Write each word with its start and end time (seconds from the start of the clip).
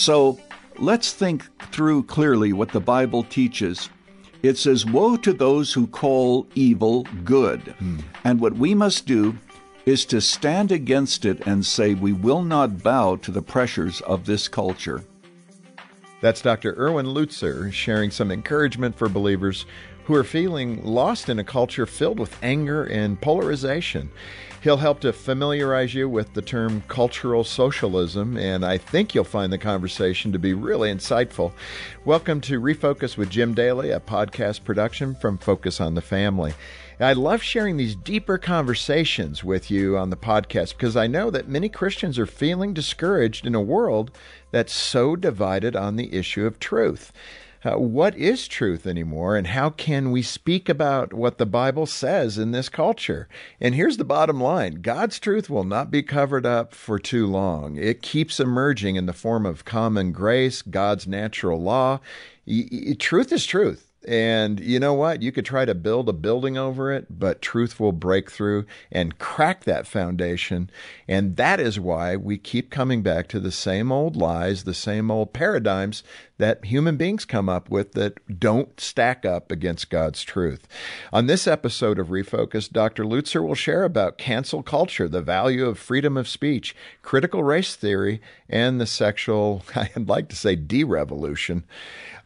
So 0.00 0.38
let's 0.78 1.12
think 1.12 1.44
through 1.72 2.04
clearly 2.04 2.54
what 2.54 2.70
the 2.70 2.80
Bible 2.80 3.22
teaches. 3.22 3.90
It 4.42 4.56
says, 4.56 4.86
Woe 4.86 5.18
to 5.18 5.34
those 5.34 5.74
who 5.74 5.86
call 5.86 6.46
evil 6.54 7.02
good. 7.22 7.60
Hmm. 7.78 7.98
And 8.24 8.40
what 8.40 8.54
we 8.54 8.74
must 8.74 9.04
do 9.04 9.36
is 9.84 10.06
to 10.06 10.22
stand 10.22 10.72
against 10.72 11.26
it 11.26 11.46
and 11.46 11.66
say, 11.66 11.92
We 11.92 12.14
will 12.14 12.40
not 12.40 12.82
bow 12.82 13.16
to 13.16 13.30
the 13.30 13.42
pressures 13.42 14.00
of 14.00 14.24
this 14.24 14.48
culture. 14.48 15.04
That's 16.22 16.40
Dr. 16.40 16.74
Erwin 16.78 17.06
Lutzer 17.06 17.70
sharing 17.70 18.10
some 18.10 18.30
encouragement 18.30 18.96
for 18.96 19.10
believers 19.10 19.66
who 20.10 20.16
are 20.16 20.24
feeling 20.24 20.82
lost 20.84 21.28
in 21.28 21.38
a 21.38 21.44
culture 21.44 21.86
filled 21.86 22.18
with 22.18 22.36
anger 22.42 22.82
and 22.82 23.20
polarization. 23.20 24.10
He'll 24.60 24.78
help 24.78 24.98
to 25.02 25.12
familiarize 25.12 25.94
you 25.94 26.08
with 26.08 26.34
the 26.34 26.42
term 26.42 26.82
cultural 26.88 27.44
socialism, 27.44 28.36
and 28.36 28.66
I 28.66 28.76
think 28.76 29.14
you'll 29.14 29.22
find 29.22 29.52
the 29.52 29.56
conversation 29.56 30.32
to 30.32 30.38
be 30.40 30.52
really 30.52 30.92
insightful. 30.92 31.52
Welcome 32.04 32.40
to 32.40 32.60
Refocus 32.60 33.16
with 33.16 33.30
Jim 33.30 33.54
Daly, 33.54 33.90
a 33.90 34.00
podcast 34.00 34.64
production 34.64 35.14
from 35.14 35.38
Focus 35.38 35.80
on 35.80 35.94
the 35.94 36.02
Family. 36.02 36.54
I 36.98 37.12
love 37.12 37.40
sharing 37.40 37.76
these 37.76 37.94
deeper 37.94 38.36
conversations 38.36 39.44
with 39.44 39.70
you 39.70 39.96
on 39.96 40.10
the 40.10 40.16
podcast 40.16 40.76
because 40.76 40.96
I 40.96 41.06
know 41.06 41.30
that 41.30 41.48
many 41.48 41.68
Christians 41.68 42.18
are 42.18 42.26
feeling 42.26 42.74
discouraged 42.74 43.46
in 43.46 43.54
a 43.54 43.60
world 43.60 44.10
that's 44.50 44.72
so 44.72 45.14
divided 45.14 45.76
on 45.76 45.94
the 45.94 46.12
issue 46.12 46.46
of 46.46 46.58
truth 46.58 47.12
uh, 47.64 47.76
what 47.76 48.16
is 48.16 48.48
truth 48.48 48.86
anymore 48.86 49.36
and 49.36 49.48
how 49.48 49.70
can 49.70 50.10
we 50.10 50.22
speak 50.22 50.68
about 50.68 51.12
what 51.12 51.38
the 51.38 51.46
Bible 51.46 51.86
says 51.86 52.38
in 52.38 52.52
this 52.52 52.68
culture? 52.68 53.28
And 53.60 53.74
here's 53.74 53.98
the 53.98 54.04
bottom 54.04 54.40
line 54.40 54.80
God's 54.80 55.18
truth 55.18 55.50
will 55.50 55.64
not 55.64 55.90
be 55.90 56.02
covered 56.02 56.46
up 56.46 56.74
for 56.74 56.98
too 56.98 57.26
long. 57.26 57.76
It 57.76 58.02
keeps 58.02 58.40
emerging 58.40 58.96
in 58.96 59.06
the 59.06 59.12
form 59.12 59.44
of 59.44 59.64
common 59.64 60.12
grace, 60.12 60.62
God's 60.62 61.06
natural 61.06 61.60
law. 61.60 62.00
Y- 62.46 62.68
y- 62.70 62.96
truth 62.98 63.32
is 63.32 63.44
truth. 63.44 63.89
And 64.06 64.60
you 64.60 64.80
know 64.80 64.94
what? 64.94 65.20
You 65.20 65.30
could 65.30 65.44
try 65.44 65.66
to 65.66 65.74
build 65.74 66.08
a 66.08 66.14
building 66.14 66.56
over 66.56 66.90
it, 66.90 67.06
but 67.10 67.42
truth 67.42 67.78
will 67.78 67.92
break 67.92 68.30
through 68.30 68.64
and 68.90 69.18
crack 69.18 69.64
that 69.64 69.86
foundation. 69.86 70.70
And 71.06 71.36
that 71.36 71.60
is 71.60 71.78
why 71.78 72.16
we 72.16 72.38
keep 72.38 72.70
coming 72.70 73.02
back 73.02 73.28
to 73.28 73.40
the 73.40 73.52
same 73.52 73.92
old 73.92 74.16
lies, 74.16 74.64
the 74.64 74.72
same 74.72 75.10
old 75.10 75.34
paradigms 75.34 76.02
that 76.40 76.64
human 76.64 76.96
beings 76.96 77.26
come 77.26 77.50
up 77.50 77.68
with 77.68 77.92
that 77.92 78.40
don't 78.40 78.80
stack 78.80 79.26
up 79.26 79.52
against 79.52 79.90
God's 79.90 80.22
truth. 80.22 80.66
On 81.12 81.26
this 81.26 81.46
episode 81.46 81.98
of 81.98 82.08
Refocus, 82.08 82.72
Dr. 82.72 83.04
Lutzer 83.04 83.46
will 83.46 83.54
share 83.54 83.84
about 83.84 84.16
cancel 84.16 84.62
culture, 84.62 85.08
the 85.08 85.20
value 85.20 85.66
of 85.66 85.78
freedom 85.78 86.16
of 86.16 86.26
speech, 86.26 86.74
critical 87.02 87.44
race 87.44 87.76
theory, 87.76 88.22
and 88.48 88.80
the 88.80 88.86
sexual, 88.86 89.62
I'd 89.76 90.08
like 90.08 90.30
to 90.30 90.36
say, 90.36 90.56
de 90.56 90.82
revolution. 90.82 91.64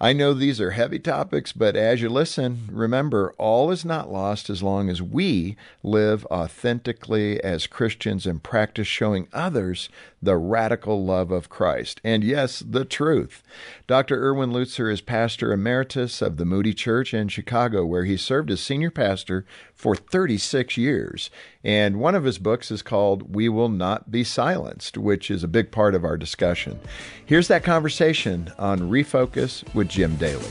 I 0.00 0.12
know 0.12 0.34
these 0.34 0.60
are 0.60 0.72
heavy 0.72 0.98
topics, 0.98 1.52
but 1.52 1.76
as 1.76 2.02
you 2.02 2.08
listen, 2.08 2.68
remember 2.70 3.32
all 3.38 3.70
is 3.70 3.84
not 3.84 4.12
lost 4.12 4.50
as 4.50 4.62
long 4.62 4.88
as 4.88 5.00
we 5.00 5.56
live 5.82 6.26
authentically 6.26 7.42
as 7.42 7.66
Christians 7.66 8.26
and 8.26 8.42
practice 8.42 8.88
showing 8.88 9.28
others 9.32 9.88
the 10.24 10.36
radical 10.36 11.04
love 11.04 11.30
of 11.30 11.48
Christ. 11.48 12.00
And 12.02 12.24
yes, 12.24 12.60
the 12.60 12.84
truth. 12.84 13.42
Dr. 13.86 14.22
Erwin 14.22 14.50
Lutzer 14.50 14.92
is 14.92 15.00
pastor 15.00 15.52
emeritus 15.52 16.22
of 16.22 16.36
the 16.36 16.44
Moody 16.44 16.74
Church 16.74 17.14
in 17.14 17.28
Chicago, 17.28 17.84
where 17.84 18.04
he 18.04 18.16
served 18.16 18.50
as 18.50 18.60
senior 18.60 18.90
pastor 18.90 19.44
for 19.74 19.94
36 19.94 20.76
years. 20.76 21.30
And 21.62 22.00
one 22.00 22.14
of 22.14 22.24
his 22.24 22.38
books 22.38 22.70
is 22.70 22.82
called 22.82 23.34
We 23.34 23.48
Will 23.48 23.68
Not 23.68 24.10
Be 24.10 24.24
Silenced, 24.24 24.96
which 24.98 25.30
is 25.30 25.44
a 25.44 25.48
big 25.48 25.70
part 25.70 25.94
of 25.94 26.04
our 26.04 26.16
discussion. 26.16 26.80
Here's 27.24 27.48
that 27.48 27.64
conversation 27.64 28.52
on 28.58 28.90
Refocus 28.90 29.62
with 29.74 29.88
Jim 29.88 30.16
Daly. 30.16 30.50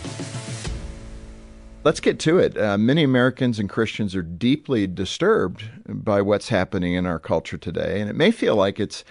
Let's 1.83 1.99
get 1.99 2.17
to 2.19 2.37
it. 2.39 2.57
Uh, 2.57 2.77
many 2.77 3.03
Americans 3.03 3.59
and 3.59 3.69
Christians 3.69 4.15
are 4.15 4.21
deeply 4.21 4.87
disturbed 4.87 5.65
by 5.85 6.21
what's 6.21 6.47
happening 6.47 6.93
in 6.93 7.05
our 7.05 7.19
culture 7.19 7.57
today, 7.57 7.99
and 7.99 8.09
it 8.09 8.15
may 8.15 8.31
feel 8.31 8.55
like 8.55 8.79
it's 8.79 9.03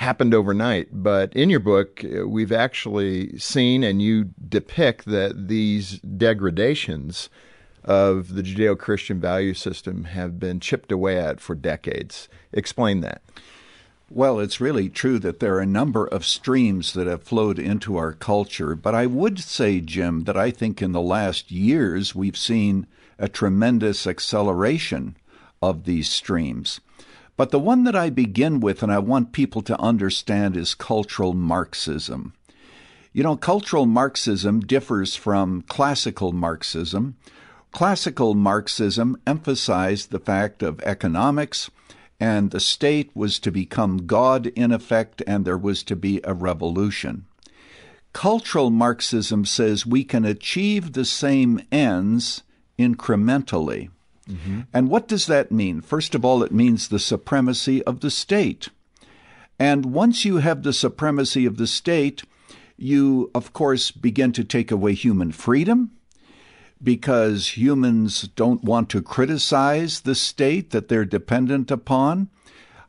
happened 0.00 0.32
overnight. 0.32 0.88
But 0.90 1.34
in 1.34 1.50
your 1.50 1.60
book, 1.60 2.02
uh, 2.02 2.26
we've 2.26 2.52
actually 2.52 3.38
seen 3.38 3.84
and 3.84 4.00
you 4.00 4.30
depict 4.48 5.04
that 5.04 5.48
these 5.48 5.98
degradations 6.00 7.28
of 7.84 8.34
the 8.34 8.42
Judeo 8.42 8.78
Christian 8.78 9.20
value 9.20 9.52
system 9.52 10.04
have 10.04 10.40
been 10.40 10.58
chipped 10.58 10.90
away 10.90 11.18
at 11.18 11.38
for 11.38 11.54
decades. 11.54 12.28
Explain 12.50 13.00
that. 13.00 13.20
Well, 14.08 14.40
it's 14.40 14.60
really 14.60 14.88
true 14.88 15.18
that 15.18 15.38
there 15.38 15.54
are 15.56 15.60
a 15.60 15.66
number 15.66 16.06
of 16.06 16.24
streams 16.24 16.94
that 16.94 17.06
have 17.06 17.22
flowed 17.22 17.58
into 17.58 17.98
our 17.98 18.12
culture, 18.12 18.74
but 18.74 18.94
I 18.94 19.04
would 19.04 19.38
say, 19.38 19.80
Jim, 19.80 20.24
that 20.24 20.36
I 20.36 20.50
think 20.50 20.80
in 20.80 20.92
the 20.92 21.00
last 21.00 21.52
years 21.52 22.14
we've 22.14 22.38
seen 22.38 22.86
a 23.18 23.28
tremendous 23.28 24.06
acceleration 24.06 25.16
of 25.62 25.84
these 25.84 26.10
streams. 26.10 26.80
But 27.40 27.52
the 27.52 27.58
one 27.58 27.84
that 27.84 27.96
I 27.96 28.10
begin 28.10 28.60
with 28.60 28.82
and 28.82 28.92
I 28.92 28.98
want 28.98 29.32
people 29.32 29.62
to 29.62 29.80
understand 29.80 30.58
is 30.58 30.74
cultural 30.74 31.32
Marxism. 31.32 32.34
You 33.14 33.22
know, 33.22 33.34
cultural 33.34 33.86
Marxism 33.86 34.60
differs 34.60 35.16
from 35.16 35.62
classical 35.62 36.32
Marxism. 36.32 37.16
Classical 37.72 38.34
Marxism 38.34 39.16
emphasized 39.26 40.10
the 40.10 40.18
fact 40.18 40.62
of 40.62 40.82
economics, 40.82 41.70
and 42.20 42.50
the 42.50 42.60
state 42.60 43.10
was 43.14 43.38
to 43.38 43.50
become 43.50 44.06
God 44.06 44.48
in 44.48 44.70
effect, 44.70 45.22
and 45.26 45.46
there 45.46 45.56
was 45.56 45.82
to 45.84 45.96
be 45.96 46.20
a 46.24 46.34
revolution. 46.34 47.24
Cultural 48.12 48.68
Marxism 48.68 49.46
says 49.46 49.86
we 49.86 50.04
can 50.04 50.26
achieve 50.26 50.92
the 50.92 51.06
same 51.06 51.62
ends 51.72 52.42
incrementally. 52.78 53.88
Mm-hmm. 54.30 54.60
And 54.72 54.88
what 54.88 55.08
does 55.08 55.26
that 55.26 55.52
mean? 55.52 55.80
First 55.80 56.14
of 56.14 56.24
all, 56.24 56.42
it 56.42 56.52
means 56.52 56.88
the 56.88 56.98
supremacy 56.98 57.82
of 57.84 58.00
the 58.00 58.10
state. 58.10 58.68
And 59.58 59.86
once 59.86 60.24
you 60.24 60.38
have 60.38 60.62
the 60.62 60.72
supremacy 60.72 61.44
of 61.44 61.56
the 61.56 61.66
state, 61.66 62.22
you, 62.76 63.30
of 63.34 63.52
course, 63.52 63.90
begin 63.90 64.32
to 64.32 64.44
take 64.44 64.70
away 64.70 64.94
human 64.94 65.32
freedom 65.32 65.90
because 66.82 67.58
humans 67.58 68.22
don't 68.36 68.64
want 68.64 68.88
to 68.88 69.02
criticize 69.02 70.00
the 70.00 70.14
state 70.14 70.70
that 70.70 70.88
they're 70.88 71.04
dependent 71.04 71.70
upon. 71.70 72.28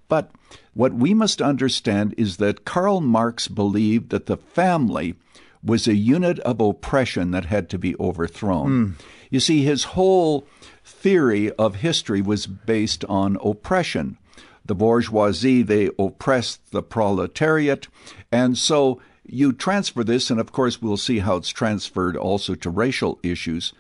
But 0.08 0.32
what 0.74 0.94
we 0.94 1.14
must 1.14 1.42
understand 1.42 2.16
is 2.18 2.38
that 2.38 2.64
Karl 2.64 3.02
Marx 3.02 3.50
believed 3.50 4.10
that 4.12 4.28
the 4.28 4.38
family 4.38 5.16
was 5.64 5.88
a 5.88 5.96
unit 5.96 6.40
of 6.40 6.62
oppression 6.62 7.32
that 7.32 7.46
had 7.46 7.70
to 7.70 7.78
be 7.78 7.96
overthrown. 8.00 8.70
Mm. 8.70 8.94
You 9.30 9.40
see, 9.40 9.64
his 9.64 9.84
whole 9.84 10.48
theory 10.84 11.52
of 11.54 11.76
history 11.76 12.22
was 12.22 12.48
based 12.48 13.06
on 13.06 13.38
oppression. 13.44 14.18
The 14.66 14.76
bourgeoisie, 14.76 15.64
they 15.64 15.90
oppressed 15.98 16.72
the 16.72 16.84
proletariat. 16.84 17.88
And 18.32 18.58
so 18.58 19.02
you 19.26 19.54
transfer 19.54 20.04
this, 20.04 20.30
and 20.30 20.40
of 20.40 20.52
course, 20.52 20.82
we'll 20.82 20.98
see 20.98 21.20
how 21.20 21.38
it's 21.38 21.50
transferred 21.50 22.16
also 22.16 22.56
to 22.56 22.70
racial 22.70 23.20
issues. 23.24 23.74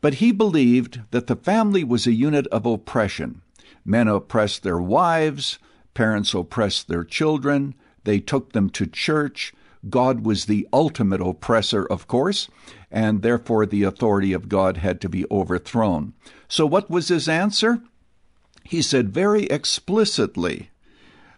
But 0.00 0.14
he 0.14 0.32
believed 0.32 1.00
that 1.10 1.26
the 1.26 1.36
family 1.36 1.84
was 1.84 2.06
a 2.06 2.12
unit 2.12 2.46
of 2.48 2.66
oppression. 2.66 3.42
Men 3.84 4.08
oppressed 4.08 4.62
their 4.62 4.80
wives, 4.80 5.58
parents 5.94 6.34
oppressed 6.34 6.88
their 6.88 7.04
children, 7.04 7.74
they 8.04 8.20
took 8.20 8.52
them 8.52 8.70
to 8.70 8.86
church, 8.86 9.52
God 9.90 10.24
was 10.24 10.46
the 10.46 10.66
ultimate 10.72 11.20
oppressor, 11.20 11.84
of 11.84 12.06
course, 12.06 12.48
and 12.94 13.22
therefore 13.22 13.66
the 13.66 13.82
authority 13.82 14.32
of 14.32 14.48
God 14.48 14.76
had 14.76 15.00
to 15.00 15.08
be 15.08 15.26
overthrown. 15.28 16.14
So, 16.46 16.64
what 16.64 16.88
was 16.88 17.08
his 17.08 17.28
answer? 17.28 17.82
He 18.62 18.80
said 18.80 19.12
very 19.12 19.44
explicitly 19.46 20.70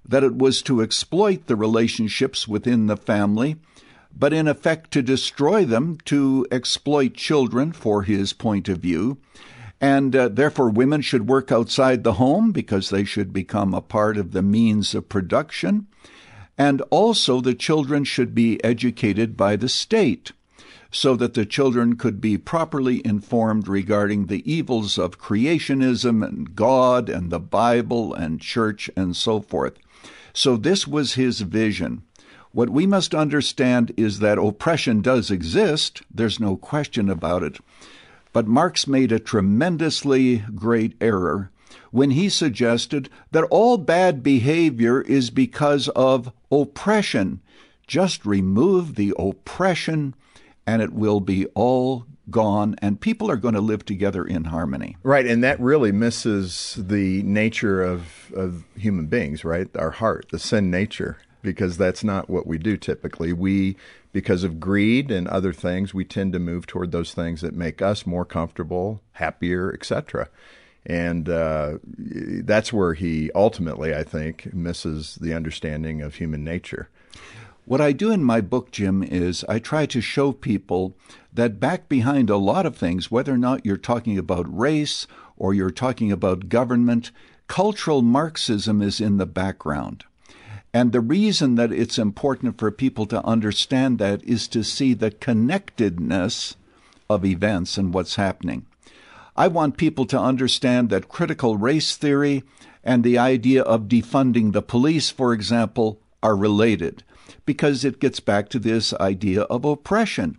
that 0.04 0.22
it 0.22 0.36
was 0.36 0.60
to 0.62 0.82
exploit 0.82 1.46
the 1.46 1.56
relationships 1.56 2.46
within 2.46 2.86
the 2.86 2.96
family, 2.96 3.56
but 4.14 4.34
in 4.34 4.46
effect 4.46 4.90
to 4.92 5.02
destroy 5.02 5.64
them, 5.64 5.96
to 6.04 6.46
exploit 6.52 7.14
children 7.14 7.72
for 7.72 8.02
his 8.02 8.34
point 8.34 8.68
of 8.68 8.78
view. 8.78 9.16
And 9.80 10.14
uh, 10.14 10.28
therefore, 10.28 10.68
women 10.68 11.00
should 11.00 11.26
work 11.26 11.50
outside 11.50 12.04
the 12.04 12.14
home 12.14 12.52
because 12.52 12.90
they 12.90 13.04
should 13.04 13.32
become 13.32 13.72
a 13.72 13.80
part 13.80 14.18
of 14.18 14.32
the 14.32 14.42
means 14.42 14.94
of 14.94 15.08
production. 15.08 15.86
And 16.58 16.82
also, 16.90 17.40
the 17.40 17.54
children 17.54 18.04
should 18.04 18.34
be 18.34 18.62
educated 18.62 19.36
by 19.36 19.56
the 19.56 19.68
state 19.68 20.32
so 20.96 21.14
that 21.14 21.34
the 21.34 21.44
children 21.44 21.94
could 21.94 22.22
be 22.22 22.38
properly 22.38 23.02
informed 23.04 23.68
regarding 23.68 24.26
the 24.26 24.50
evils 24.50 24.96
of 24.96 25.20
creationism 25.20 26.26
and 26.26 26.56
God 26.56 27.10
and 27.10 27.30
the 27.30 27.38
Bible 27.38 28.14
and 28.14 28.40
church 28.40 28.88
and 28.96 29.14
so 29.14 29.40
forth. 29.40 29.74
So, 30.32 30.56
this 30.56 30.86
was 30.86 31.12
his 31.12 31.42
vision. 31.42 32.02
What 32.50 32.70
we 32.70 32.86
must 32.86 33.14
understand 33.14 33.92
is 33.98 34.20
that 34.20 34.38
oppression 34.38 35.02
does 35.02 35.30
exist, 35.30 36.00
there's 36.10 36.40
no 36.40 36.56
question 36.56 37.10
about 37.10 37.42
it. 37.42 37.58
But 38.32 38.46
Marx 38.46 38.86
made 38.86 39.12
a 39.12 39.18
tremendously 39.18 40.38
great 40.54 40.94
error 40.98 41.50
when 41.90 42.12
he 42.12 42.30
suggested 42.30 43.10
that 43.32 43.44
all 43.50 43.76
bad 43.76 44.22
behavior 44.22 45.02
is 45.02 45.28
because 45.28 45.88
of 45.90 46.32
oppression. 46.50 47.42
Just 47.86 48.24
remove 48.24 48.94
the 48.94 49.12
oppression, 49.18 50.14
and 50.66 50.82
it 50.82 50.92
will 50.92 51.20
be 51.20 51.46
all 51.54 52.06
gone, 52.30 52.74
and 52.80 53.00
people 53.00 53.30
are 53.30 53.36
going 53.36 53.54
to 53.54 53.60
live 53.60 53.84
together 53.84 54.24
in 54.24 54.44
harmony. 54.44 54.96
Right, 55.02 55.26
and 55.26 55.42
that 55.44 55.60
really 55.60 55.92
misses 55.92 56.76
the 56.76 57.22
nature 57.22 57.82
of, 57.82 58.32
of 58.34 58.64
human 58.76 59.06
beings, 59.06 59.44
right? 59.44 59.68
Our 59.76 59.92
heart, 59.92 60.26
the 60.30 60.38
sin 60.38 60.70
nature, 60.70 61.18
because 61.42 61.76
that's 61.76 62.02
not 62.02 62.28
what 62.28 62.46
we 62.46 62.58
do 62.58 62.76
typically. 62.76 63.32
We, 63.32 63.76
because 64.12 64.42
of 64.42 64.58
greed 64.58 65.10
and 65.10 65.28
other 65.28 65.52
things, 65.52 65.94
we 65.94 66.04
tend 66.04 66.32
to 66.32 66.38
move 66.38 66.66
toward 66.66 66.90
those 66.90 67.14
things 67.14 67.42
that 67.42 67.54
make 67.54 67.80
us 67.80 68.06
more 68.06 68.24
comfortable, 68.24 69.02
happier, 69.12 69.72
etc. 69.72 70.28
And 70.84 71.28
uh, 71.28 71.78
that's 71.86 72.72
where 72.72 72.94
he 72.94 73.30
ultimately, 73.34 73.94
I 73.94 74.02
think, 74.02 74.52
misses 74.52 75.16
the 75.16 75.34
understanding 75.34 76.02
of 76.02 76.16
human 76.16 76.42
nature. 76.44 76.88
What 77.66 77.80
I 77.80 77.90
do 77.90 78.12
in 78.12 78.22
my 78.22 78.40
book, 78.40 78.70
Jim, 78.70 79.02
is 79.02 79.44
I 79.48 79.58
try 79.58 79.86
to 79.86 80.00
show 80.00 80.30
people 80.30 80.96
that 81.32 81.58
back 81.58 81.88
behind 81.88 82.30
a 82.30 82.36
lot 82.36 82.64
of 82.64 82.76
things, 82.76 83.10
whether 83.10 83.34
or 83.34 83.38
not 83.38 83.66
you're 83.66 83.76
talking 83.76 84.16
about 84.16 84.56
race 84.56 85.08
or 85.36 85.52
you're 85.52 85.72
talking 85.72 86.12
about 86.12 86.48
government, 86.48 87.10
cultural 87.48 88.02
Marxism 88.02 88.80
is 88.80 89.00
in 89.00 89.16
the 89.16 89.26
background. 89.26 90.04
And 90.72 90.92
the 90.92 91.00
reason 91.00 91.56
that 91.56 91.72
it's 91.72 91.98
important 91.98 92.56
for 92.56 92.70
people 92.70 93.04
to 93.06 93.24
understand 93.24 93.98
that 93.98 94.22
is 94.22 94.46
to 94.48 94.62
see 94.62 94.94
the 94.94 95.10
connectedness 95.10 96.54
of 97.10 97.24
events 97.24 97.76
and 97.76 97.92
what's 97.92 98.14
happening. 98.14 98.64
I 99.34 99.48
want 99.48 99.76
people 99.76 100.06
to 100.06 100.20
understand 100.20 100.88
that 100.90 101.08
critical 101.08 101.56
race 101.56 101.96
theory 101.96 102.44
and 102.84 103.02
the 103.02 103.18
idea 103.18 103.62
of 103.62 103.88
defunding 103.88 104.52
the 104.52 104.62
police, 104.62 105.10
for 105.10 105.32
example, 105.32 105.98
are 106.22 106.36
related 106.36 107.02
because 107.46 107.84
it 107.84 108.00
gets 108.00 108.20
back 108.20 108.48
to 108.50 108.58
this 108.58 108.92
idea 108.94 109.42
of 109.42 109.64
oppression. 109.64 110.38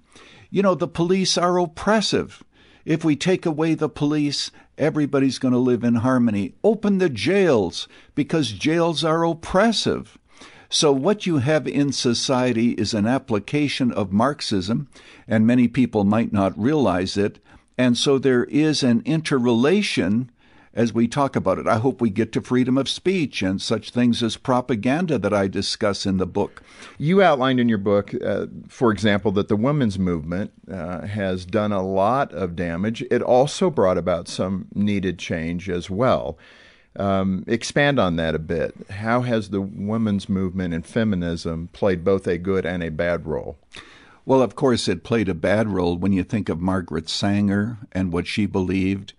You 0.50 0.62
know, 0.62 0.76
the 0.76 0.88
police 0.88 1.38
are 1.38 1.58
oppressive. 1.58 2.44
If 2.86 3.04
we 3.04 3.16
take 3.16 3.46
away 3.46 3.74
the 3.74 3.90
police, 3.90 4.52
everybody's 4.78 5.40
going 5.40 5.54
to 5.54 5.58
live 5.58 5.84
in 5.84 5.96
harmony. 5.96 6.54
Open 6.64 7.00
the 7.00 7.10
jails 7.10 7.88
because 8.16 8.52
jails 8.52 9.04
are 9.04 9.26
oppressive. 9.26 10.18
So, 10.70 10.92
what 10.92 11.26
you 11.26 11.38
have 11.38 11.68
in 11.68 11.94
society 11.94 12.72
is 12.72 12.94
an 12.94 13.08
application 13.08 13.92
of 13.92 14.12
Marxism, 14.12 14.90
and 15.28 15.48
many 15.48 15.68
people 15.68 16.04
might 16.04 16.34
not 16.34 16.58
realize 16.60 17.16
it. 17.16 17.40
And 17.78 17.98
so, 17.98 18.18
there 18.18 18.44
is 18.46 18.84
an 18.84 19.02
interrelation 19.06 20.30
as 20.78 20.94
we 20.94 21.08
talk 21.08 21.36
about 21.36 21.58
it. 21.58 21.68
I 21.68 21.80
hope 21.80 22.00
we 22.00 22.12
get 22.12 22.32
to 22.34 22.42
freedom 22.42 22.78
of 22.78 22.88
speech 22.88 23.42
and 23.42 23.60
such 23.60 23.90
things 23.90 24.22
as 24.22 24.38
propaganda 24.38 25.18
that 25.18 25.34
I 25.34 25.48
discuss 25.48 26.06
in 26.06 26.18
the 26.18 26.28
book. 26.28 26.62
You 27.00 27.24
outlined 27.24 27.60
in 27.60 27.68
your 27.68 27.80
book, 27.80 28.14
uh, 28.24 28.46
for 28.70 28.92
example, 28.92 29.32
that 29.34 29.48
the 29.48 29.56
women's 29.56 29.98
movement 29.98 30.52
uh, 30.72 31.08
has 31.08 31.46
done 31.46 31.72
a 31.72 31.82
lot 31.82 32.32
of 32.32 32.56
damage. 32.56 33.04
It 33.10 33.24
also 33.24 33.72
brought 33.72 33.98
about 33.98 34.28
some 34.28 34.68
needed 34.76 35.18
change 35.18 35.68
as 35.68 35.90
well. 35.90 36.38
Um, 36.96 37.44
expand 37.48 38.00
on 38.00 38.16
that 38.18 38.36
a 38.36 38.40
bit. 38.40 38.76
How 38.92 39.22
has 39.22 39.50
the 39.50 39.62
women's 39.62 40.30
movement 40.30 40.76
and 40.76 40.86
feminism 40.86 41.70
played 41.74 42.04
both 42.04 42.28
a 42.28 42.38
good 42.38 42.68
and 42.68 42.84
a 42.84 42.92
bad 42.92 43.26
role? 43.26 43.58
Well, 44.26 44.44
of 44.44 44.56
course, 44.56 44.88
it 44.88 45.04
played 45.04 45.30
a 45.30 45.34
bad 45.34 45.70
role 45.70 45.98
when 45.98 46.14
you 46.14 46.24
think 46.24 46.50
of 46.50 46.60
Margaret 46.60 47.10
Sanger 47.10 47.80
and 47.94 48.14
what 48.14 48.28
she 48.28 48.46
believed 48.46 49.14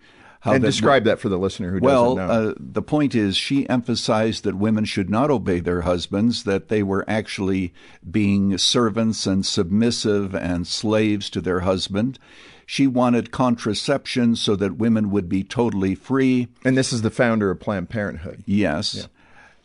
and 0.54 0.64
describe 0.64 1.04
that 1.04 1.18
for 1.18 1.28
the 1.28 1.38
listener 1.38 1.72
who 1.72 1.80
well, 1.80 2.16
doesn't 2.16 2.44
know. 2.44 2.50
Uh, 2.50 2.54
the 2.58 2.82
point 2.82 3.14
is, 3.14 3.36
she 3.36 3.68
emphasized 3.68 4.44
that 4.44 4.56
women 4.56 4.84
should 4.84 5.10
not 5.10 5.30
obey 5.30 5.60
their 5.60 5.82
husbands, 5.82 6.44
that 6.44 6.68
they 6.68 6.82
were 6.82 7.04
actually 7.08 7.72
being 8.10 8.56
servants 8.58 9.26
and 9.26 9.44
submissive 9.44 10.34
and 10.34 10.66
slaves 10.66 11.30
to 11.30 11.40
their 11.40 11.60
husband. 11.60 12.18
She 12.66 12.86
wanted 12.86 13.30
contraception 13.30 14.36
so 14.36 14.54
that 14.56 14.76
women 14.76 15.10
would 15.10 15.28
be 15.28 15.42
totally 15.42 15.94
free. 15.94 16.48
And 16.64 16.76
this 16.76 16.92
is 16.92 17.02
the 17.02 17.10
founder 17.10 17.50
of 17.50 17.60
Planned 17.60 17.88
Parenthood. 17.88 18.42
Yes. 18.44 18.94
Yeah. 18.94 19.04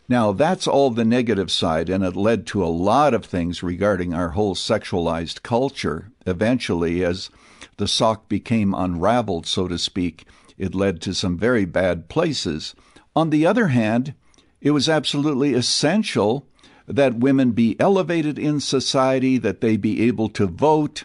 Now, 0.09 0.31
that's 0.33 0.68
all 0.68 0.89
the 0.89 1.06
negative 1.06 1.51
side, 1.51 1.89
and 1.89 2.03
it 2.03 2.15
led 2.15 2.45
to 2.47 2.63
a 2.63 2.68
lot 2.68 3.13
of 3.13 3.25
things 3.25 3.63
regarding 3.63 4.13
our 4.13 4.29
whole 4.29 4.53
sexualized 4.53 5.44
culture. 5.44 6.12
Eventually, 6.25 7.03
as 7.03 7.29
the 7.77 7.88
sock 7.88 8.27
became 8.27 8.74
unraveled, 8.74 9.47
so 9.47 9.68
to 9.68 9.77
speak, 9.77 10.25
it 10.57 10.75
led 10.75 11.01
to 11.01 11.13
some 11.13 11.38
very 11.38 11.65
bad 11.65 12.09
places. 12.09 12.75
On 13.15 13.29
the 13.29 13.45
other 13.45 13.67
hand, 13.67 14.13
it 14.61 14.71
was 14.71 14.89
absolutely 14.89 15.53
essential 15.53 16.47
that 16.88 17.19
women 17.19 17.51
be 17.51 17.79
elevated 17.79 18.38
in 18.38 18.59
society, 18.59 19.38
that 19.38 19.61
they 19.61 19.77
be 19.77 20.01
able 20.03 20.29
to 20.29 20.47
vote. 20.47 21.03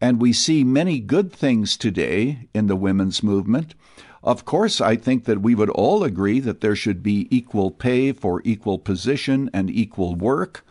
And 0.00 0.20
we 0.20 0.32
see 0.32 0.64
many 0.64 0.98
good 0.98 1.32
things 1.32 1.76
today 1.76 2.48
in 2.54 2.66
the 2.66 2.76
women's 2.76 3.22
movement. 3.22 3.74
Of 4.22 4.44
course, 4.44 4.80
I 4.80 4.96
think 4.96 5.24
that 5.24 5.40
we 5.40 5.54
would 5.54 5.70
all 5.70 6.04
agree 6.04 6.40
that 6.40 6.60
there 6.60 6.76
should 6.76 7.02
be 7.02 7.26
equal 7.30 7.70
pay 7.70 8.12
for 8.12 8.42
equal 8.44 8.78
position 8.78 9.50
and 9.52 9.70
equal 9.70 10.14
work. 10.14 10.64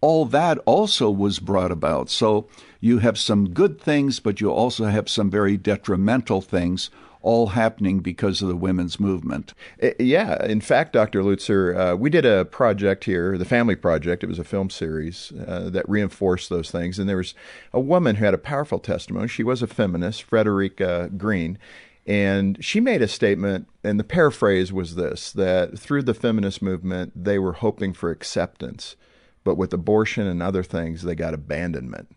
All 0.00 0.24
that 0.26 0.58
also 0.66 1.10
was 1.10 1.38
brought 1.38 1.70
about. 1.70 2.10
So 2.10 2.48
you 2.80 2.98
have 2.98 3.18
some 3.18 3.50
good 3.50 3.80
things, 3.80 4.20
but 4.20 4.40
you 4.40 4.50
also 4.50 4.86
have 4.86 5.08
some 5.08 5.30
very 5.30 5.56
detrimental 5.56 6.40
things 6.40 6.90
all 7.22 7.48
happening 7.48 8.00
because 8.00 8.42
of 8.42 8.48
the 8.48 8.56
women's 8.56 9.00
movement. 9.00 9.54
Uh, 9.82 9.90
yeah. 9.98 10.44
In 10.44 10.60
fact, 10.60 10.92
Dr. 10.92 11.22
Lutzer, 11.22 11.76
uh, 11.76 11.96
we 11.96 12.10
did 12.10 12.24
a 12.24 12.44
project 12.44 13.04
here, 13.04 13.36
the 13.36 13.44
Family 13.44 13.76
Project. 13.76 14.22
It 14.22 14.28
was 14.28 14.38
a 14.38 14.44
film 14.44 14.70
series 14.70 15.32
uh, 15.46 15.70
that 15.70 15.88
reinforced 15.88 16.50
those 16.50 16.70
things. 16.70 16.98
And 16.98 17.08
there 17.08 17.16
was 17.16 17.34
a 17.72 17.80
woman 17.80 18.16
who 18.16 18.24
had 18.24 18.34
a 18.34 18.38
powerful 18.38 18.78
testimony. 18.78 19.28
She 19.28 19.42
was 19.42 19.62
a 19.62 19.66
feminist, 19.66 20.22
Frederica 20.22 21.10
Green. 21.16 21.58
And 22.06 22.64
she 22.64 22.80
made 22.80 23.02
a 23.02 23.08
statement, 23.08 23.66
and 23.82 23.98
the 23.98 24.04
paraphrase 24.04 24.72
was 24.72 24.94
this 24.94 25.32
that 25.32 25.76
through 25.76 26.02
the 26.04 26.14
feminist 26.14 26.62
movement, 26.62 27.12
they 27.16 27.38
were 27.38 27.54
hoping 27.54 27.92
for 27.92 28.10
acceptance, 28.10 28.94
but 29.42 29.56
with 29.56 29.72
abortion 29.72 30.26
and 30.26 30.40
other 30.40 30.62
things, 30.62 31.02
they 31.02 31.16
got 31.16 31.34
abandonment. 31.34 32.15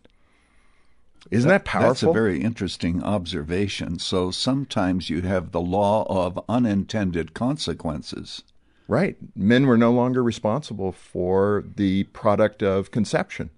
Isn't 1.30 1.48
that, 1.48 1.64
that 1.64 1.70
powerful? 1.70 1.88
That's 1.90 2.02
a 2.02 2.12
very 2.12 2.40
interesting 2.40 3.02
observation. 3.02 3.98
So 3.98 4.30
sometimes 4.30 5.10
you 5.10 5.22
have 5.22 5.52
the 5.52 5.60
law 5.60 6.04
of 6.08 6.42
unintended 6.48 7.34
consequences. 7.34 8.42
Right. 8.88 9.16
Men 9.36 9.66
were 9.66 9.78
no 9.78 9.92
longer 9.92 10.22
responsible 10.22 10.90
for 10.90 11.64
the 11.76 12.04
product 12.04 12.62
of 12.62 12.90
conception, 12.90 13.50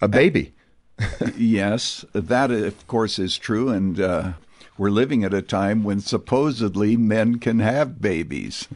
a 0.00 0.08
baby. 0.08 0.52
yes, 1.36 2.04
that 2.12 2.50
of 2.50 2.86
course 2.86 3.18
is 3.18 3.38
true, 3.38 3.70
and 3.70 3.98
uh, 3.98 4.32
we're 4.76 4.90
living 4.90 5.22
at 5.24 5.32
a 5.32 5.42
time 5.42 5.84
when 5.84 6.00
supposedly 6.00 6.96
men 6.96 7.38
can 7.38 7.60
have 7.60 8.00
babies. 8.00 8.68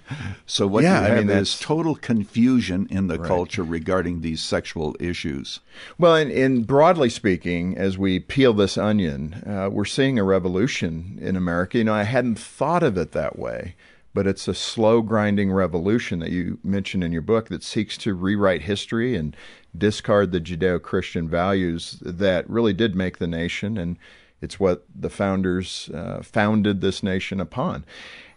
So 0.47 0.67
what 0.67 0.83
yeah, 0.83 1.01
you 1.01 1.07
have 1.07 1.19
I 1.19 1.21
mean, 1.21 1.31
is 1.31 1.59
total 1.59 1.95
confusion 1.95 2.87
in 2.91 3.09
the 3.09 3.19
right. 3.19 3.29
culture 3.29 3.63
regarding 3.63 4.21
these 4.21 4.41
sexual 4.41 4.97
issues. 4.99 5.61
Well, 5.99 6.15
and, 6.15 6.31
and 6.31 6.67
broadly 6.67 7.11
speaking, 7.11 7.77
as 7.77 7.99
we 7.99 8.19
peel 8.19 8.55
this 8.55 8.79
onion, 8.79 9.43
uh, 9.47 9.69
we're 9.71 9.85
seeing 9.85 10.19
a 10.19 10.25
revolution 10.25 11.19
in 11.21 11.37
America. 11.37 11.79
You 11.79 11.85
know, 11.85 11.95
I 11.95 12.05
hadn't 12.05 12.39
thought 12.39 12.83
of 12.83 12.97
it 12.97 13.13
that 13.13 13.39
way 13.39 13.75
but 14.15 14.27
it's 14.27 14.49
a 14.49 14.55
slow 14.55 15.01
grinding 15.01 15.53
revolution 15.53 16.19
that 16.19 16.33
you 16.33 16.59
mentioned 16.65 17.05
in 17.05 17.13
your 17.13 17.23
book 17.23 17.49
that 17.49 17.63
seeks 17.63 17.97
to 17.97 18.15
rewrite 18.15 18.63
history 18.63 19.15
and 19.15 19.37
discard 19.77 20.33
the 20.33 20.41
Judeo 20.41 20.83
Christian 20.83 21.29
values 21.29 21.99
that 22.01 22.49
really 22.51 22.73
did 22.73 22.97
make 22.97 23.19
the 23.19 23.29
nation 23.29 23.79
and 23.79 23.97
it's 24.41 24.61
what 24.61 24.85
the 24.95 25.11
founders 25.11 25.91
uh, 25.93 26.23
founded 26.23 26.81
this 26.81 27.03
nation 27.03 27.41
upon. 27.41 27.85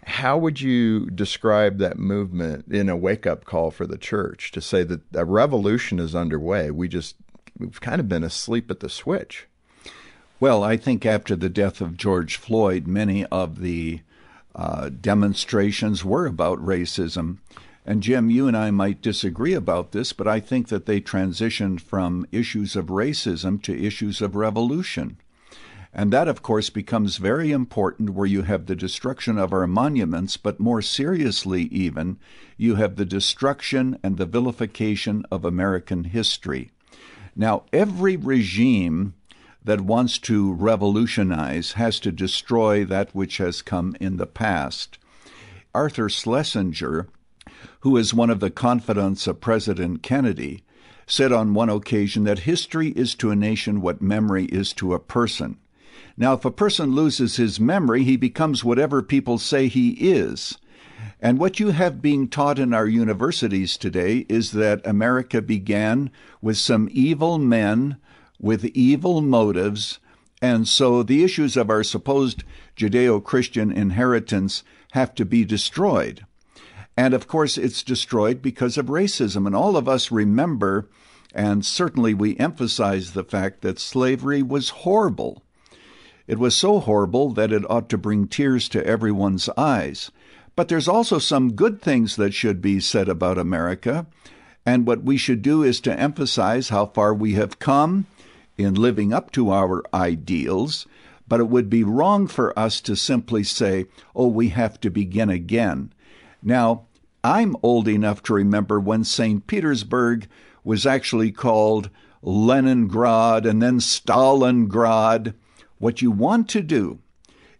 How 0.05 0.37
would 0.37 0.59
you 0.61 1.09
describe 1.11 1.77
that 1.77 1.99
movement 1.99 2.65
in 2.71 2.89
a 2.89 2.97
wake 2.97 3.27
up 3.27 3.45
call 3.45 3.69
for 3.69 3.85
the 3.85 3.99
church 3.99 4.51
to 4.51 4.61
say 4.61 4.83
that 4.83 5.01
a 5.13 5.25
revolution 5.25 5.99
is 5.99 6.15
underway? 6.15 6.71
We 6.71 6.87
just, 6.87 7.15
we've 7.57 7.79
kind 7.79 7.99
of 7.99 8.09
been 8.09 8.23
asleep 8.23 8.71
at 8.71 8.79
the 8.79 8.89
switch. 8.89 9.47
Well, 10.39 10.63
I 10.63 10.75
think 10.75 11.05
after 11.05 11.35
the 11.35 11.49
death 11.49 11.81
of 11.81 11.97
George 11.97 12.35
Floyd, 12.35 12.87
many 12.87 13.25
of 13.27 13.59
the 13.59 14.01
uh, 14.55 14.89
demonstrations 14.89 16.03
were 16.03 16.25
about 16.25 16.65
racism. 16.65 17.37
And 17.85 18.01
Jim, 18.01 18.31
you 18.31 18.47
and 18.47 18.57
I 18.57 18.71
might 18.71 19.03
disagree 19.03 19.53
about 19.53 19.91
this, 19.91 20.13
but 20.13 20.27
I 20.27 20.39
think 20.39 20.69
that 20.69 20.87
they 20.87 20.99
transitioned 20.99 21.79
from 21.79 22.25
issues 22.31 22.75
of 22.75 22.87
racism 22.87 23.61
to 23.63 23.85
issues 23.85 24.19
of 24.19 24.35
revolution. 24.35 25.17
And 25.93 26.13
that, 26.13 26.29
of 26.29 26.41
course, 26.41 26.69
becomes 26.69 27.17
very 27.17 27.51
important 27.51 28.11
where 28.11 28.25
you 28.25 28.43
have 28.43 28.65
the 28.65 28.75
destruction 28.77 29.37
of 29.37 29.51
our 29.51 29.67
monuments, 29.67 30.37
but 30.37 30.59
more 30.59 30.81
seriously, 30.81 31.63
even, 31.63 32.17
you 32.55 32.75
have 32.75 32.95
the 32.95 33.05
destruction 33.05 33.97
and 34.01 34.17
the 34.17 34.25
vilification 34.25 35.25
of 35.29 35.43
American 35.43 36.05
history. 36.05 36.71
Now, 37.35 37.63
every 37.73 38.15
regime 38.15 39.15
that 39.63 39.81
wants 39.81 40.17
to 40.19 40.53
revolutionize 40.53 41.73
has 41.73 41.99
to 41.99 42.11
destroy 42.11 42.85
that 42.85 43.13
which 43.13 43.37
has 43.37 43.61
come 43.61 43.95
in 43.99 44.17
the 44.17 44.25
past. 44.25 44.97
Arthur 45.73 46.09
Schlesinger, 46.09 47.07
who 47.81 47.97
is 47.97 48.13
one 48.13 48.29
of 48.29 48.39
the 48.39 48.49
confidants 48.49 49.27
of 49.27 49.41
President 49.41 50.01
Kennedy, 50.01 50.63
said 51.05 51.31
on 51.31 51.53
one 51.53 51.69
occasion 51.69 52.23
that 52.23 52.39
history 52.39 52.89
is 52.89 53.13
to 53.15 53.29
a 53.29 53.35
nation 53.35 53.81
what 53.81 54.01
memory 54.01 54.45
is 54.45 54.71
to 54.73 54.93
a 54.93 54.99
person. 54.99 55.57
Now, 56.17 56.33
if 56.33 56.45
a 56.45 56.51
person 56.51 56.93
loses 56.93 57.37
his 57.37 57.59
memory, 57.59 58.03
he 58.03 58.17
becomes 58.17 58.63
whatever 58.63 59.01
people 59.01 59.37
say 59.37 59.67
he 59.67 59.91
is. 59.91 60.57
And 61.19 61.39
what 61.39 61.59
you 61.59 61.69
have 61.69 62.01
being 62.01 62.27
taught 62.27 62.59
in 62.59 62.73
our 62.73 62.87
universities 62.87 63.77
today 63.77 64.25
is 64.29 64.51
that 64.51 64.85
America 64.85 65.41
began 65.41 66.11
with 66.41 66.57
some 66.57 66.89
evil 66.91 67.37
men 67.37 67.97
with 68.39 68.65
evil 68.65 69.21
motives, 69.21 69.99
and 70.41 70.67
so 70.67 71.03
the 71.03 71.23
issues 71.23 71.55
of 71.55 71.69
our 71.69 71.83
supposed 71.83 72.43
Judeo 72.75 73.23
Christian 73.23 73.71
inheritance 73.71 74.63
have 74.93 75.13
to 75.15 75.25
be 75.25 75.45
destroyed. 75.45 76.25
And 76.97 77.13
of 77.13 77.27
course, 77.27 77.57
it's 77.57 77.83
destroyed 77.83 78.41
because 78.41 78.77
of 78.77 78.87
racism. 78.87 79.45
And 79.45 79.55
all 79.55 79.77
of 79.77 79.87
us 79.87 80.11
remember, 80.11 80.89
and 81.33 81.65
certainly 81.65 82.13
we 82.13 82.37
emphasize 82.37 83.11
the 83.11 83.23
fact 83.23 83.61
that 83.61 83.79
slavery 83.79 84.41
was 84.41 84.69
horrible. 84.69 85.43
It 86.31 86.39
was 86.39 86.55
so 86.55 86.79
horrible 86.79 87.31
that 87.33 87.51
it 87.51 87.69
ought 87.69 87.89
to 87.89 87.97
bring 87.97 88.25
tears 88.25 88.69
to 88.69 88.87
everyone's 88.87 89.49
eyes. 89.57 90.11
But 90.55 90.69
there's 90.69 90.87
also 90.87 91.19
some 91.19 91.55
good 91.55 91.81
things 91.81 92.15
that 92.15 92.33
should 92.33 92.61
be 92.61 92.79
said 92.79 93.09
about 93.09 93.37
America. 93.37 94.05
And 94.65 94.87
what 94.87 95.03
we 95.03 95.17
should 95.17 95.41
do 95.41 95.61
is 95.61 95.81
to 95.81 95.99
emphasize 95.99 96.69
how 96.69 96.85
far 96.85 97.13
we 97.13 97.33
have 97.33 97.59
come 97.59 98.05
in 98.57 98.75
living 98.75 99.11
up 99.11 99.33
to 99.33 99.51
our 99.51 99.83
ideals. 99.93 100.87
But 101.27 101.41
it 101.41 101.49
would 101.49 101.69
be 101.69 101.83
wrong 101.83 102.27
for 102.27 102.57
us 102.57 102.79
to 102.79 102.95
simply 102.95 103.43
say, 103.43 103.87
oh, 104.15 104.27
we 104.27 104.47
have 104.49 104.79
to 104.79 104.89
begin 104.89 105.29
again. 105.29 105.91
Now, 106.41 106.83
I'm 107.25 107.57
old 107.61 107.89
enough 107.89 108.23
to 108.23 108.33
remember 108.33 108.79
when 108.79 109.03
St. 109.03 109.45
Petersburg 109.47 110.29
was 110.63 110.85
actually 110.85 111.33
called 111.33 111.89
Leningrad 112.21 113.45
and 113.45 113.61
then 113.61 113.79
Stalingrad. 113.79 115.33
What 115.81 115.99
you 115.99 116.11
want 116.11 116.47
to 116.49 116.61
do 116.61 116.99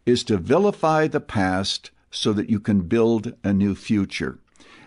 is 0.06 0.24
to 0.26 0.38
vilify 0.38 1.08
the 1.08 1.20
past 1.20 1.90
so 2.12 2.34
that 2.34 2.52
you 2.52 2.60
can 2.60 2.82
build 2.82 3.34
a 3.44 3.52
new 3.52 3.74
future. 3.74 4.38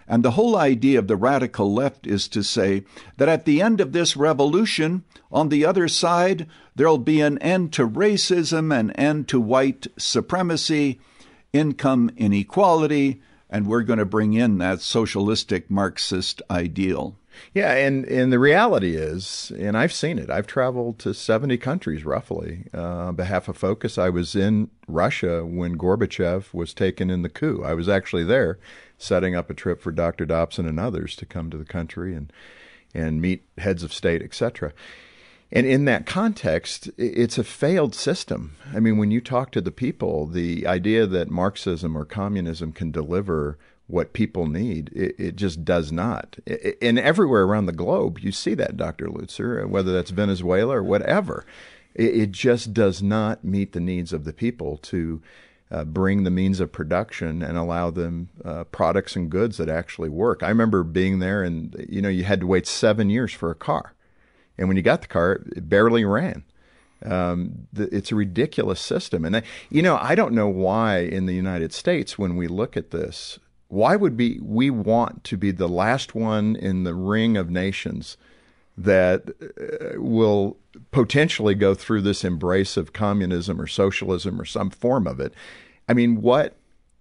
And 0.06 0.22
the 0.22 0.32
whole 0.38 0.56
idea 0.56 1.00
of 1.00 1.08
the 1.08 1.16
radical 1.16 1.74
left 1.74 2.06
is 2.06 2.28
to 2.28 2.44
say 2.44 2.84
that 3.16 3.28
at 3.28 3.44
the 3.44 3.60
end 3.60 3.80
of 3.80 3.90
this 3.90 4.16
revolution, 4.16 5.02
on 5.32 5.48
the 5.48 5.64
other 5.64 5.88
side, 5.88 6.46
there'll 6.76 6.96
be 6.96 7.20
an 7.20 7.38
end 7.38 7.72
to 7.72 7.88
racism, 7.88 8.72
an 8.72 8.92
end 8.92 9.26
to 9.30 9.40
white 9.40 9.88
supremacy, 9.98 11.00
income 11.52 12.12
inequality, 12.16 13.20
and 13.50 13.66
we're 13.66 13.82
going 13.82 13.98
to 13.98 14.04
bring 14.04 14.34
in 14.34 14.58
that 14.58 14.80
socialistic 14.80 15.68
Marxist 15.68 16.40
ideal. 16.48 17.16
Yeah, 17.52 17.72
and, 17.72 18.04
and 18.06 18.32
the 18.32 18.38
reality 18.38 18.96
is, 18.96 19.52
and 19.58 19.76
I've 19.76 19.92
seen 19.92 20.18
it, 20.18 20.30
I've 20.30 20.46
traveled 20.46 20.98
to 21.00 21.14
70 21.14 21.56
countries 21.58 22.04
roughly 22.04 22.64
uh, 22.74 22.80
on 22.80 23.16
behalf 23.16 23.48
of 23.48 23.56
Focus. 23.56 23.98
I 23.98 24.08
was 24.08 24.34
in 24.34 24.70
Russia 24.88 25.44
when 25.44 25.78
Gorbachev 25.78 26.52
was 26.52 26.74
taken 26.74 27.10
in 27.10 27.22
the 27.22 27.28
coup. 27.28 27.62
I 27.64 27.74
was 27.74 27.88
actually 27.88 28.24
there 28.24 28.58
setting 28.98 29.34
up 29.34 29.50
a 29.50 29.54
trip 29.54 29.80
for 29.80 29.92
Dr. 29.92 30.26
Dobson 30.26 30.66
and 30.66 30.80
others 30.80 31.16
to 31.16 31.26
come 31.26 31.50
to 31.50 31.58
the 31.58 31.64
country 31.64 32.14
and, 32.14 32.32
and 32.92 33.20
meet 33.20 33.44
heads 33.58 33.82
of 33.82 33.92
state, 33.92 34.22
etc. 34.22 34.72
And 35.52 35.66
in 35.66 35.84
that 35.84 36.06
context, 36.06 36.90
it's 36.96 37.38
a 37.38 37.44
failed 37.44 37.94
system. 37.94 38.56
I 38.74 38.80
mean, 38.80 38.96
when 38.96 39.10
you 39.10 39.20
talk 39.20 39.52
to 39.52 39.60
the 39.60 39.70
people, 39.70 40.26
the 40.26 40.66
idea 40.66 41.06
that 41.06 41.30
Marxism 41.30 41.96
or 41.96 42.04
communism 42.04 42.72
can 42.72 42.90
deliver 42.90 43.58
what 43.86 44.12
people 44.12 44.46
need. 44.46 44.90
It, 44.94 45.14
it 45.18 45.36
just 45.36 45.64
does 45.64 45.92
not. 45.92 46.38
And 46.80 46.98
everywhere 46.98 47.42
around 47.42 47.66
the 47.66 47.72
globe, 47.72 48.18
you 48.18 48.32
see 48.32 48.54
that, 48.54 48.76
Dr. 48.76 49.06
Lutzer, 49.06 49.66
whether 49.68 49.92
that's 49.92 50.10
Venezuela 50.10 50.78
or 50.78 50.82
whatever. 50.82 51.44
It, 51.94 52.16
it 52.16 52.30
just 52.32 52.72
does 52.72 53.02
not 53.02 53.44
meet 53.44 53.72
the 53.72 53.80
needs 53.80 54.12
of 54.12 54.24
the 54.24 54.32
people 54.32 54.78
to 54.78 55.20
uh, 55.70 55.84
bring 55.84 56.22
the 56.22 56.30
means 56.30 56.60
of 56.60 56.72
production 56.72 57.42
and 57.42 57.56
allow 57.56 57.90
them 57.90 58.28
uh, 58.44 58.64
products 58.64 59.16
and 59.16 59.30
goods 59.30 59.56
that 59.56 59.68
actually 59.68 60.08
work. 60.08 60.42
I 60.42 60.48
remember 60.48 60.82
being 60.82 61.18
there, 61.18 61.42
and 61.42 61.74
you 61.88 62.00
know, 62.00 62.08
you 62.08 62.24
had 62.24 62.40
to 62.40 62.46
wait 62.46 62.66
seven 62.66 63.10
years 63.10 63.32
for 63.32 63.50
a 63.50 63.54
car, 63.54 63.94
and 64.56 64.68
when 64.68 64.76
you 64.76 64.82
got 64.82 65.02
the 65.02 65.08
car, 65.08 65.42
it 65.56 65.68
barely 65.68 66.04
ran. 66.04 66.44
Um, 67.04 67.66
the, 67.72 67.94
it's 67.94 68.12
a 68.12 68.14
ridiculous 68.14 68.80
system, 68.80 69.24
and 69.24 69.38
I, 69.38 69.42
you 69.68 69.82
know, 69.82 69.96
I 70.00 70.14
don't 70.14 70.32
know 70.32 70.48
why 70.48 70.98
in 70.98 71.26
the 71.26 71.34
United 71.34 71.72
States, 71.72 72.18
when 72.18 72.36
we 72.36 72.46
look 72.46 72.76
at 72.76 72.90
this, 72.90 73.38
why 73.74 73.96
would 73.96 74.16
be 74.16 74.38
we 74.40 74.70
want 74.70 75.24
to 75.24 75.36
be 75.36 75.50
the 75.50 75.68
last 75.68 76.14
one 76.14 76.54
in 76.54 76.84
the 76.84 76.94
ring 76.94 77.36
of 77.36 77.50
nations 77.50 78.16
that 78.78 79.28
uh, 79.40 80.00
will 80.00 80.56
potentially 80.92 81.54
go 81.54 81.74
through 81.74 82.00
this 82.00 82.24
embrace 82.24 82.76
of 82.76 82.92
communism 82.92 83.60
or 83.60 83.66
socialism 83.66 84.40
or 84.40 84.44
some 84.44 84.70
form 84.70 85.08
of 85.08 85.18
it? 85.18 85.34
I 85.88 85.92
mean, 85.92 86.22
what 86.22 86.56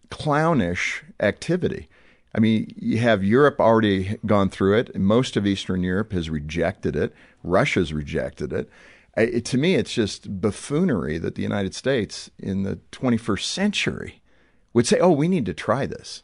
clownish 0.10 1.04
activity. 1.20 1.88
I 2.36 2.40
mean, 2.40 2.74
you 2.76 2.98
have 2.98 3.24
Europe 3.24 3.60
already 3.60 4.18
gone 4.26 4.50
through 4.50 4.78
it. 4.80 4.96
Most 4.96 5.38
of 5.38 5.46
Eastern 5.46 5.84
Europe 5.84 6.12
has 6.12 6.30
rejected 6.30 6.96
it. 6.96 7.14
Russia's 7.44 7.94
rejected 7.94 8.52
it. 8.52 8.70
it. 9.16 9.46
To 9.46 9.58
me, 9.60 9.76
it's 9.76 9.94
just 9.94 10.42
buffoonery 10.42 11.20
that 11.20 11.36
the 11.36 11.44
United 11.44 11.76
States 11.76 12.32
in 12.40 12.64
the 12.64 12.80
21st 12.92 13.44
century 13.44 14.22
would 14.74 14.88
say, 14.88 15.00
oh, 15.00 15.12
we 15.12 15.28
need 15.28 15.46
to 15.46 15.54
try 15.54 15.86
this 15.86 16.24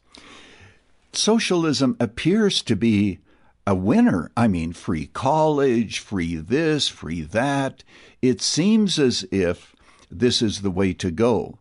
socialism 1.16 1.96
appears 2.00 2.62
to 2.64 2.76
be 2.76 3.20
a 3.66 3.76
winner. 3.76 4.32
I 4.36 4.48
mean, 4.48 4.74
free 4.74 5.08
college, 5.08 6.00
free 6.00 6.36
this, 6.36 6.88
free 6.88 7.22
that. 7.22 7.84
It 8.22 8.42
seems 8.42 8.98
as 8.98 9.26
if 9.32 9.76
this 10.10 10.42
is 10.42 10.62
the 10.62 10.72
way 10.72 10.94
to 10.94 11.12
go. 11.12 11.60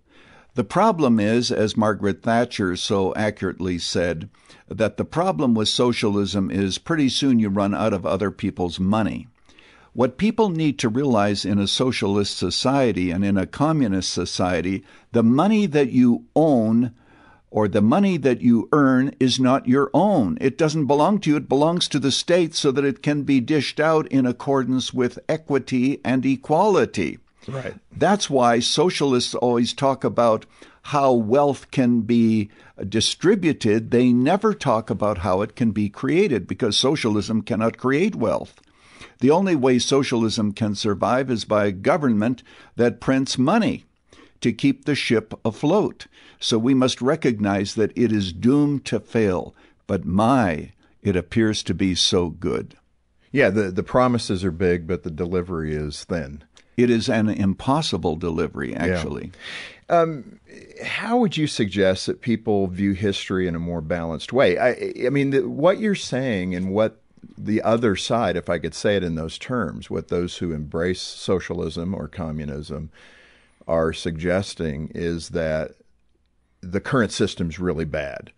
The 0.54 0.64
problem 0.64 1.20
is, 1.20 1.52
as 1.52 1.76
Margaret 1.76 2.22
Thatcher 2.22 2.74
so 2.76 3.14
accurately 3.14 3.78
said, 3.78 4.28
that 4.68 4.96
the 4.96 5.04
problem 5.04 5.54
with 5.54 5.68
socialism 5.68 6.50
is 6.50 6.78
pretty 6.78 7.08
soon 7.08 7.38
you 7.38 7.48
run 7.48 7.74
out 7.74 7.92
of 7.92 8.04
other 8.04 8.30
people's 8.30 8.80
money. 8.80 9.28
What 9.92 10.18
people 10.18 10.48
need 10.48 10.78
to 10.80 10.88
realize 10.88 11.44
in 11.44 11.58
a 11.58 11.66
socialist 11.66 12.36
society 12.36 13.10
and 13.10 13.24
in 13.24 13.36
a 13.36 13.46
communist 13.46 14.12
society, 14.12 14.84
the 15.12 15.22
money 15.22 15.66
that 15.66 15.90
you 15.90 16.24
own 16.34 16.92
or 17.50 17.68
the 17.68 17.82
money 17.82 18.16
that 18.16 18.40
you 18.40 18.68
earn 18.72 19.14
is 19.18 19.40
not 19.40 19.66
your 19.66 19.90
own. 19.94 20.36
It 20.40 20.58
doesn't 20.58 20.86
belong 20.86 21.20
to 21.20 21.30
you, 21.30 21.36
it 21.36 21.48
belongs 21.48 21.88
to 21.88 21.98
the 21.98 22.12
state 22.12 22.54
so 22.54 22.70
that 22.72 22.84
it 22.84 23.02
can 23.02 23.22
be 23.22 23.40
dished 23.40 23.80
out 23.80 24.06
in 24.08 24.26
accordance 24.26 24.92
with 24.92 25.18
equity 25.28 26.00
and 26.04 26.24
equality. 26.24 27.18
Right. 27.46 27.74
That's 27.96 28.28
why 28.28 28.60
socialists 28.60 29.34
always 29.34 29.72
talk 29.72 30.04
about 30.04 30.44
how 30.82 31.12
wealth 31.12 31.70
can 31.70 32.02
be 32.02 32.50
distributed. 32.88 33.90
They 33.90 34.12
never 34.12 34.54
talk 34.54 34.90
about 34.90 35.18
how 35.18 35.42
it 35.42 35.56
can 35.56 35.70
be 35.70 35.88
created 35.88 36.46
because 36.46 36.76
socialism 36.76 37.42
cannot 37.42 37.78
create 37.78 38.14
wealth. 38.14 38.60
The 39.20 39.30
only 39.30 39.56
way 39.56 39.78
socialism 39.78 40.52
can 40.52 40.74
survive 40.74 41.30
is 41.30 41.44
by 41.44 41.66
a 41.66 41.72
government 41.72 42.42
that 42.76 43.00
prints 43.00 43.36
money 43.36 43.84
to 44.40 44.52
keep 44.52 44.84
the 44.84 44.94
ship 44.94 45.34
afloat. 45.44 46.06
So 46.40 46.58
we 46.58 46.74
must 46.74 47.02
recognize 47.02 47.74
that 47.74 47.96
it 47.96 48.12
is 48.12 48.32
doomed 48.32 48.84
to 48.86 49.00
fail. 49.00 49.54
But 49.86 50.04
my, 50.04 50.72
it 51.02 51.16
appears 51.16 51.62
to 51.64 51.74
be 51.74 51.94
so 51.94 52.28
good. 52.28 52.76
Yeah, 53.32 53.50
the, 53.50 53.70
the 53.70 53.82
promises 53.82 54.44
are 54.44 54.50
big, 54.50 54.86
but 54.86 55.02
the 55.02 55.10
delivery 55.10 55.74
is 55.74 56.04
thin. 56.04 56.44
It 56.76 56.90
is 56.90 57.08
an 57.08 57.28
impossible 57.28 58.16
delivery, 58.16 58.74
actually. 58.74 59.32
Yeah. 59.90 60.00
Um, 60.00 60.38
how 60.84 61.18
would 61.18 61.36
you 61.36 61.46
suggest 61.46 62.06
that 62.06 62.20
people 62.20 62.66
view 62.66 62.92
history 62.92 63.48
in 63.48 63.54
a 63.54 63.58
more 63.58 63.80
balanced 63.80 64.32
way? 64.32 64.58
I, 64.58 64.92
I 65.06 65.10
mean, 65.10 65.30
the, 65.30 65.48
what 65.48 65.80
you're 65.80 65.94
saying 65.94 66.54
and 66.54 66.70
what 66.70 67.00
the 67.36 67.62
other 67.62 67.96
side, 67.96 68.36
if 68.36 68.48
I 68.48 68.58
could 68.58 68.74
say 68.74 68.96
it 68.96 69.02
in 69.02 69.14
those 69.14 69.38
terms, 69.38 69.90
what 69.90 70.08
those 70.08 70.36
who 70.36 70.52
embrace 70.52 71.00
socialism 71.00 71.94
or 71.94 72.06
communism 72.06 72.90
are 73.66 73.92
suggesting 73.92 74.90
is 74.94 75.30
that 75.30 75.72
the 76.60 76.80
current 76.80 77.12
system's 77.12 77.58
really 77.58 77.84
bad. 77.84 78.32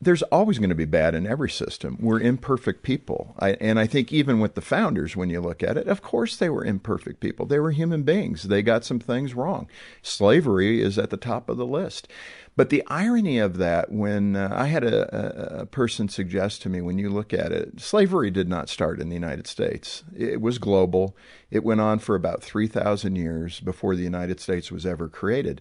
There's 0.00 0.22
always 0.24 0.58
going 0.58 0.70
to 0.70 0.74
be 0.74 0.84
bad 0.84 1.14
in 1.14 1.26
every 1.26 1.48
system. 1.48 1.96
We're 1.98 2.20
imperfect 2.20 2.82
people. 2.82 3.34
I, 3.38 3.52
and 3.52 3.78
I 3.78 3.86
think 3.86 4.12
even 4.12 4.38
with 4.38 4.54
the 4.54 4.60
founders, 4.60 5.16
when 5.16 5.30
you 5.30 5.40
look 5.40 5.62
at 5.62 5.78
it, 5.78 5.88
of 5.88 6.02
course 6.02 6.36
they 6.36 6.50
were 6.50 6.64
imperfect 6.64 7.20
people. 7.20 7.46
They 7.46 7.58
were 7.58 7.70
human 7.70 8.02
beings. 8.02 8.42
They 8.44 8.60
got 8.60 8.84
some 8.84 8.98
things 8.98 9.34
wrong. 9.34 9.68
Slavery 10.02 10.82
is 10.82 10.98
at 10.98 11.08
the 11.10 11.16
top 11.16 11.48
of 11.48 11.56
the 11.56 11.66
list. 11.66 12.08
But 12.56 12.70
the 12.70 12.84
irony 12.86 13.38
of 13.38 13.56
that, 13.58 13.90
when 13.90 14.36
uh, 14.36 14.48
I 14.52 14.66
had 14.66 14.84
a, 14.84 15.60
a, 15.62 15.66
person 15.66 16.08
suggest 16.08 16.62
to 16.62 16.68
me, 16.68 16.80
when 16.80 16.98
you 16.98 17.10
look 17.10 17.32
at 17.32 17.50
it, 17.50 17.80
slavery 17.80 18.30
did 18.30 18.48
not 18.48 18.68
start 18.68 19.00
in 19.00 19.08
the 19.08 19.14
United 19.14 19.48
States. 19.48 20.04
It 20.16 20.40
was 20.40 20.58
global. 20.58 21.16
It 21.50 21.64
went 21.64 21.80
on 21.80 21.98
for 21.98 22.14
about 22.14 22.44
3,000 22.44 23.16
years 23.16 23.58
before 23.58 23.96
the 23.96 24.04
United 24.04 24.38
States 24.38 24.70
was 24.70 24.86
ever 24.86 25.08
created. 25.08 25.60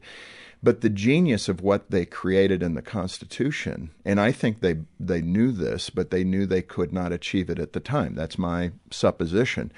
But 0.64 0.80
the 0.80 0.90
genius 0.90 1.50
of 1.50 1.62
what 1.62 1.92
they 1.92 2.06
created 2.06 2.64
in 2.64 2.74
the 2.74 2.82
Constitution, 2.82 3.92
and 4.06 4.18
I 4.18 4.32
think 4.32 4.62
they 4.62 4.78
they 4.98 5.22
knew 5.22 5.52
this, 5.52 5.90
but 5.90 6.10
they 6.10 6.24
knew 6.24 6.46
they 6.46 6.62
could 6.62 6.94
not 6.94 7.12
achieve 7.12 7.50
it 7.50 7.60
at 7.60 7.74
the 7.74 7.82
time. 7.82 8.16
That's 8.16 8.38
my 8.38 8.72
supposition. 8.90 9.74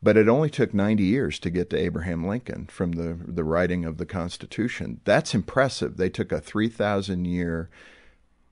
But 0.00 0.16
it 0.16 0.28
only 0.28 0.48
took 0.48 0.72
90 0.72 1.02
years 1.02 1.40
to 1.40 1.50
get 1.50 1.70
to 1.70 1.76
Abraham 1.76 2.24
Lincoln 2.24 2.66
from 2.66 2.92
the, 2.92 3.18
the 3.20 3.42
writing 3.42 3.84
of 3.84 3.98
the 3.98 4.06
Constitution. 4.06 5.00
That's 5.04 5.34
impressive. 5.34 5.96
They 5.96 6.08
took 6.08 6.30
a 6.30 6.40
3,000 6.40 7.24
year 7.24 7.68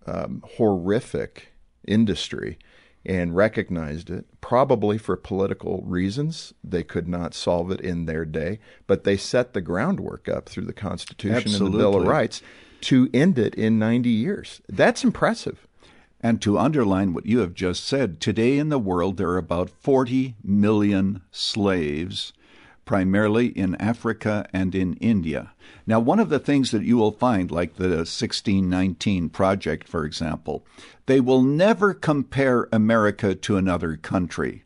um, 0.06 0.42
horrific 0.56 1.52
industry 1.86 2.58
and 3.06 3.36
recognized 3.36 4.10
it, 4.10 4.26
probably 4.40 4.98
for 4.98 5.16
political 5.16 5.82
reasons. 5.86 6.52
They 6.62 6.82
could 6.82 7.06
not 7.06 7.34
solve 7.34 7.70
it 7.70 7.80
in 7.80 8.06
their 8.06 8.24
day, 8.24 8.58
but 8.86 9.04
they 9.04 9.16
set 9.16 9.52
the 9.52 9.60
groundwork 9.60 10.28
up 10.28 10.48
through 10.48 10.64
the 10.64 10.72
Constitution 10.72 11.36
Absolutely. 11.36 11.66
and 11.66 11.74
the 11.74 11.78
Bill 11.78 12.00
of 12.00 12.06
Rights 12.06 12.42
to 12.82 13.08
end 13.14 13.38
it 13.38 13.54
in 13.54 13.78
90 13.78 14.10
years. 14.10 14.60
That's 14.68 15.04
impressive. 15.04 15.66
And 16.20 16.42
to 16.42 16.58
underline 16.58 17.12
what 17.12 17.26
you 17.26 17.38
have 17.38 17.54
just 17.54 17.84
said, 17.84 18.20
today 18.20 18.58
in 18.58 18.68
the 18.68 18.78
world 18.78 19.16
there 19.16 19.28
are 19.30 19.38
about 19.38 19.70
40 19.70 20.34
million 20.42 21.22
slaves, 21.30 22.32
primarily 22.86 23.48
in 23.48 23.74
Africa 23.74 24.48
and 24.54 24.74
in 24.74 24.94
India. 24.94 25.52
Now, 25.86 26.00
one 26.00 26.20
of 26.20 26.30
the 26.30 26.38
things 26.38 26.70
that 26.70 26.84
you 26.84 26.96
will 26.96 27.12
find, 27.12 27.50
like 27.50 27.74
the 27.74 28.06
1619 28.06 29.28
Project, 29.28 29.86
for 29.86 30.06
example, 30.06 30.64
they 31.04 31.20
will 31.20 31.42
never 31.42 31.92
compare 31.92 32.68
America 32.72 33.34
to 33.34 33.56
another 33.58 33.96
country. 33.96 34.62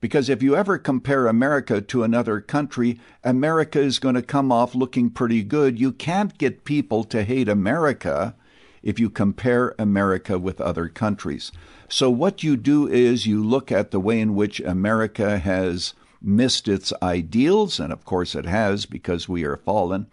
Because 0.00 0.28
if 0.28 0.42
you 0.42 0.54
ever 0.54 0.76
compare 0.76 1.26
America 1.26 1.80
to 1.80 2.02
another 2.02 2.38
country, 2.38 3.00
America 3.24 3.80
is 3.80 3.98
going 3.98 4.14
to 4.14 4.22
come 4.22 4.52
off 4.52 4.74
looking 4.74 5.08
pretty 5.08 5.42
good. 5.42 5.80
You 5.80 5.92
can't 5.92 6.36
get 6.36 6.64
people 6.64 7.04
to 7.04 7.24
hate 7.24 7.48
America 7.48 8.36
if 8.82 9.00
you 9.00 9.08
compare 9.08 9.74
America 9.78 10.38
with 10.38 10.60
other 10.60 10.88
countries. 10.88 11.50
So, 11.88 12.10
what 12.10 12.42
you 12.42 12.58
do 12.58 12.86
is 12.86 13.26
you 13.26 13.42
look 13.42 13.72
at 13.72 13.90
the 13.90 14.00
way 14.00 14.20
in 14.20 14.34
which 14.34 14.60
America 14.60 15.38
has 15.38 15.94
missed 16.24 16.68
its 16.68 16.92
ideals, 17.02 17.78
and 17.78 17.92
of 17.92 18.04
course 18.04 18.34
it 18.34 18.46
has 18.46 18.86
because 18.86 19.28
we 19.28 19.44
are 19.44 19.56
fallen. 19.56 20.06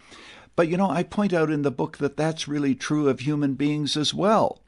But 0.56 0.68
you 0.68 0.78
know, 0.78 0.90
I 0.90 1.04
point 1.04 1.34
out 1.34 1.50
in 1.50 1.62
the 1.62 1.72
book 1.72 1.98
that 1.98 2.18
that's 2.18 2.48
really 2.48 2.76
true 2.76 3.10
of 3.10 3.22
human 3.22 3.54
beings 3.56 3.96
as 3.96 4.14
well. 4.14 4.60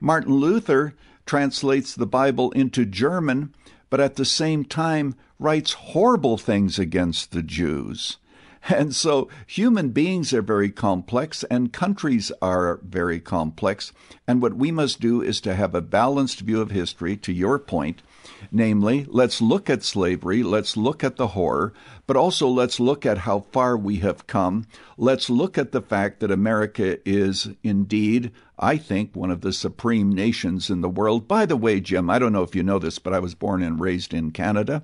Martin 0.00 0.34
Luther 0.34 0.94
translates 1.26 1.94
the 1.94 2.06
Bible 2.06 2.50
into 2.52 2.84
German, 2.84 3.54
but 3.90 4.00
at 4.00 4.16
the 4.16 4.24
same 4.24 4.64
time 4.64 5.14
writes 5.38 5.72
horrible 5.72 6.38
things 6.38 6.78
against 6.78 7.32
the 7.32 7.42
Jews. 7.42 8.16
And 8.68 8.96
so 8.96 9.28
human 9.46 9.90
beings 9.90 10.32
are 10.34 10.42
very 10.42 10.70
complex 10.70 11.44
and 11.44 11.72
countries 11.72 12.32
are 12.42 12.80
very 12.82 13.20
complex. 13.20 13.92
And 14.26 14.42
what 14.42 14.56
we 14.56 14.72
must 14.72 15.00
do 15.00 15.22
is 15.22 15.40
to 15.42 15.54
have 15.54 15.72
a 15.72 15.80
balanced 15.80 16.40
view 16.40 16.60
of 16.60 16.72
history, 16.72 17.16
to 17.18 17.32
your 17.32 17.60
point. 17.60 18.02
Namely, 18.50 19.06
let's 19.08 19.40
look 19.40 19.68
at 19.68 19.82
slavery, 19.82 20.42
let's 20.42 20.76
look 20.76 21.02
at 21.02 21.16
the 21.16 21.28
horror, 21.28 21.72
but 22.06 22.16
also 22.16 22.48
let's 22.48 22.78
look 22.78 23.04
at 23.04 23.18
how 23.18 23.40
far 23.52 23.76
we 23.76 23.96
have 23.96 24.26
come. 24.26 24.66
Let's 24.96 25.28
look 25.28 25.58
at 25.58 25.72
the 25.72 25.82
fact 25.82 26.20
that 26.20 26.30
America 26.30 26.98
is 27.08 27.48
indeed, 27.62 28.30
I 28.58 28.76
think, 28.76 29.14
one 29.14 29.30
of 29.30 29.40
the 29.40 29.52
supreme 29.52 30.12
nations 30.12 30.70
in 30.70 30.80
the 30.80 30.88
world. 30.88 31.26
By 31.26 31.46
the 31.46 31.56
way, 31.56 31.80
Jim, 31.80 32.08
I 32.08 32.18
don't 32.18 32.32
know 32.32 32.42
if 32.42 32.54
you 32.54 32.62
know 32.62 32.78
this, 32.78 32.98
but 32.98 33.12
I 33.12 33.18
was 33.18 33.34
born 33.34 33.62
and 33.62 33.80
raised 33.80 34.14
in 34.14 34.30
Canada. 34.30 34.82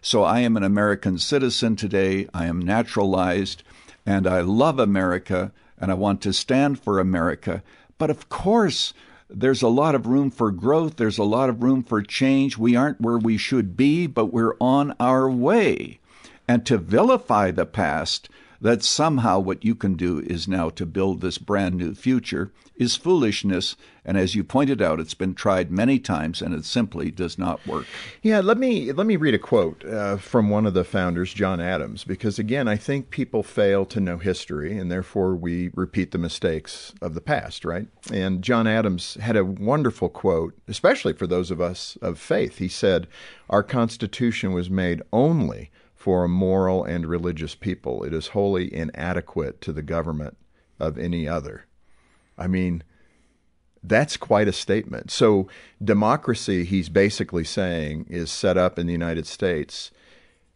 So 0.00 0.22
I 0.22 0.40
am 0.40 0.56
an 0.56 0.64
American 0.64 1.18
citizen 1.18 1.76
today. 1.76 2.28
I 2.32 2.46
am 2.46 2.60
naturalized, 2.60 3.62
and 4.06 4.26
I 4.26 4.40
love 4.40 4.78
America, 4.78 5.52
and 5.78 5.90
I 5.90 5.94
want 5.94 6.20
to 6.22 6.32
stand 6.32 6.80
for 6.80 6.98
America. 6.98 7.62
But 7.98 8.10
of 8.10 8.28
course, 8.28 8.94
there's 9.34 9.62
a 9.62 9.68
lot 9.68 9.94
of 9.94 10.06
room 10.06 10.30
for 10.30 10.50
growth. 10.50 10.96
There's 10.96 11.18
a 11.18 11.24
lot 11.24 11.48
of 11.48 11.62
room 11.62 11.82
for 11.82 12.02
change. 12.02 12.58
We 12.58 12.76
aren't 12.76 13.00
where 13.00 13.18
we 13.18 13.36
should 13.36 13.76
be, 13.76 14.06
but 14.06 14.26
we're 14.26 14.56
on 14.60 14.94
our 15.00 15.30
way. 15.30 15.98
And 16.46 16.66
to 16.66 16.78
vilify 16.78 17.50
the 17.50 17.66
past, 17.66 18.28
that 18.62 18.84
somehow 18.84 19.40
what 19.40 19.64
you 19.64 19.74
can 19.74 19.94
do 19.94 20.20
is 20.20 20.46
now 20.46 20.70
to 20.70 20.86
build 20.86 21.20
this 21.20 21.36
brand 21.36 21.74
new 21.74 21.94
future, 21.94 22.52
is 22.76 22.96
foolishness. 22.96 23.76
And 24.04 24.16
as 24.16 24.34
you 24.34 24.44
pointed 24.44 24.80
out, 24.80 25.00
it's 25.00 25.14
been 25.14 25.34
tried 25.34 25.70
many 25.70 25.98
times 25.98 26.40
and 26.40 26.54
it 26.54 26.64
simply 26.64 27.10
does 27.10 27.38
not 27.38 27.64
work. 27.66 27.86
Yeah, 28.22 28.40
let 28.40 28.58
me 28.58 28.92
let 28.92 29.06
me 29.06 29.16
read 29.16 29.34
a 29.34 29.38
quote 29.38 29.84
uh, 29.84 30.16
from 30.16 30.48
one 30.48 30.64
of 30.64 30.74
the 30.74 30.84
founders, 30.84 31.34
John 31.34 31.60
Adams, 31.60 32.04
because 32.04 32.38
again, 32.38 32.68
I 32.68 32.76
think 32.76 33.10
people 33.10 33.42
fail 33.42 33.84
to 33.86 34.00
know 34.00 34.18
history, 34.18 34.78
and 34.78 34.90
therefore 34.90 35.34
we 35.34 35.70
repeat 35.74 36.12
the 36.12 36.18
mistakes 36.18 36.94
of 37.02 37.14
the 37.14 37.20
past, 37.20 37.64
right? 37.64 37.88
And 38.12 38.42
John 38.42 38.66
Adams 38.66 39.14
had 39.14 39.36
a 39.36 39.44
wonderful 39.44 40.08
quote, 40.08 40.54
especially 40.68 41.12
for 41.12 41.26
those 41.26 41.50
of 41.50 41.60
us 41.60 41.98
of 42.00 42.18
faith. 42.18 42.58
He 42.58 42.68
said, 42.68 43.08
"Our 43.50 43.64
Constitution 43.64 44.52
was 44.52 44.70
made 44.70 45.02
only." 45.12 45.71
For 46.02 46.24
a 46.24 46.28
moral 46.28 46.82
and 46.82 47.06
religious 47.06 47.54
people, 47.54 48.02
it 48.02 48.12
is 48.12 48.34
wholly 48.34 48.74
inadequate 48.74 49.60
to 49.60 49.72
the 49.72 49.82
government 49.82 50.36
of 50.80 50.98
any 50.98 51.28
other. 51.28 51.66
I 52.36 52.48
mean, 52.48 52.82
that's 53.84 54.16
quite 54.16 54.48
a 54.48 54.52
statement. 54.52 55.12
So, 55.12 55.46
democracy, 55.80 56.64
he's 56.64 56.88
basically 56.88 57.44
saying, 57.44 58.06
is 58.10 58.32
set 58.32 58.56
up 58.56 58.80
in 58.80 58.88
the 58.88 58.92
United 58.92 59.28
States 59.28 59.92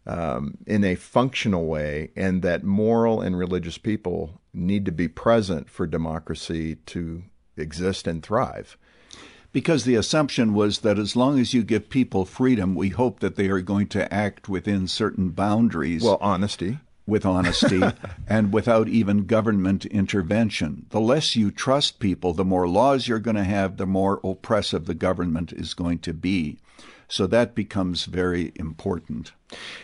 um, 0.04 0.58
in 0.66 0.82
a 0.82 0.96
functional 0.96 1.66
way, 1.66 2.10
and 2.16 2.42
that 2.42 2.64
moral 2.64 3.20
and 3.20 3.38
religious 3.38 3.78
people 3.78 4.40
need 4.52 4.84
to 4.86 4.90
be 4.90 5.06
present 5.06 5.70
for 5.70 5.86
democracy 5.86 6.74
to 6.86 7.22
exist 7.56 8.08
and 8.08 8.20
thrive. 8.20 8.76
Because 9.56 9.84
the 9.84 9.94
assumption 9.94 10.52
was 10.52 10.80
that 10.80 10.98
as 10.98 11.16
long 11.16 11.38
as 11.38 11.54
you 11.54 11.62
give 11.62 11.88
people 11.88 12.26
freedom, 12.26 12.74
we 12.74 12.90
hope 12.90 13.20
that 13.20 13.36
they 13.36 13.48
are 13.48 13.62
going 13.62 13.86
to 13.86 14.12
act 14.12 14.50
within 14.50 14.86
certain 14.86 15.30
boundaries. 15.30 16.02
Well, 16.02 16.18
honesty 16.20 16.76
with 17.06 17.24
honesty 17.24 17.80
and 18.28 18.52
without 18.52 18.86
even 18.86 19.24
government 19.24 19.86
intervention. 19.86 20.84
The 20.90 21.00
less 21.00 21.36
you 21.36 21.50
trust 21.50 22.00
people, 22.00 22.34
the 22.34 22.44
more 22.44 22.68
laws 22.68 23.08
you're 23.08 23.18
going 23.18 23.36
to 23.36 23.44
have, 23.44 23.78
the 23.78 23.86
more 23.86 24.20
oppressive 24.22 24.84
the 24.84 24.92
government 24.92 25.54
is 25.54 25.72
going 25.72 26.00
to 26.00 26.12
be. 26.12 26.58
So 27.08 27.26
that 27.26 27.54
becomes 27.54 28.04
very 28.04 28.52
important. 28.56 29.32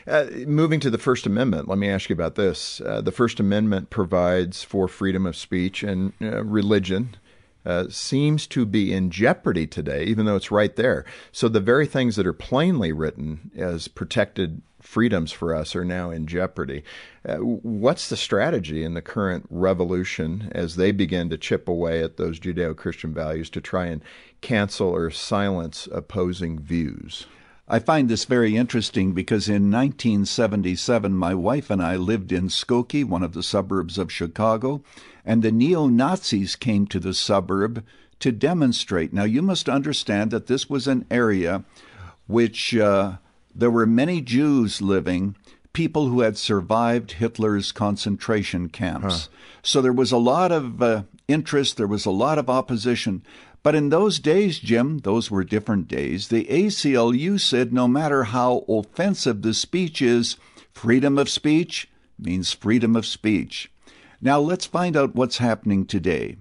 Uh, 0.07 0.27
moving 0.47 0.81
to 0.81 0.91
the 0.91 0.99
First 0.99 1.25
Amendment, 1.25 1.67
let 1.67 1.79
me 1.79 1.89
ask 1.89 2.11
you 2.11 2.15
about 2.15 2.35
this. 2.35 2.83
Uh, 2.83 3.01
the 3.01 3.11
First 3.11 3.41
Amendment 3.41 3.89
provides 3.89 4.63
for 4.63 4.87
freedom 4.87 5.25
of 5.25 5.35
speech 5.35 5.83
and 5.83 6.13
uh, 6.21 6.45
religion. 6.45 7.17
Uh, 7.65 7.89
seems 7.89 8.47
to 8.49 8.67
be 8.67 8.93
in 8.93 9.11
jeopardy 9.11 9.67
today, 9.67 10.05
even 10.05 10.27
though 10.27 10.35
it's 10.35 10.51
right 10.51 10.75
there. 10.75 11.05
So, 11.31 11.49
the 11.49 11.61
very 11.61 11.87
things 11.87 12.17
that 12.17 12.27
are 12.27 12.33
plainly 12.33 12.93
written 12.93 13.53
as 13.57 13.87
protected 13.87 14.63
freedoms 14.81 15.31
for 15.31 15.55
us 15.55 15.75
are 15.77 15.85
now 15.85 16.11
in 16.11 16.27
jeopardy. 16.27 16.83
Uh, 17.27 17.37
what's 17.37 18.09
the 18.09 18.17
strategy 18.17 18.83
in 18.83 18.95
the 18.95 19.03
current 19.03 19.47
revolution 19.49 20.51
as 20.53 20.77
they 20.77 20.91
begin 20.91 21.31
to 21.31 21.39
chip 21.39 21.69
away 21.69 22.03
at 22.03 22.17
those 22.17 22.41
Judeo 22.41 22.77
Christian 22.77 23.15
values 23.15 23.49
to 23.51 23.61
try 23.61 23.87
and 23.87 24.03
cancel 24.41 24.89
or 24.89 25.11
silence 25.11 25.89
opposing 25.93 26.59
views? 26.59 27.27
I 27.73 27.79
find 27.79 28.11
this 28.11 28.27
very 28.27 28.55
interesting 28.55 29.15
because 29.15 29.49
in 29.49 29.71
1977, 29.71 31.17
my 31.17 31.35
wife 31.35 31.71
and 31.71 31.83
I 31.83 31.97
lived 31.97 32.31
in 32.31 32.49
Skokie, 32.49 33.03
one 33.03 33.23
of 33.23 33.33
the 33.33 33.43
suburbs 33.43 33.97
of 33.97 34.13
Chicago, 34.13 34.83
and 35.25 35.43
the 35.43 35.51
neo 35.51 35.87
Nazis 35.87 36.55
came 36.55 36.87
to 36.89 37.01
the 37.01 37.15
suburb 37.15 37.83
to 38.21 38.31
demonstrate. 38.31 39.15
Now, 39.15 39.25
you 39.25 39.41
must 39.41 39.71
understand 39.71 40.33
that 40.33 40.49
this 40.49 40.69
was 40.69 40.87
an 40.87 41.07
area 41.11 41.65
which 42.27 42.77
uh, 42.77 43.17
there 43.55 43.71
were 43.71 43.87
many 43.87 44.21
Jews 44.21 44.83
living, 44.83 45.35
people 45.73 46.09
who 46.09 46.21
had 46.21 46.37
survived 46.37 47.13
Hitler's 47.13 47.73
concentration 47.73 48.69
camps. 48.69 49.29
Huh. 49.29 49.37
So 49.63 49.81
there 49.81 49.95
was 49.95 50.13
a 50.13 50.19
lot 50.19 50.53
of 50.53 50.83
uh, 50.83 51.05
interest, 51.27 51.79
there 51.79 51.87
was 51.87 52.05
a 52.05 52.11
lot 52.11 52.37
of 52.37 52.51
opposition. 52.51 53.23
But 53.63 53.75
in 53.75 53.91
those 53.91 54.19
days, 54.19 54.59
Jim, 54.59 54.99
those 54.99 55.31
were 55.31 55.45
different 55.45 55.87
days, 55.87 56.29
the 56.29 56.47
ACLU 56.47 57.39
said 57.39 57.73
no 57.73 57.87
matter 57.87 58.25
how 58.25 58.65
offensive 58.69 59.43
the 59.43 59.55
speech 59.55 60.03
is, 60.03 60.37
freedom 60.73 61.17
of 61.17 61.29
speech 61.29 61.89
means 62.19 62.53
freedom 62.53 62.97
of 62.97 63.07
speech. 63.07 63.71
Now 64.21 64.41
let's 64.41 64.67
find 64.67 64.97
out 64.97 65.15
what's 65.15 65.39
happening 65.39 65.87
today. 65.87 66.37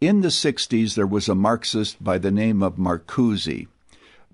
In 0.00 0.20
the 0.20 0.28
60s, 0.28 0.94
there 0.94 1.06
was 1.06 1.28
a 1.28 1.34
Marxist 1.34 2.02
by 2.02 2.18
the 2.18 2.30
name 2.30 2.62
of 2.62 2.76
Marcuse. 2.76 3.68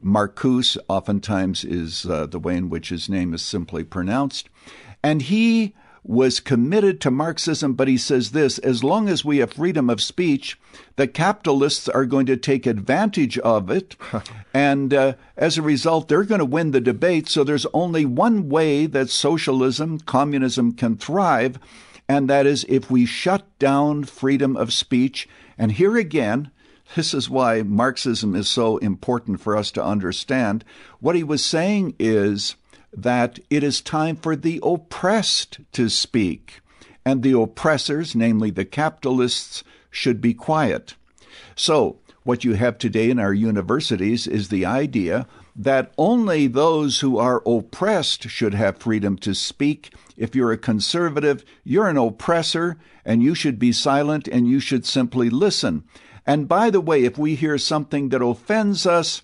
Marcuse 0.02 0.78
oftentimes 0.88 1.62
is 1.62 2.06
uh, 2.06 2.26
the 2.26 2.38
way 2.38 2.56
in 2.56 2.70
which 2.70 2.88
his 2.88 3.08
name 3.08 3.34
is 3.34 3.42
simply 3.42 3.84
pronounced. 3.84 4.48
And 5.02 5.22
he 5.22 5.74
was 6.02 6.40
committed 6.40 7.00
to 7.00 7.10
Marxism, 7.10 7.74
but 7.74 7.88
he 7.88 7.98
says 7.98 8.30
this 8.30 8.58
as 8.58 8.82
long 8.82 9.08
as 9.08 9.24
we 9.24 9.38
have 9.38 9.52
freedom 9.52 9.90
of 9.90 10.00
speech, 10.00 10.58
the 10.96 11.06
capitalists 11.06 11.88
are 11.88 12.06
going 12.06 12.26
to 12.26 12.36
take 12.36 12.66
advantage 12.66 13.38
of 13.38 13.70
it. 13.70 13.96
and 14.54 14.94
uh, 14.94 15.14
as 15.36 15.58
a 15.58 15.62
result, 15.62 16.08
they're 16.08 16.24
going 16.24 16.38
to 16.38 16.44
win 16.44 16.70
the 16.70 16.80
debate. 16.80 17.28
So 17.28 17.44
there's 17.44 17.66
only 17.74 18.04
one 18.06 18.48
way 18.48 18.86
that 18.86 19.10
socialism, 19.10 20.00
communism 20.00 20.72
can 20.72 20.96
thrive, 20.96 21.58
and 22.08 22.28
that 22.28 22.46
is 22.46 22.64
if 22.68 22.90
we 22.90 23.06
shut 23.06 23.46
down 23.58 24.04
freedom 24.04 24.56
of 24.56 24.72
speech, 24.72 25.28
and 25.58 25.72
here 25.72 25.96
again, 25.96 26.50
this 26.96 27.14
is 27.14 27.30
why 27.30 27.62
Marxism 27.62 28.34
is 28.34 28.48
so 28.48 28.78
important 28.78 29.40
for 29.40 29.56
us 29.56 29.70
to 29.72 29.84
understand. 29.84 30.64
What 30.98 31.14
he 31.14 31.22
was 31.22 31.44
saying 31.44 31.94
is 32.00 32.56
that 32.92 33.38
it 33.50 33.62
is 33.62 33.80
time 33.80 34.16
for 34.16 34.34
the 34.36 34.60
oppressed 34.62 35.60
to 35.72 35.88
speak, 35.88 36.60
and 37.04 37.22
the 37.22 37.38
oppressors, 37.38 38.14
namely 38.14 38.50
the 38.50 38.64
capitalists, 38.64 39.64
should 39.90 40.20
be 40.20 40.34
quiet. 40.34 40.94
So, 41.54 41.98
what 42.22 42.44
you 42.44 42.54
have 42.54 42.78
today 42.78 43.10
in 43.10 43.18
our 43.18 43.32
universities 43.32 44.26
is 44.26 44.48
the 44.48 44.66
idea 44.66 45.26
that 45.56 45.92
only 45.98 46.46
those 46.46 47.00
who 47.00 47.18
are 47.18 47.42
oppressed 47.46 48.28
should 48.28 48.54
have 48.54 48.78
freedom 48.78 49.16
to 49.18 49.34
speak. 49.34 49.92
If 50.16 50.34
you're 50.34 50.52
a 50.52 50.58
conservative, 50.58 51.44
you're 51.64 51.88
an 51.88 51.96
oppressor, 51.96 52.76
and 53.04 53.22
you 53.22 53.34
should 53.34 53.58
be 53.58 53.72
silent 53.72 54.28
and 54.28 54.46
you 54.46 54.60
should 54.60 54.86
simply 54.86 55.30
listen. 55.30 55.84
And 56.26 56.46
by 56.46 56.70
the 56.70 56.80
way, 56.80 57.04
if 57.04 57.18
we 57.18 57.34
hear 57.34 57.58
something 57.58 58.10
that 58.10 58.22
offends 58.22 58.86
us, 58.86 59.22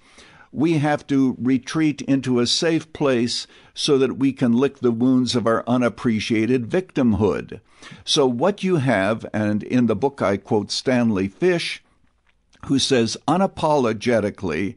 we 0.56 0.78
have 0.78 1.06
to 1.06 1.36
retreat 1.38 2.00
into 2.02 2.40
a 2.40 2.46
safe 2.46 2.90
place 2.94 3.46
so 3.74 3.98
that 3.98 4.16
we 4.16 4.32
can 4.32 4.54
lick 4.54 4.78
the 4.78 4.90
wounds 4.90 5.36
of 5.36 5.46
our 5.46 5.62
unappreciated 5.66 6.66
victimhood. 6.66 7.60
So, 8.06 8.26
what 8.26 8.64
you 8.64 8.76
have, 8.76 9.26
and 9.34 9.62
in 9.62 9.84
the 9.84 9.94
book 9.94 10.22
I 10.22 10.38
quote 10.38 10.70
Stanley 10.70 11.28
Fish, 11.28 11.84
who 12.64 12.78
says 12.78 13.18
unapologetically, 13.28 14.76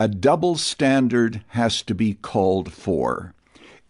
a 0.00 0.08
double 0.08 0.56
standard 0.56 1.44
has 1.48 1.82
to 1.82 1.94
be 1.94 2.14
called 2.14 2.72
for. 2.72 3.34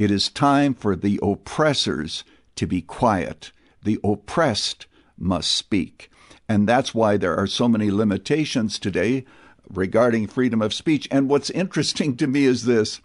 It 0.01 0.11
is 0.11 0.31
time 0.31 0.75
for 0.75 0.97
the 0.97 1.21
oppressors 1.23 2.25
to 2.57 2.67
be 2.67 2.83
quiet. 2.83 3.53
The 3.85 4.01
oppressed 4.03 4.87
must 5.17 5.53
speak. 5.53 6.11
And 6.49 6.69
that's 6.69 6.93
why 6.93 7.17
there 7.17 7.37
are 7.37 7.47
so 7.47 7.69
many 7.69 7.93
limitations 7.93 8.81
today 8.81 9.25
regarding 9.73 10.27
freedom 10.27 10.63
of 10.63 10.75
speech. 10.75 11.09
And 11.11 11.29
what's 11.29 11.51
interesting 11.51 12.17
to 12.17 12.27
me 12.27 12.45
is 12.45 12.65
this 12.65 13.01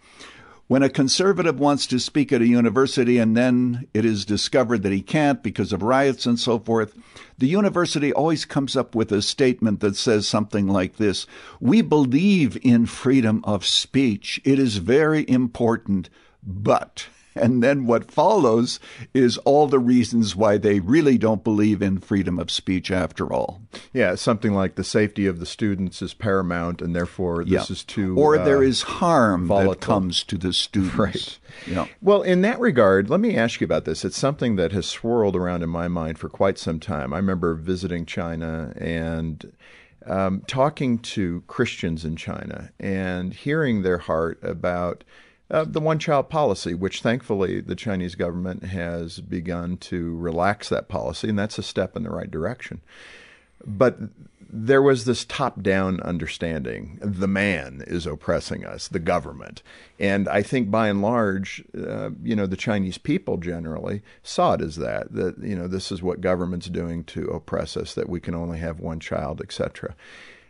when 0.68 0.82
a 0.82 0.88
conservative 0.88 1.60
wants 1.60 1.86
to 1.86 2.00
speak 2.00 2.32
at 2.32 2.40
a 2.40 2.46
university 2.46 3.18
and 3.18 3.36
then 3.36 3.86
it 3.94 4.04
is 4.04 4.24
discovered 4.24 4.82
that 4.82 4.92
he 4.92 5.00
can't 5.00 5.40
because 5.40 5.72
of 5.72 5.80
riots 5.80 6.26
and 6.26 6.40
so 6.40 6.58
forth, 6.58 6.92
the 7.38 7.46
university 7.46 8.12
always 8.12 8.44
comes 8.44 8.76
up 8.76 8.94
with 8.94 9.12
a 9.12 9.22
statement 9.22 9.78
that 9.78 9.94
says 9.94 10.26
something 10.26 10.66
like 10.66 10.96
this 10.96 11.26
We 11.60 11.82
believe 11.82 12.58
in 12.62 12.86
freedom 12.86 13.42
of 13.44 13.64
speech. 13.64 14.40
It 14.44 14.58
is 14.58 14.78
very 14.78 15.28
important, 15.28 16.08
but. 16.42 17.06
And 17.36 17.62
then 17.62 17.86
what 17.86 18.10
follows 18.10 18.80
is 19.14 19.38
all 19.38 19.66
the 19.66 19.78
reasons 19.78 20.34
why 20.34 20.58
they 20.58 20.80
really 20.80 21.18
don't 21.18 21.44
believe 21.44 21.82
in 21.82 21.98
freedom 21.98 22.38
of 22.38 22.50
speech 22.50 22.90
after 22.90 23.32
all. 23.32 23.60
Yeah, 23.92 24.14
something 24.14 24.54
like 24.54 24.74
the 24.74 24.84
safety 24.84 25.26
of 25.26 25.38
the 25.38 25.46
students 25.46 26.02
is 26.02 26.14
paramount, 26.14 26.80
and 26.80 26.94
therefore 26.94 27.44
this 27.44 27.68
yeah. 27.68 27.72
is 27.72 27.84
too. 27.84 28.18
Or 28.18 28.38
uh, 28.38 28.44
there 28.44 28.62
is 28.62 28.82
harm 28.82 29.46
volatile. 29.46 29.72
that 29.72 29.80
comes 29.80 30.24
to 30.24 30.38
the 30.38 30.52
students. 30.52 30.96
Right. 30.96 31.38
Yeah. 31.66 31.86
Well, 32.00 32.22
in 32.22 32.42
that 32.42 32.60
regard, 32.60 33.10
let 33.10 33.20
me 33.20 33.36
ask 33.36 33.60
you 33.60 33.64
about 33.64 33.84
this. 33.84 34.04
It's 34.04 34.18
something 34.18 34.56
that 34.56 34.72
has 34.72 34.86
swirled 34.86 35.36
around 35.36 35.62
in 35.62 35.68
my 35.68 35.88
mind 35.88 36.18
for 36.18 36.28
quite 36.28 36.58
some 36.58 36.80
time. 36.80 37.12
I 37.12 37.18
remember 37.18 37.54
visiting 37.54 38.06
China 38.06 38.72
and. 38.76 39.52
Um, 40.08 40.44
talking 40.46 41.00
to 41.00 41.42
Christians 41.48 42.04
in 42.04 42.14
China 42.14 42.70
and 42.78 43.34
hearing 43.34 43.82
their 43.82 43.98
heart 43.98 44.38
about 44.40 45.02
uh, 45.50 45.64
the 45.64 45.80
one 45.80 45.98
child 45.98 46.28
policy, 46.28 46.74
which 46.74 47.02
thankfully 47.02 47.60
the 47.60 47.76
Chinese 47.76 48.14
government 48.14 48.64
has 48.64 49.20
begun 49.20 49.76
to 49.78 50.16
relax 50.16 50.68
that 50.68 50.88
policy, 50.88 51.28
and 51.28 51.38
that's 51.38 51.58
a 51.58 51.62
step 51.62 51.96
in 51.96 52.02
the 52.02 52.10
right 52.10 52.30
direction. 52.30 52.80
But 53.64 53.98
there 54.48 54.82
was 54.82 55.04
this 55.04 55.24
top 55.24 55.62
down 55.62 56.00
understanding 56.00 56.98
the 57.02 57.28
man 57.28 57.82
is 57.86 58.06
oppressing 58.06 58.64
us, 58.64 58.88
the 58.88 58.98
government. 58.98 59.62
And 59.98 60.28
I 60.28 60.42
think 60.42 60.70
by 60.70 60.88
and 60.88 61.02
large, 61.02 61.64
uh, 61.76 62.10
you 62.22 62.36
know, 62.36 62.46
the 62.46 62.56
Chinese 62.56 62.98
people 62.98 63.38
generally 63.38 64.02
saw 64.22 64.54
it 64.54 64.60
as 64.60 64.76
that, 64.76 65.12
that, 65.12 65.38
you 65.38 65.56
know, 65.56 65.66
this 65.66 65.90
is 65.90 66.02
what 66.02 66.20
government's 66.20 66.68
doing 66.68 67.04
to 67.04 67.26
oppress 67.28 67.76
us, 67.76 67.94
that 67.94 68.08
we 68.08 68.20
can 68.20 68.34
only 68.34 68.58
have 68.58 68.78
one 68.78 69.00
child, 69.00 69.40
etc. 69.40 69.94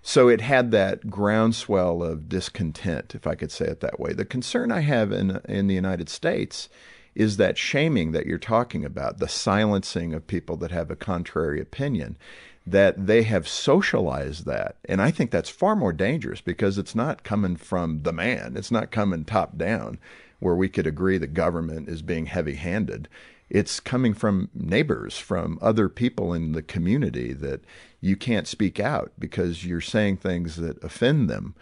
So 0.09 0.29
it 0.29 0.41
had 0.41 0.71
that 0.71 1.11
groundswell 1.11 2.01
of 2.01 2.29
discontent, 2.29 3.17
if 3.17 3.27
I 3.27 3.35
could 3.35 3.51
say 3.51 3.65
it 3.67 3.81
that 3.81 3.99
way. 3.99 4.13
The 4.13 4.25
concern 4.25 4.71
I 4.71 4.83
have 4.83 5.11
in 5.11 5.41
in 5.49 5.67
the 5.67 5.75
United 5.75 6.09
States 6.09 6.69
is 7.17 7.39
that 7.39 7.59
shaming 7.59 8.13
that 8.13 8.25
you're 8.25 8.39
talking 8.39 8.85
about, 8.85 9.19
the 9.19 9.27
silencing 9.27 10.15
of 10.15 10.29
people 10.29 10.57
that 10.59 10.71
have 10.71 10.93
a 10.93 10.97
contrary 10.97 11.61
opinion, 11.61 12.17
that 12.65 13.09
they 13.09 13.25
have 13.25 13.49
socialized 13.49 14.47
that. 14.47 14.77
And 14.85 15.03
I 15.03 15.11
think 15.11 15.33
that's 15.33 15.51
far 15.51 15.75
more 15.75 15.93
dangerous 15.93 16.41
because 16.41 16.79
it's 16.79 16.95
not 16.95 17.25
coming 17.25 17.57
from 17.57 18.05
the 18.05 18.13
man, 18.13 18.57
it's 18.57 18.71
not 18.71 18.93
coming 18.93 19.25
top 19.25 19.59
down 19.59 19.99
where 20.39 20.55
we 20.55 20.69
could 20.69 20.87
agree 20.87 21.19
the 21.19 21.27
government 21.27 21.89
is 21.89 22.03
being 22.03 22.27
heavy 22.27 22.55
handed 22.55 23.09
it's 23.49 23.81
coming 23.81 24.15
from 24.15 24.51
neighbors, 24.55 25.19
from 25.19 25.59
other 25.63 25.89
people 25.89 26.33
in 26.33 26.53
the 26.53 26.63
community 26.63 27.33
that 27.33 27.61
you 28.01 28.17
can't 28.17 28.47
speak 28.47 28.81
out 28.81 29.13
because 29.19 29.65
you're 29.65 29.81
saying 29.81 30.17
things 30.17 30.57
that 30.57 30.83
offend 30.83 31.31
them. 31.31 31.55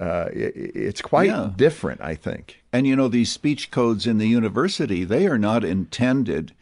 Uh, 0.00 0.28
it, 0.32 0.54
it's 0.74 1.02
quite 1.02 1.28
yeah. 1.28 1.50
different, 1.56 2.00
I 2.00 2.14
think. 2.14 2.62
And 2.72 2.86
you 2.86 2.96
know, 2.96 3.08
these 3.08 3.30
speech 3.30 3.70
codes 3.70 4.06
in 4.06 4.18
the 4.18 4.28
university, 4.28 5.04
they 5.04 5.26
are 5.26 5.38
not 5.38 5.64
intended 5.64 6.54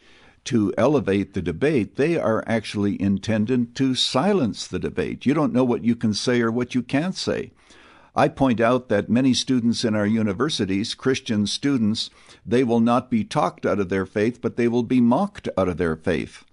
to 0.45 0.73
elevate 0.77 1.33
the 1.33 1.41
debate. 1.41 1.95
They 1.95 2.17
are 2.17 2.43
actually 2.47 2.99
intended 2.99 3.75
to 3.75 3.93
silence 3.93 4.67
the 4.67 4.79
debate. 4.79 5.25
You 5.25 5.33
don't 5.33 5.53
know 5.53 5.63
what 5.63 5.83
you 5.83 5.95
can 5.95 6.13
say 6.13 6.41
or 6.41 6.51
what 6.51 6.73
you 6.73 6.81
can't 6.81 7.15
say. 7.15 7.51
I 8.15 8.27
point 8.27 8.59
out 8.59 8.89
that 8.89 9.09
many 9.09 9.33
students 9.33 9.85
in 9.85 9.95
our 9.95 10.05
universities, 10.05 10.93
Christian 10.93 11.47
students, 11.47 12.09
they 12.45 12.63
will 12.63 12.81
not 12.81 13.09
be 13.09 13.23
talked 13.23 13.65
out 13.65 13.79
of 13.79 13.89
their 13.89 14.05
faith, 14.05 14.41
but 14.41 14.57
they 14.57 14.67
will 14.67 14.83
be 14.83 14.99
mocked 14.99 15.47
out 15.57 15.69
of 15.69 15.77
their 15.77 15.95
faith. 15.95 16.43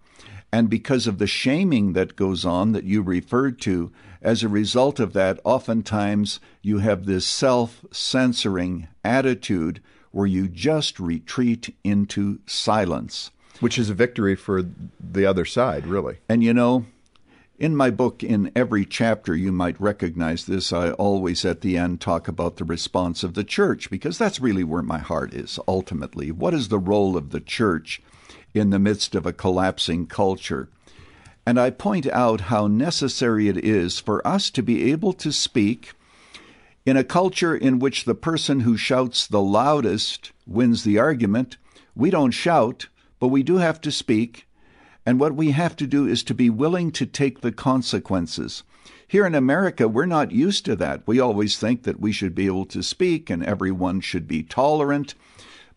And 0.53 0.71
because 0.71 1.07
of 1.07 1.19
the 1.19 1.27
shaming 1.27 1.93
that 1.93 2.17
goes 2.17 2.45
on 2.45 2.73
that 2.73 2.85
you 2.85 3.03
referred 3.03 3.61
to, 3.63 3.93
as 4.23 4.43
a 4.43 4.49
result 4.49 4.99
of 4.99 5.13
that, 5.13 5.41
oftentimes 5.45 6.41
you 6.63 6.79
have 6.79 7.07
this 7.07 7.27
self 7.27 7.85
censoring 7.91 8.89
attitude 9.05 9.81
where 10.11 10.27
you 10.27 10.49
just 10.49 10.99
retreat 10.99 11.75
into 11.85 12.41
silence. 12.47 13.31
Which 13.61 13.79
is 13.79 13.91
a 13.91 13.95
victory 13.95 14.37
for 14.37 14.63
the 15.01 15.27
other 15.27 15.45
side, 15.45 15.87
really. 15.87 16.19
And 16.29 16.43
you 16.43 16.55
know, 16.55 16.87
in 17.59 17.75
my 17.75 17.91
book, 17.91 18.23
in 18.23 18.53
every 18.55 18.85
chapter, 18.85 19.35
you 19.35 19.51
might 19.51 19.81
recognize 19.81 20.45
this. 20.45 20.73
I 20.73 20.93
always 20.93 21.45
at 21.45 21.61
the 21.61 21.77
end 21.77 22.01
talk 22.01 22.29
about 22.29 22.57
the 22.57 22.65
response 22.65 23.25
of 23.25 23.35
the 23.35 23.43
church 23.43 23.91
because 23.91 24.17
that's 24.17 24.41
really 24.41 24.63
where 24.63 24.83
my 24.83 24.99
heart 24.99 25.35
is 25.35 25.59
ultimately. 25.67 26.31
What 26.31 26.55
is 26.55 26.69
the 26.69 26.79
role 26.79 27.17
of 27.17 27.31
the 27.31 27.41
church 27.41 28.01
in 28.55 28.71
the 28.71 28.79
midst 28.79 29.17
of 29.17 29.27
a 29.27 29.33
collapsing 29.33 30.07
culture? 30.07 30.69
And 31.45 31.59
I 31.59 31.71
point 31.71 32.07
out 32.07 32.43
how 32.43 32.69
necessary 32.69 33.49
it 33.49 33.57
is 33.57 33.99
for 33.99 34.25
us 34.27 34.51
to 34.51 34.63
be 34.63 34.93
able 34.93 35.13
to 35.15 35.33
speak 35.33 35.95
in 36.87 36.97
a 36.97 37.05
culture 37.05 37.57
in 37.57 37.81
which 37.81 38.05
the 38.05 38.15
person 38.15 38.61
who 38.61 38.77
shouts 38.77 39.27
the 39.27 39.43
loudest 39.43 40.31
wins 40.47 40.85
the 40.85 40.99
argument. 40.99 41.57
We 41.97 42.11
don't 42.11 42.31
shout, 42.31 42.87
but 43.19 43.29
we 43.29 43.43
do 43.43 43.57
have 43.57 43.81
to 43.81 43.91
speak 43.91 44.47
and 45.09 45.19
what 45.19 45.35
we 45.35 45.53
have 45.53 45.75
to 45.77 45.87
do 45.87 46.07
is 46.07 46.23
to 46.25 46.35
be 46.35 46.51
willing 46.51 46.93
to 46.93 47.07
take 47.07 47.41
the 47.41 47.51
consequences. 47.51 48.63
Here 49.07 49.25
in 49.25 49.35
America, 49.35 49.89
we're 49.89 50.05
not 50.05 50.33
used 50.33 50.67
to 50.67 50.77
that. 50.77 51.01
We 51.07 51.19
always 51.19 51.57
think 51.57 51.85
that 51.85 51.99
we 51.99 52.13
should 52.13 52.35
be 52.35 52.45
able 52.45 52.67
to 52.67 52.83
speak 52.83 53.31
and 53.31 53.43
everyone 53.43 54.03
should 54.03 54.29
be 54.29 54.43
tolerant. 54.43 55.15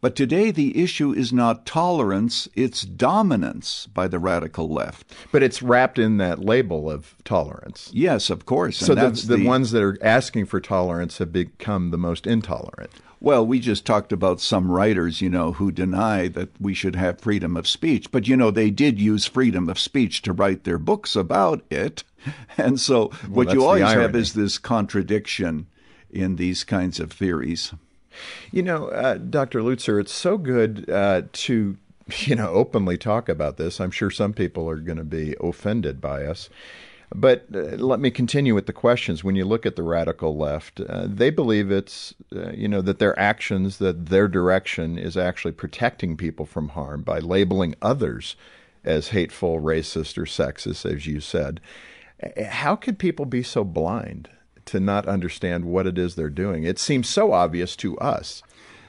But 0.01 0.17
today, 0.17 0.51
the 0.51 0.83
issue 0.83 1.13
is 1.13 1.31
not 1.31 1.65
tolerance, 1.65 2.49
it's 2.55 2.81
dominance 2.81 3.87
by 3.93 4.09
the 4.09 4.19
radical 4.19 4.67
left. 4.67 5.15
But 5.31 5.43
it's 5.43 5.61
wrapped 5.61 5.97
in 5.97 6.17
that 6.17 6.43
label 6.43 6.91
of 6.91 7.15
tolerance. 7.23 7.89
Yes, 7.93 8.29
of 8.29 8.45
course. 8.45 8.75
So 8.75 8.95
the, 8.95 9.11
the, 9.11 9.37
the 9.37 9.47
ones 9.47 9.71
that 9.71 9.81
are 9.81 9.97
asking 10.01 10.47
for 10.47 10.59
tolerance 10.59 11.19
have 11.19 11.31
become 11.31 11.91
the 11.91 11.97
most 11.97 12.27
intolerant. 12.27 12.91
Well, 13.21 13.45
we 13.45 13.59
just 13.59 13.85
talked 13.85 14.11
about 14.11 14.41
some 14.41 14.71
writers, 14.71 15.21
you 15.21 15.29
know, 15.29 15.51
who 15.53 15.71
deny 15.71 16.27
that 16.29 16.49
we 16.59 16.73
should 16.73 16.95
have 16.95 17.21
freedom 17.21 17.55
of 17.55 17.67
speech. 17.67 18.11
But, 18.11 18.27
you 18.27 18.35
know, 18.35 18.49
they 18.49 18.71
did 18.71 18.99
use 18.99 19.27
freedom 19.27 19.69
of 19.69 19.77
speech 19.77 20.23
to 20.23 20.33
write 20.33 20.63
their 20.63 20.79
books 20.79 21.15
about 21.15 21.63
it. 21.69 22.03
And 22.55 22.79
so 22.79 23.07
well, 23.23 23.31
what 23.31 23.53
you 23.53 23.65
always 23.65 23.81
have 23.81 24.15
is 24.15 24.33
this 24.33 24.59
contradiction 24.59 25.65
in 26.11 26.35
these 26.35 26.63
kinds 26.63 26.99
of 26.99 27.11
theories. 27.11 27.73
You 28.51 28.61
know, 28.61 28.89
uh, 28.89 29.15
Dr. 29.15 29.61
Lutzer, 29.61 29.99
it's 29.99 30.13
so 30.13 30.37
good 30.37 30.87
uh, 30.87 31.23
to 31.31 31.77
you 32.19 32.35
know 32.35 32.49
openly 32.49 32.97
talk 32.97 33.29
about 33.29 33.57
this. 33.57 33.79
I'm 33.79 33.91
sure 33.91 34.11
some 34.11 34.33
people 34.33 34.69
are 34.69 34.77
going 34.77 34.97
to 34.97 35.03
be 35.03 35.35
offended 35.39 36.01
by 36.01 36.25
us. 36.25 36.49
But 37.13 37.45
uh, 37.53 37.75
let 37.75 37.99
me 37.99 38.09
continue 38.09 38.55
with 38.55 38.67
the 38.67 38.73
questions. 38.73 39.23
When 39.23 39.35
you 39.35 39.43
look 39.43 39.65
at 39.65 39.75
the 39.75 39.83
radical 39.83 40.37
left, 40.37 40.79
uh, 40.79 41.07
they 41.07 41.29
believe 41.29 41.69
it's, 41.69 42.13
uh, 42.33 42.51
you 42.51 42.67
know, 42.67 42.81
that 42.81 42.99
their 42.99 43.17
actions, 43.19 43.79
that 43.79 44.07
their 44.07 44.27
direction 44.27 44.97
is 44.97 45.17
actually 45.17 45.51
protecting 45.51 46.15
people 46.15 46.45
from 46.45 46.69
harm 46.69 47.01
by 47.01 47.19
labeling 47.19 47.75
others 47.81 48.35
as 48.83 49.09
hateful, 49.09 49.59
racist, 49.59 50.17
or 50.17 50.25
sexist, 50.25 50.89
as 50.91 51.05
you 51.05 51.19
said. 51.19 51.59
How 52.47 52.75
could 52.75 52.97
people 52.97 53.25
be 53.25 53.43
so 53.43 53.63
blind 53.63 54.29
to 54.65 54.79
not 54.79 55.07
understand 55.07 55.65
what 55.65 55.87
it 55.87 55.97
is 55.97 56.15
they're 56.15 56.29
doing? 56.29 56.63
It 56.63 56.79
seems 56.79 57.09
so 57.09 57.33
obvious 57.33 57.75
to 57.77 57.97
us 57.97 58.41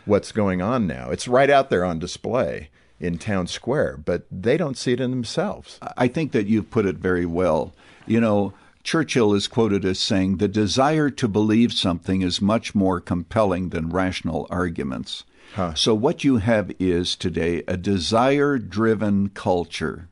what's 0.05 0.33
going 0.33 0.63
on 0.63 0.87
now. 0.87 1.11
It's 1.11 1.29
right 1.29 1.51
out 1.51 1.71
there 1.71 1.85
on 1.85 1.99
display 1.99 2.69
in 3.01 3.19
town 3.19 3.49
square, 3.49 3.97
but 3.97 4.27
they 4.31 4.57
don't 4.57 4.77
see 4.77 4.93
it 4.93 5.01
in 5.01 5.11
themselves. 5.11 5.81
I 5.97 6.07
think 6.09 6.33
that 6.33 6.47
you've 6.47 6.71
put 6.71 6.87
it 6.87 6.97
very 6.97 7.27
well. 7.27 7.75
You 8.07 8.21
know, 8.21 8.55
Churchill 8.83 9.35
is 9.35 9.47
quoted 9.47 9.85
as 9.85 9.99
saying, 9.99 10.37
The 10.37 10.49
desire 10.49 11.09
to 11.11 11.29
believe 11.29 11.73
something 11.73 12.23
is 12.23 12.41
much 12.41 12.75
more 12.75 13.01
compelling 13.01 13.69
than 13.69 13.91
rational 13.91 14.47
arguments. 14.51 15.25
Huh. 15.55 15.75
So, 15.75 15.95
what 15.95 16.25
you 16.25 16.39
have 16.39 16.73
is 16.79 17.15
today 17.15 17.63
a 17.69 17.77
desire 17.77 18.59
driven 18.59 19.29
culture. 19.29 20.09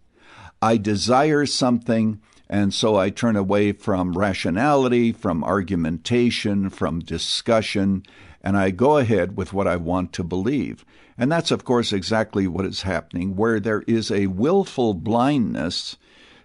I 0.62 0.76
desire 0.76 1.46
something, 1.46 2.20
and 2.48 2.74
so 2.74 2.96
I 2.96 3.10
turn 3.10 3.36
away 3.36 3.72
from 3.72 4.16
rationality, 4.16 5.12
from 5.12 5.42
argumentation, 5.42 6.68
from 6.68 7.00
discussion, 7.00 8.02
and 8.42 8.56
I 8.56 8.70
go 8.70 8.98
ahead 8.98 9.36
with 9.36 9.52
what 9.52 9.66
I 9.66 9.76
want 9.76 10.12
to 10.14 10.22
believe. 10.22 10.84
And 11.16 11.32
that's, 11.32 11.50
of 11.50 11.64
course, 11.64 11.92
exactly 11.92 12.46
what 12.46 12.66
is 12.66 12.82
happening, 12.82 13.36
where 13.36 13.60
there 13.60 13.82
is 13.86 14.10
a 14.10 14.26
willful 14.26 14.94
blindness 14.94 15.96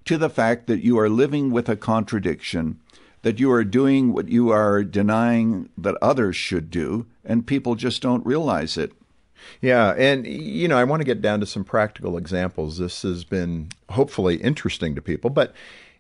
to 0.06 0.18
the 0.18 0.30
fact 0.30 0.68
that 0.68 0.84
you 0.84 0.98
are 1.00 1.10
living 1.10 1.52
with 1.52 1.68
a 1.68 1.76
contradiction, 1.76 2.80
that 3.24 3.40
you 3.40 3.52
are 3.52 3.64
doing 3.64 4.14
what 4.14 4.30
you 4.30 4.52
are 4.52 4.84
denying 4.84 5.70
that 5.78 5.98
others 6.02 6.36
should 6.36 6.70
do, 6.70 7.06
and 7.24 7.48
people 7.48 7.76
just 7.76 8.02
don't 8.02 8.26
realize 8.26 8.78
it. 8.78 8.94
Yeah, 9.62 9.94
and 9.98 10.26
you 10.26 10.68
know, 10.68 10.78
I 10.78 10.84
want 10.84 11.02
to 11.02 11.06
get 11.06 11.22
down 11.22 11.40
to 11.40 11.46
some 11.46 11.64
practical 11.64 12.18
examples. 12.18 12.78
This 12.78 13.02
has 13.02 13.24
been 13.24 13.70
hopefully 13.90 14.38
interesting 14.38 14.96
to 14.96 15.02
people, 15.02 15.30
but 15.30 15.54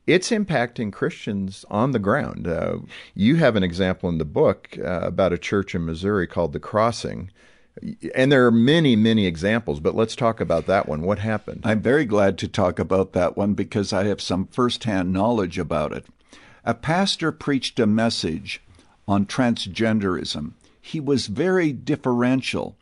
it's 0.08 0.30
impacting 0.30 0.94
Christians 0.94 1.66
on 1.70 1.92
the 1.92 2.00
ground. 2.00 2.48
Uh, 2.48 2.78
you 3.16 3.38
have 3.38 3.56
an 3.56 3.64
example 3.64 4.08
in 4.10 4.20
the 4.20 4.26
book 4.26 4.78
uh, 4.80 5.02
about 5.02 5.34
a 5.34 5.38
church 5.38 5.74
in 5.74 5.86
Missouri 5.86 6.28
called 6.28 6.54
The 6.54 6.60
Crossing. 6.60 7.32
And 8.14 8.32
there 8.32 8.46
are 8.46 8.52
many, 8.52 8.96
many 8.96 9.26
examples, 9.26 9.80
but 9.80 9.96
let's 9.96 10.16
talk 10.16 10.40
about 10.40 10.66
that 10.68 10.88
one. 10.88 11.02
What 11.02 11.20
happened? 11.20 11.62
I'm 11.64 11.82
very 11.82 12.06
glad 12.06 12.38
to 12.40 12.48
talk 12.48 12.80
about 12.80 13.14
that 13.14 13.36
one 13.36 13.54
because 13.54 13.92
I 13.92 14.06
have 14.06 14.22
some 14.22 14.48
firsthand 14.48 15.12
knowledge 15.12 15.60
about 15.60 15.92
it. 15.92 16.06
A 16.64 16.74
pastor 16.74 17.32
preached 17.32 17.80
a 17.80 17.86
message 17.86 18.62
on 19.08 19.26
transgenderism. 19.26 20.54
He 20.82 21.00
was 21.00 21.28
very 21.28 21.74
differential. 21.74 22.76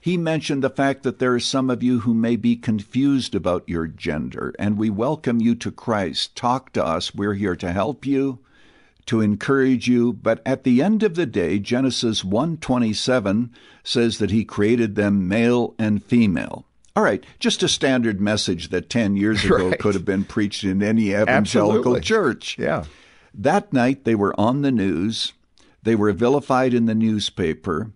He 0.00 0.16
mentioned 0.16 0.64
the 0.64 0.70
fact 0.70 1.02
that 1.02 1.18
there 1.18 1.34
are 1.34 1.40
some 1.40 1.68
of 1.68 1.82
you 1.82 2.00
who 2.00 2.14
may 2.14 2.36
be 2.36 2.56
confused 2.56 3.34
about 3.34 3.68
your 3.68 3.86
gender, 3.86 4.54
and 4.58 4.78
we 4.78 4.88
welcome 4.88 5.40
you 5.40 5.54
to 5.56 5.70
Christ. 5.70 6.34
Talk 6.34 6.72
to 6.72 6.84
us. 6.84 7.14
We're 7.14 7.34
here 7.34 7.56
to 7.56 7.72
help 7.72 8.06
you, 8.06 8.38
to 9.06 9.20
encourage 9.20 9.88
you. 9.88 10.12
But 10.12 10.40
at 10.44 10.64
the 10.64 10.82
end 10.82 11.02
of 11.02 11.14
the 11.14 11.26
day, 11.26 11.58
Genesis 11.58 12.22
1:27 12.22 13.50
says 13.82 14.18
that 14.18 14.30
he 14.30 14.44
created 14.44 14.94
them 14.94 15.28
male 15.28 15.74
and 15.78 16.02
female. 16.02 16.66
All 16.96 17.04
right, 17.04 17.24
just 17.38 17.62
a 17.62 17.68
standard 17.68 18.20
message 18.20 18.70
that 18.70 18.90
10 18.90 19.16
years 19.16 19.44
ago 19.44 19.68
right. 19.68 19.78
could 19.78 19.94
have 19.94 20.04
been 20.04 20.24
preached 20.24 20.64
in 20.64 20.82
any 20.82 21.10
evangelical 21.10 21.96
Absolutely. 21.96 22.00
church. 22.00 22.56
Yeah. 22.58 22.84
That 23.32 23.72
night 23.72 24.04
they 24.04 24.14
were 24.14 24.38
on 24.38 24.62
the 24.62 24.72
news. 24.72 25.32
They 25.82 25.94
were 25.94 26.12
vilified 26.12 26.74
in 26.74 26.86
the 26.86 26.94
newspaper. 26.94 27.92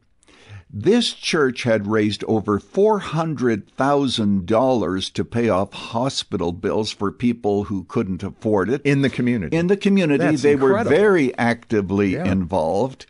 This 0.77 1.13
church 1.13 1.63
had 1.63 1.87
raised 1.87 2.25
over 2.25 2.59
$400,000 2.59 5.13
to 5.13 5.25
pay 5.25 5.49
off 5.49 5.73
hospital 5.73 6.51
bills 6.51 6.91
for 6.91 7.13
people 7.13 7.63
who 7.65 7.85
couldn't 7.85 8.25
afford 8.25 8.69
it. 8.69 8.83
In 8.83 9.03
the 9.03 9.09
community. 9.09 9.57
In 9.57 9.69
the 9.69 9.77
community. 9.77 10.25
That's 10.25 10.43
they 10.43 10.55
incredible. 10.55 10.91
were 10.91 10.97
very 10.97 11.33
actively 11.39 12.15
Yeah. 12.15 12.25
involved. 12.25 13.07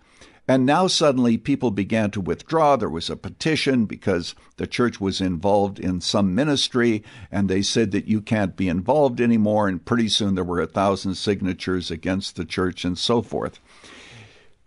And 0.47 0.67
now 0.67 0.89
suddenly 0.89 1.39
people 1.39 1.71
began 1.71 2.11
to 2.11 2.21
withdraw. 2.21 2.77
There 2.77 2.91
was 2.91 3.09
a 3.09 3.17
petition 3.17 3.87
because 3.87 4.35
the 4.59 4.67
church 4.67 5.01
was 5.01 5.23
involved 5.23 5.81
in 5.81 6.03
some 6.03 6.35
ministry, 6.35 7.03
and 7.33 7.49
they 7.49 7.63
said 7.63 7.93
that 7.93 8.09
you 8.09 8.21
can't 8.21 8.55
be 8.55 8.69
involved 8.69 9.23
anymore. 9.23 9.69
And 9.69 9.83
pretty 9.83 10.11
soon 10.11 10.35
there 10.35 10.45
were 10.45 10.61
a 10.61 10.67
thousand 10.67 11.15
signatures 11.15 11.91
against 11.91 12.37
the 12.37 12.45
church 12.45 12.85
and 12.85 12.99
so 12.99 13.23
forth. 13.23 13.59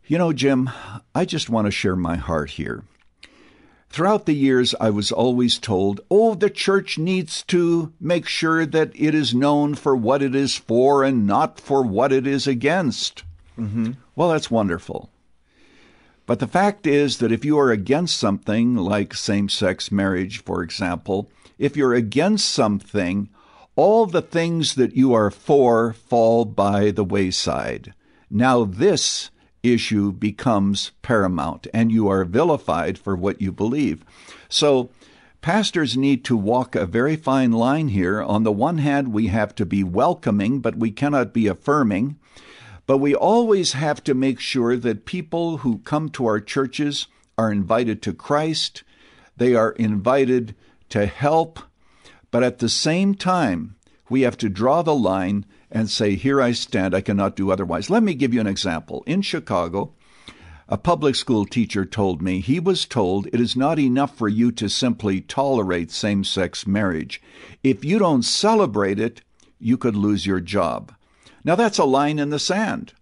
You 0.09 0.17
know, 0.17 0.31
Jim, 0.31 0.69
I 1.13 1.25
just 1.25 1.49
want 1.49 1.65
to 1.65 1.71
share 1.71 1.97
my 1.97 2.15
heart 2.15 2.51
here. 2.51 2.85
Throughout 3.89 4.25
the 4.25 4.35
years, 4.35 4.73
I 4.79 4.89
was 4.89 5.11
always 5.11 5.59
told, 5.59 5.99
oh, 6.09 6.33
the 6.33 6.49
church 6.49 6.97
needs 6.97 7.43
to 7.43 7.91
make 7.99 8.25
sure 8.25 8.65
that 8.65 8.91
it 8.95 9.13
is 9.13 9.35
known 9.35 9.75
for 9.75 9.97
what 9.97 10.21
it 10.21 10.33
is 10.33 10.55
for 10.55 11.03
and 11.03 11.27
not 11.27 11.59
for 11.59 11.83
what 11.83 12.13
it 12.13 12.25
is 12.25 12.47
against. 12.47 13.23
Mm-hmm. 13.59 13.91
Well, 14.15 14.29
that's 14.29 14.49
wonderful. 14.49 15.09
But 16.25 16.39
the 16.39 16.47
fact 16.47 16.87
is 16.87 17.17
that 17.17 17.33
if 17.33 17.43
you 17.43 17.59
are 17.59 17.71
against 17.71 18.17
something 18.17 18.75
like 18.75 19.13
same 19.13 19.49
sex 19.49 19.91
marriage, 19.91 20.41
for 20.41 20.63
example, 20.63 21.29
if 21.57 21.75
you're 21.75 21.93
against 21.93 22.49
something, 22.49 23.27
all 23.75 24.05
the 24.05 24.21
things 24.21 24.75
that 24.75 24.95
you 24.95 25.13
are 25.13 25.31
for 25.31 25.91
fall 25.91 26.45
by 26.45 26.91
the 26.91 27.03
wayside. 27.03 27.93
Now, 28.29 28.63
this 28.63 29.31
issue 29.73 30.11
becomes 30.11 30.91
paramount, 31.01 31.67
and 31.73 31.91
you 31.91 32.07
are 32.07 32.25
vilified 32.25 32.97
for 32.97 33.15
what 33.15 33.41
you 33.41 33.51
believe. 33.51 34.03
So, 34.49 34.89
pastors 35.41 35.97
need 35.97 36.23
to 36.25 36.37
walk 36.37 36.75
a 36.75 36.85
very 36.85 37.15
fine 37.15 37.51
line 37.51 37.89
here. 37.89 38.21
On 38.21 38.43
the 38.43 38.51
one 38.51 38.79
hand, 38.79 39.13
we 39.13 39.27
have 39.27 39.55
to 39.55 39.65
be 39.65 39.83
welcoming, 39.83 40.59
but 40.59 40.75
we 40.75 40.91
cannot 40.91 41.33
be 41.33 41.47
affirming. 41.47 42.17
But 42.85 42.99
we 42.99 43.13
always 43.13 43.73
have 43.73 44.03
to 44.05 44.13
make 44.13 44.39
sure 44.39 44.77
that 44.77 45.05
people 45.05 45.57
who 45.57 45.79
come 45.79 46.09
to 46.09 46.25
our 46.25 46.39
churches 46.39 47.07
are 47.37 47.51
invited 47.51 48.01
to 48.01 48.13
Christ, 48.13 48.83
they 49.35 49.53
are 49.53 49.71
invited 49.73 50.55
to 50.89 51.05
help, 51.05 51.59
but 52.31 52.43
at 52.43 52.59
the 52.59 52.69
same 52.69 53.13
time, 53.13 53.75
we 54.09 54.21
have 54.21 54.37
to 54.37 54.49
draw 54.49 54.81
the 54.81 54.95
line 54.95 55.45
and 55.71 55.89
say, 55.89 56.15
Here 56.15 56.41
I 56.41 56.51
stand, 56.51 56.93
I 56.95 57.01
cannot 57.01 57.35
do 57.35 57.51
otherwise. 57.51 57.89
Let 57.89 58.03
me 58.03 58.13
give 58.13 58.33
you 58.33 58.41
an 58.41 58.47
example. 58.47 59.03
In 59.05 59.21
Chicago, 59.21 59.93
a 60.69 60.77
public 60.77 61.15
school 61.15 61.45
teacher 61.45 61.85
told 61.85 62.21
me 62.21 62.41
he 62.41 62.59
was 62.59 62.85
told 62.85 63.27
it 63.27 63.39
is 63.39 63.55
not 63.55 63.79
enough 63.79 64.17
for 64.17 64.27
you 64.27 64.51
to 64.51 64.67
simply 64.67 65.21
tolerate 65.21 65.91
same 65.91 66.23
sex 66.23 66.67
marriage. 66.67 67.21
If 67.63 67.85
you 67.85 67.99
don't 67.99 68.23
celebrate 68.23 68.99
it, 68.99 69.21
you 69.59 69.77
could 69.77 69.95
lose 69.95 70.25
your 70.25 70.41
job. 70.41 70.93
Now, 71.43 71.55
that's 71.55 71.77
a 71.77 71.85
line 71.85 72.19
in 72.19 72.29
the 72.29 72.39
sand. 72.39 72.93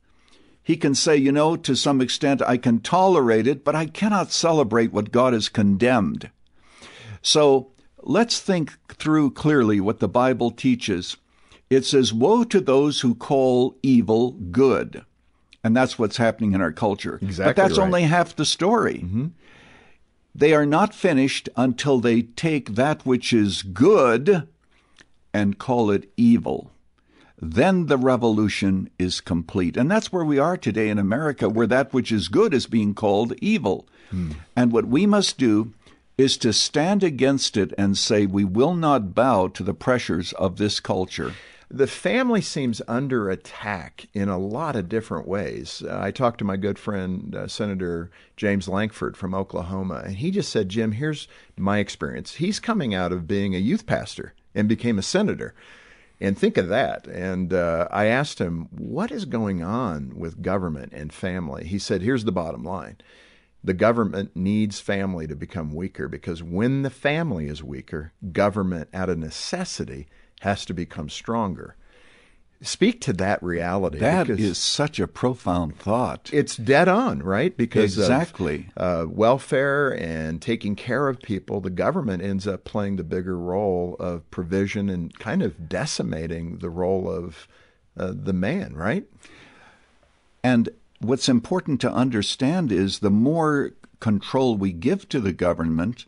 He 0.61 0.77
can 0.77 0.93
say, 0.95 1.15
you 1.15 1.31
know, 1.31 1.55
to 1.55 1.75
some 1.75 2.01
extent, 2.01 2.41
I 2.41 2.57
can 2.57 2.79
tolerate 2.79 3.47
it, 3.47 3.63
but 3.63 3.75
I 3.75 3.85
cannot 3.85 4.31
celebrate 4.31 4.91
what 4.91 5.11
God 5.11 5.33
has 5.33 5.49
condemned. 5.49 6.29
So 7.21 7.71
let's 8.03 8.39
think 8.39 8.77
through 8.89 9.31
clearly 9.31 9.79
what 9.79 9.99
the 9.99 10.07
Bible 10.07 10.51
teaches. 10.51 11.17
It 11.69 11.85
says, 11.85 12.13
Woe 12.13 12.43
to 12.45 12.61
those 12.61 13.01
who 13.01 13.15
call 13.15 13.77
evil 13.81 14.31
good. 14.31 15.03
And 15.63 15.75
that's 15.75 15.97
what's 15.97 16.17
happening 16.17 16.53
in 16.53 16.61
our 16.61 16.71
culture. 16.71 17.17
Exactly 17.21 17.45
but 17.45 17.55
that's 17.55 17.79
right. 17.79 17.85
only 17.85 18.03
half 18.03 18.35
the 18.35 18.45
story. 18.45 18.99
Mm-hmm. 18.99 19.27
They 20.35 20.53
are 20.53 20.65
not 20.65 20.93
finished 20.93 21.49
until 21.55 21.99
they 21.99 22.21
take 22.21 22.75
that 22.75 23.05
which 23.05 23.33
is 23.33 23.63
good 23.63 24.47
and 25.33 25.57
call 25.57 25.89
it 25.89 26.11
evil. 26.17 26.71
Then 27.41 27.87
the 27.87 27.97
revolution 27.97 28.89
is 28.99 29.21
complete. 29.21 29.75
And 29.75 29.89
that's 29.89 30.11
where 30.11 30.23
we 30.23 30.37
are 30.37 30.57
today 30.57 30.89
in 30.89 30.99
America, 30.99 31.49
where 31.49 31.67
that 31.67 31.93
which 31.93 32.11
is 32.11 32.27
good 32.27 32.53
is 32.53 32.67
being 32.67 32.93
called 32.93 33.33
evil. 33.41 33.87
Hmm. 34.11 34.31
And 34.55 34.71
what 34.71 34.85
we 34.85 35.05
must 35.05 35.37
do 35.37 35.73
is 36.17 36.37
to 36.37 36.53
stand 36.53 37.03
against 37.03 37.57
it 37.57 37.73
and 37.77 37.97
say, 37.97 38.25
we 38.25 38.45
will 38.45 38.73
not 38.73 39.13
bow 39.13 39.47
to 39.49 39.63
the 39.63 39.73
pressures 39.73 40.31
of 40.33 40.57
this 40.57 40.79
culture. 40.79 41.33
The 41.75 41.87
family 41.87 42.39
seems 42.39 42.81
under 42.87 43.29
attack 43.29 44.07
in 44.13 44.29
a 44.29 44.37
lot 44.37 44.77
of 44.77 44.87
different 44.87 45.27
ways. 45.27 45.83
Uh, 45.85 45.99
I 46.01 46.09
talked 46.09 46.37
to 46.37 46.45
my 46.45 46.55
good 46.55 46.79
friend, 46.79 47.35
uh, 47.35 47.49
Senator 47.49 48.09
James 48.37 48.69
Lankford 48.69 49.17
from 49.17 49.35
Oklahoma, 49.35 50.01
and 50.05 50.15
he 50.15 50.31
just 50.31 50.53
said, 50.53 50.69
Jim, 50.69 50.93
here's 50.93 51.27
my 51.57 51.79
experience. 51.79 52.35
He's 52.35 52.61
coming 52.61 52.95
out 52.95 53.11
of 53.11 53.27
being 53.27 53.53
a 53.53 53.59
youth 53.59 53.85
pastor 53.85 54.33
and 54.55 54.69
became 54.69 54.97
a 54.97 55.01
senator. 55.01 55.53
And 56.21 56.39
think 56.39 56.55
of 56.55 56.69
that. 56.69 57.07
And 57.07 57.51
uh, 57.51 57.89
I 57.91 58.05
asked 58.05 58.39
him, 58.39 58.69
what 58.71 59.11
is 59.11 59.25
going 59.25 59.61
on 59.61 60.13
with 60.15 60.41
government 60.41 60.93
and 60.93 61.11
family? 61.11 61.65
He 61.65 61.77
said, 61.77 62.01
here's 62.01 62.23
the 62.23 62.31
bottom 62.31 62.63
line 62.63 63.01
the 63.65 63.73
government 63.73 64.33
needs 64.33 64.79
family 64.79 65.27
to 65.27 65.35
become 65.35 65.75
weaker 65.75 66.07
because 66.07 66.41
when 66.41 66.83
the 66.83 66.89
family 66.89 67.47
is 67.47 67.61
weaker, 67.61 68.13
government, 68.31 68.87
out 68.93 69.09
of 69.09 69.17
necessity, 69.17 70.07
has 70.45 70.63
to 70.63 70.73
become 70.73 71.09
stronger. 71.09 71.75
speak 72.61 73.01
to 73.01 73.11
that 73.13 73.43
reality. 73.43 73.97
That 73.97 74.29
is 74.29 74.57
such 74.57 74.99
a 74.99 75.07
profound 75.07 75.77
thought. 75.77 76.29
It's 76.31 76.55
dead 76.55 76.87
on, 76.87 77.21
right? 77.21 77.55
Because 77.55 77.97
exactly 77.97 78.69
of, 78.77 79.07
uh, 79.07 79.09
welfare 79.09 79.89
and 79.89 80.41
taking 80.41 80.75
care 80.75 81.09
of 81.09 81.19
people, 81.19 81.61
the 81.61 81.69
government 81.69 82.23
ends 82.23 82.47
up 82.47 82.63
playing 82.63 82.95
the 82.95 83.03
bigger 83.03 83.37
role 83.37 83.97
of 83.99 84.29
provision 84.31 84.89
and 84.89 85.17
kind 85.19 85.41
of 85.41 85.67
decimating 85.67 86.59
the 86.59 86.69
role 86.69 87.11
of 87.11 87.47
uh, 87.97 88.13
the 88.15 88.33
man, 88.33 88.73
right? 88.73 89.05
And 90.43 90.69
what's 90.99 91.27
important 91.27 91.81
to 91.81 91.91
understand 91.91 92.71
is 92.71 92.99
the 92.99 93.09
more 93.09 93.71
control 93.99 94.55
we 94.55 94.71
give 94.71 95.09
to 95.09 95.19
the 95.19 95.33
government, 95.33 96.05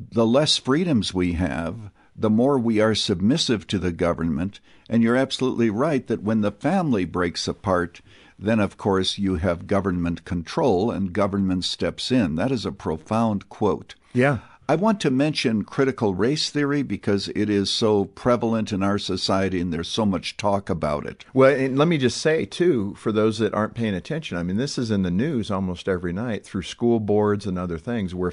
the 0.00 0.26
less 0.26 0.56
freedoms 0.56 1.12
we 1.12 1.32
have 1.32 1.90
the 2.16 2.30
more 2.30 2.58
we 2.58 2.80
are 2.80 2.94
submissive 2.94 3.66
to 3.66 3.78
the 3.78 3.92
government. 3.92 4.60
And 4.88 5.02
you're 5.02 5.16
absolutely 5.16 5.70
right 5.70 6.06
that 6.06 6.22
when 6.22 6.42
the 6.42 6.52
family 6.52 7.04
breaks 7.04 7.48
apart, 7.48 8.00
then 8.38 8.60
of 8.60 8.76
course 8.76 9.18
you 9.18 9.36
have 9.36 9.66
government 9.66 10.24
control 10.24 10.90
and 10.90 11.12
government 11.12 11.64
steps 11.64 12.10
in. 12.12 12.36
That 12.36 12.52
is 12.52 12.66
a 12.66 12.72
profound 12.72 13.48
quote. 13.48 13.94
Yeah. 14.12 14.38
I 14.66 14.76
want 14.76 14.98
to 15.00 15.10
mention 15.10 15.64
critical 15.64 16.14
race 16.14 16.48
theory 16.48 16.82
because 16.82 17.28
it 17.28 17.50
is 17.50 17.68
so 17.68 18.06
prevalent 18.06 18.72
in 18.72 18.82
our 18.82 18.96
society 18.96 19.60
and 19.60 19.70
there's 19.70 19.88
so 19.88 20.06
much 20.06 20.38
talk 20.38 20.70
about 20.70 21.04
it. 21.04 21.26
Well, 21.34 21.54
and 21.54 21.76
let 21.76 21.86
me 21.86 21.98
just 21.98 22.16
say, 22.16 22.46
too, 22.46 22.94
for 22.94 23.12
those 23.12 23.38
that 23.40 23.52
aren't 23.52 23.74
paying 23.74 23.94
attention, 23.94 24.38
I 24.38 24.42
mean, 24.42 24.56
this 24.56 24.78
is 24.78 24.90
in 24.90 25.02
the 25.02 25.10
news 25.10 25.50
almost 25.50 25.86
every 25.86 26.14
night 26.14 26.46
through 26.46 26.62
school 26.62 26.98
boards 26.98 27.44
and 27.44 27.58
other 27.58 27.76
things 27.76 28.14
where, 28.14 28.32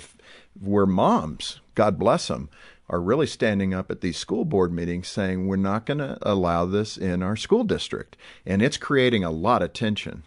where 0.58 0.86
moms, 0.86 1.60
God 1.76 2.00
bless 2.00 2.30
them, 2.30 2.50
are 2.92 3.02
really 3.02 3.26
standing 3.26 3.74
up 3.74 3.90
at 3.90 4.02
these 4.02 4.18
school 4.18 4.46
board 4.46 4.72
meetings 4.72 5.08
saying 5.08 5.48
we're 5.48 5.56
not 5.56 5.86
going 5.86 5.98
to 5.98 6.18
allow 6.22 6.66
this 6.66 6.98
in 6.98 7.24
our 7.24 7.38
school 7.38 7.64
district. 7.64 8.18
And 8.46 8.62
it's 8.62 8.78
creating 8.78 9.24
a 9.24 9.32
lot 9.32 9.64
of 9.64 9.72
tension. 9.72 10.24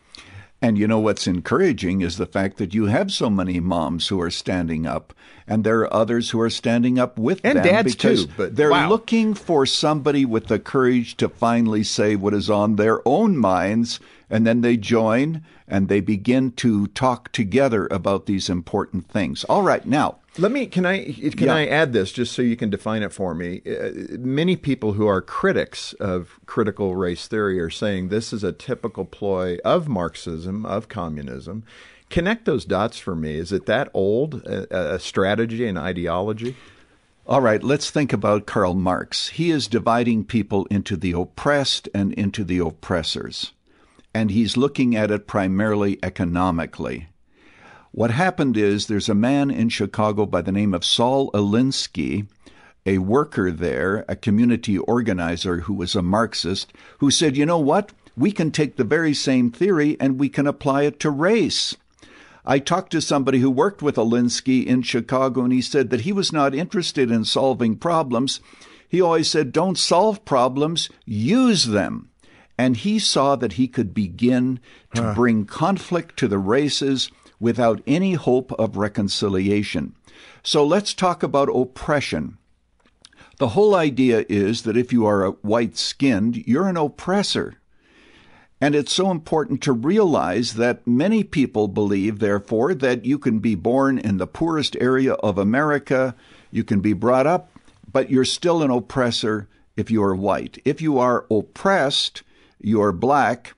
And 0.62 0.78
you 0.78 0.88
know 0.88 0.98
what's 0.98 1.26
encouraging 1.26 2.00
is 2.00 2.16
the 2.16 2.24
fact 2.24 2.56
that 2.56 2.72
you 2.72 2.86
have 2.86 3.12
so 3.12 3.28
many 3.28 3.60
moms 3.60 4.08
who 4.08 4.18
are 4.22 4.30
standing 4.30 4.86
up, 4.86 5.12
and 5.46 5.62
there 5.62 5.80
are 5.80 5.92
others 5.92 6.30
who 6.30 6.40
are 6.40 6.48
standing 6.48 6.98
up 6.98 7.18
with 7.18 7.38
and 7.44 7.58
them 7.58 7.66
dads 7.66 7.94
because 7.94 8.24
too. 8.24 8.32
But 8.34 8.56
they're 8.56 8.70
wow. 8.70 8.88
looking 8.88 9.34
for 9.34 9.66
somebody 9.66 10.24
with 10.24 10.46
the 10.46 10.58
courage 10.58 11.18
to 11.18 11.28
finally 11.28 11.84
say 11.84 12.16
what 12.16 12.32
is 12.32 12.48
on 12.48 12.76
their 12.76 13.06
own 13.06 13.36
minds, 13.36 14.00
and 14.30 14.46
then 14.46 14.62
they 14.62 14.78
join 14.78 15.42
and 15.68 15.88
they 15.88 16.00
begin 16.00 16.50
to 16.52 16.86
talk 16.86 17.30
together 17.32 17.86
about 17.90 18.24
these 18.24 18.48
important 18.48 19.06
things. 19.10 19.44
All 19.44 19.62
right, 19.62 19.84
now 19.84 20.16
let 20.38 20.50
me 20.50 20.66
can 20.66 20.84
I 20.86 21.12
can 21.12 21.46
yeah. 21.46 21.54
I 21.54 21.66
add 21.66 21.92
this 21.92 22.12
just 22.12 22.32
so 22.32 22.42
you 22.42 22.56
can 22.56 22.70
define 22.70 23.02
it 23.02 23.12
for 23.12 23.34
me? 23.34 23.62
Uh, 23.66 24.18
many 24.18 24.56
people 24.56 24.92
who 24.94 25.06
are 25.06 25.20
critics 25.20 25.92
of 25.94 26.38
critical 26.46 26.96
race 26.96 27.28
theory 27.28 27.60
are 27.60 27.70
saying 27.70 28.08
this 28.08 28.32
is 28.32 28.42
a 28.42 28.52
typical 28.52 29.04
ploy 29.04 29.58
of 29.64 29.88
Marxism, 29.88 30.66
of 30.66 30.88
communism. 30.88 31.64
Connect 32.10 32.44
those 32.44 32.64
dots 32.64 32.98
for 32.98 33.14
me. 33.14 33.34
Is 33.36 33.52
it 33.52 33.66
that 33.66 33.90
old 33.94 34.42
a, 34.46 34.94
a 34.94 34.98
strategy 34.98 35.66
and 35.66 35.78
ideology? 35.78 36.56
All 37.26 37.40
right, 37.40 37.62
let's 37.62 37.90
think 37.90 38.12
about 38.12 38.44
Karl 38.44 38.74
Marx. 38.74 39.28
He 39.28 39.50
is 39.50 39.66
dividing 39.66 40.24
people 40.24 40.66
into 40.66 40.94
the 40.94 41.12
oppressed 41.12 41.88
and 41.94 42.12
into 42.12 42.44
the 42.44 42.58
oppressors. 42.58 43.52
And 44.12 44.30
he's 44.30 44.58
looking 44.58 44.94
at 44.94 45.10
it 45.10 45.26
primarily 45.26 45.98
economically. 46.02 47.08
What 47.94 48.10
happened 48.10 48.56
is 48.56 48.88
there's 48.88 49.08
a 49.08 49.14
man 49.14 49.52
in 49.52 49.68
Chicago 49.68 50.26
by 50.26 50.42
the 50.42 50.50
name 50.50 50.74
of 50.74 50.84
Saul 50.84 51.30
Alinsky, 51.30 52.26
a 52.84 52.98
worker 52.98 53.52
there, 53.52 54.04
a 54.08 54.16
community 54.16 54.78
organizer 54.78 55.60
who 55.60 55.74
was 55.74 55.94
a 55.94 56.02
Marxist, 56.02 56.72
who 56.98 57.12
said, 57.12 57.36
you 57.36 57.46
know 57.46 57.60
what? 57.60 57.92
We 58.16 58.32
can 58.32 58.50
take 58.50 58.74
the 58.74 58.82
very 58.82 59.14
same 59.14 59.52
theory 59.52 59.96
and 60.00 60.18
we 60.18 60.28
can 60.28 60.48
apply 60.48 60.82
it 60.82 60.98
to 61.00 61.10
race. 61.10 61.76
I 62.44 62.58
talked 62.58 62.90
to 62.90 63.00
somebody 63.00 63.38
who 63.38 63.48
worked 63.48 63.80
with 63.80 63.94
Alinsky 63.94 64.66
in 64.66 64.82
Chicago, 64.82 65.42
and 65.42 65.52
he 65.52 65.62
said 65.62 65.90
that 65.90 66.00
he 66.00 66.12
was 66.12 66.32
not 66.32 66.52
interested 66.52 67.12
in 67.12 67.24
solving 67.24 67.76
problems. 67.76 68.40
He 68.88 69.00
always 69.00 69.30
said, 69.30 69.52
don't 69.52 69.78
solve 69.78 70.24
problems, 70.24 70.90
use 71.04 71.66
them. 71.66 72.08
And 72.58 72.76
he 72.76 72.98
saw 72.98 73.36
that 73.36 73.52
he 73.52 73.68
could 73.68 73.94
begin 73.94 74.58
to 74.96 75.02
huh. 75.02 75.14
bring 75.14 75.44
conflict 75.44 76.16
to 76.18 76.26
the 76.26 76.38
races 76.38 77.08
without 77.44 77.82
any 77.86 78.14
hope 78.14 78.50
of 78.52 78.78
reconciliation. 78.78 79.94
So 80.42 80.64
let's 80.66 80.94
talk 80.94 81.22
about 81.22 81.54
oppression. 81.54 82.38
The 83.36 83.48
whole 83.48 83.74
idea 83.74 84.24
is 84.30 84.62
that 84.62 84.78
if 84.78 84.94
you 84.94 85.04
are 85.04 85.28
white 85.42 85.76
skinned, 85.76 86.38
you're 86.46 86.68
an 86.68 86.78
oppressor. 86.78 87.56
And 88.62 88.74
it's 88.74 88.94
so 88.94 89.10
important 89.10 89.60
to 89.64 89.74
realize 89.74 90.54
that 90.54 90.86
many 90.86 91.22
people 91.22 91.68
believe, 91.68 92.18
therefore, 92.18 92.72
that 92.76 93.04
you 93.04 93.18
can 93.18 93.40
be 93.40 93.54
born 93.54 93.98
in 93.98 94.16
the 94.16 94.26
poorest 94.26 94.74
area 94.80 95.12
of 95.12 95.36
America, 95.36 96.14
you 96.50 96.64
can 96.64 96.80
be 96.80 96.94
brought 96.94 97.26
up, 97.26 97.50
but 97.92 98.08
you're 98.08 98.24
still 98.24 98.62
an 98.62 98.70
oppressor 98.70 99.48
if 99.76 99.90
you 99.90 100.02
are 100.02 100.16
white. 100.16 100.56
If 100.64 100.80
you 100.80 100.98
are 100.98 101.26
oppressed, 101.30 102.22
you're 102.58 102.92
black, 102.92 103.52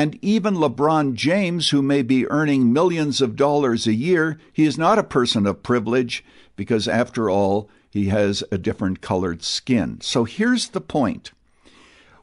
and 0.00 0.18
even 0.22 0.54
LeBron 0.54 1.12
James, 1.12 1.68
who 1.68 1.82
may 1.82 2.00
be 2.00 2.26
earning 2.30 2.72
millions 2.72 3.20
of 3.20 3.36
dollars 3.36 3.86
a 3.86 3.92
year, 3.92 4.38
he 4.50 4.64
is 4.64 4.78
not 4.78 4.98
a 4.98 5.02
person 5.02 5.46
of 5.46 5.62
privilege 5.62 6.24
because, 6.56 6.88
after 6.88 7.28
all, 7.28 7.68
he 7.90 8.06
has 8.06 8.42
a 8.50 8.56
different 8.56 9.02
colored 9.02 9.42
skin. 9.42 10.00
So 10.00 10.24
here's 10.24 10.68
the 10.68 10.80
point. 10.80 11.32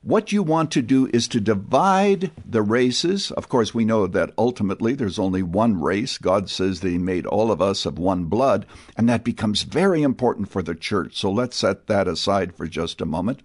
What 0.02 0.32
you 0.32 0.42
want 0.42 0.72
to 0.72 0.82
do 0.82 1.08
is 1.14 1.28
to 1.28 1.40
divide 1.40 2.32
the 2.44 2.64
races. 2.64 3.30
Of 3.30 3.48
course, 3.48 3.76
we 3.76 3.86
know 3.86 4.08
that 4.08 4.34
ultimately 4.40 4.96
there's 4.96 5.20
only 5.20 5.44
one 5.44 5.80
race. 5.80 6.18
God 6.18 6.50
says 6.50 6.80
that 6.80 6.90
He 6.90 6.98
made 6.98 7.28
all 7.28 7.52
of 7.52 7.62
us 7.62 7.86
of 7.86 8.00
one 8.00 8.26
blood, 8.26 8.66
and 8.98 9.08
that 9.08 9.24
becomes 9.24 9.62
very 9.62 10.02
important 10.02 10.50
for 10.50 10.64
the 10.64 10.74
church. 10.74 11.16
So 11.16 11.30
let's 11.30 11.58
set 11.58 11.86
that 11.86 12.08
aside 12.08 12.56
for 12.56 12.66
just 12.66 13.02
a 13.02 13.06
moment. 13.06 13.42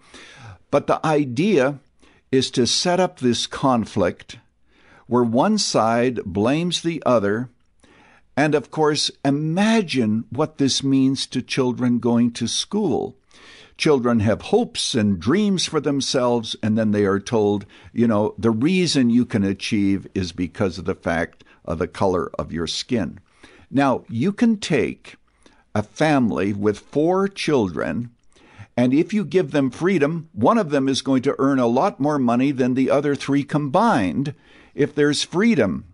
But 0.71 0.87
the 0.87 1.05
idea 1.05 1.81
is 2.33 2.51
to 2.51 2.67
set 2.67 2.99
up 2.99 3.21
this 3.21 3.47
conflict 3.47 4.39
where 5.07 5.23
one 5.23 5.59
side 5.59 6.25
blames 6.25 6.81
the 6.81 7.03
other. 7.05 7.51
And 8.37 8.55
of 8.55 8.71
course, 8.71 9.11
imagine 9.25 10.25
what 10.31 10.57
this 10.57 10.83
means 10.83 11.27
to 11.27 11.43
children 11.43 11.99
going 11.99 12.33
to 12.33 12.49
school. 12.49 13.17
Children 13.77 14.21
have 14.21 14.43
hopes 14.43 14.95
and 14.95 15.21
dreams 15.21 15.67
for 15.67 15.81
themselves, 15.81 16.57
and 16.63 16.79
then 16.79 16.93
they 16.93 17.05
are 17.05 17.21
told, 17.21 17.67
you 17.93 18.07
know, 18.07 18.35
the 18.39 18.51
reason 18.51 19.11
you 19.11 19.27
can 19.27 19.45
achieve 19.45 20.07
is 20.15 20.33
because 20.33 20.79
of 20.79 20.87
the 20.87 20.95
fact 20.95 21.45
of 21.65 21.79
the 21.79 21.89
color 21.89 22.31
of 22.39 22.53
your 22.53 22.67
skin. 22.67 23.19
Now, 23.71 24.05
you 24.09 24.33
can 24.33 24.59
take 24.59 25.17
a 25.75 25.83
family 25.83 26.53
with 26.53 26.79
four 26.79 27.29
children 27.29 28.11
and 28.77 28.95
if 28.95 29.13
you 29.13 29.25
give 29.25 29.51
them 29.51 29.71
freedom, 29.71 30.29
one 30.33 30.59
of 30.59 30.71
them 30.71 30.89
is 30.89 31.03
going 31.03 31.23
to 31.23 31.37
earn 31.39 31.59
a 31.59 31.67
lot 31.67 32.01
more 32.01 32.19
money 32.19 32.53
than 32.53 32.75
the 32.75 32.91
other 32.91 33.15
three 33.15 33.45
combined 33.45 34.35
if 34.75 34.95
there's 34.95 35.23
freedom. 35.23 35.93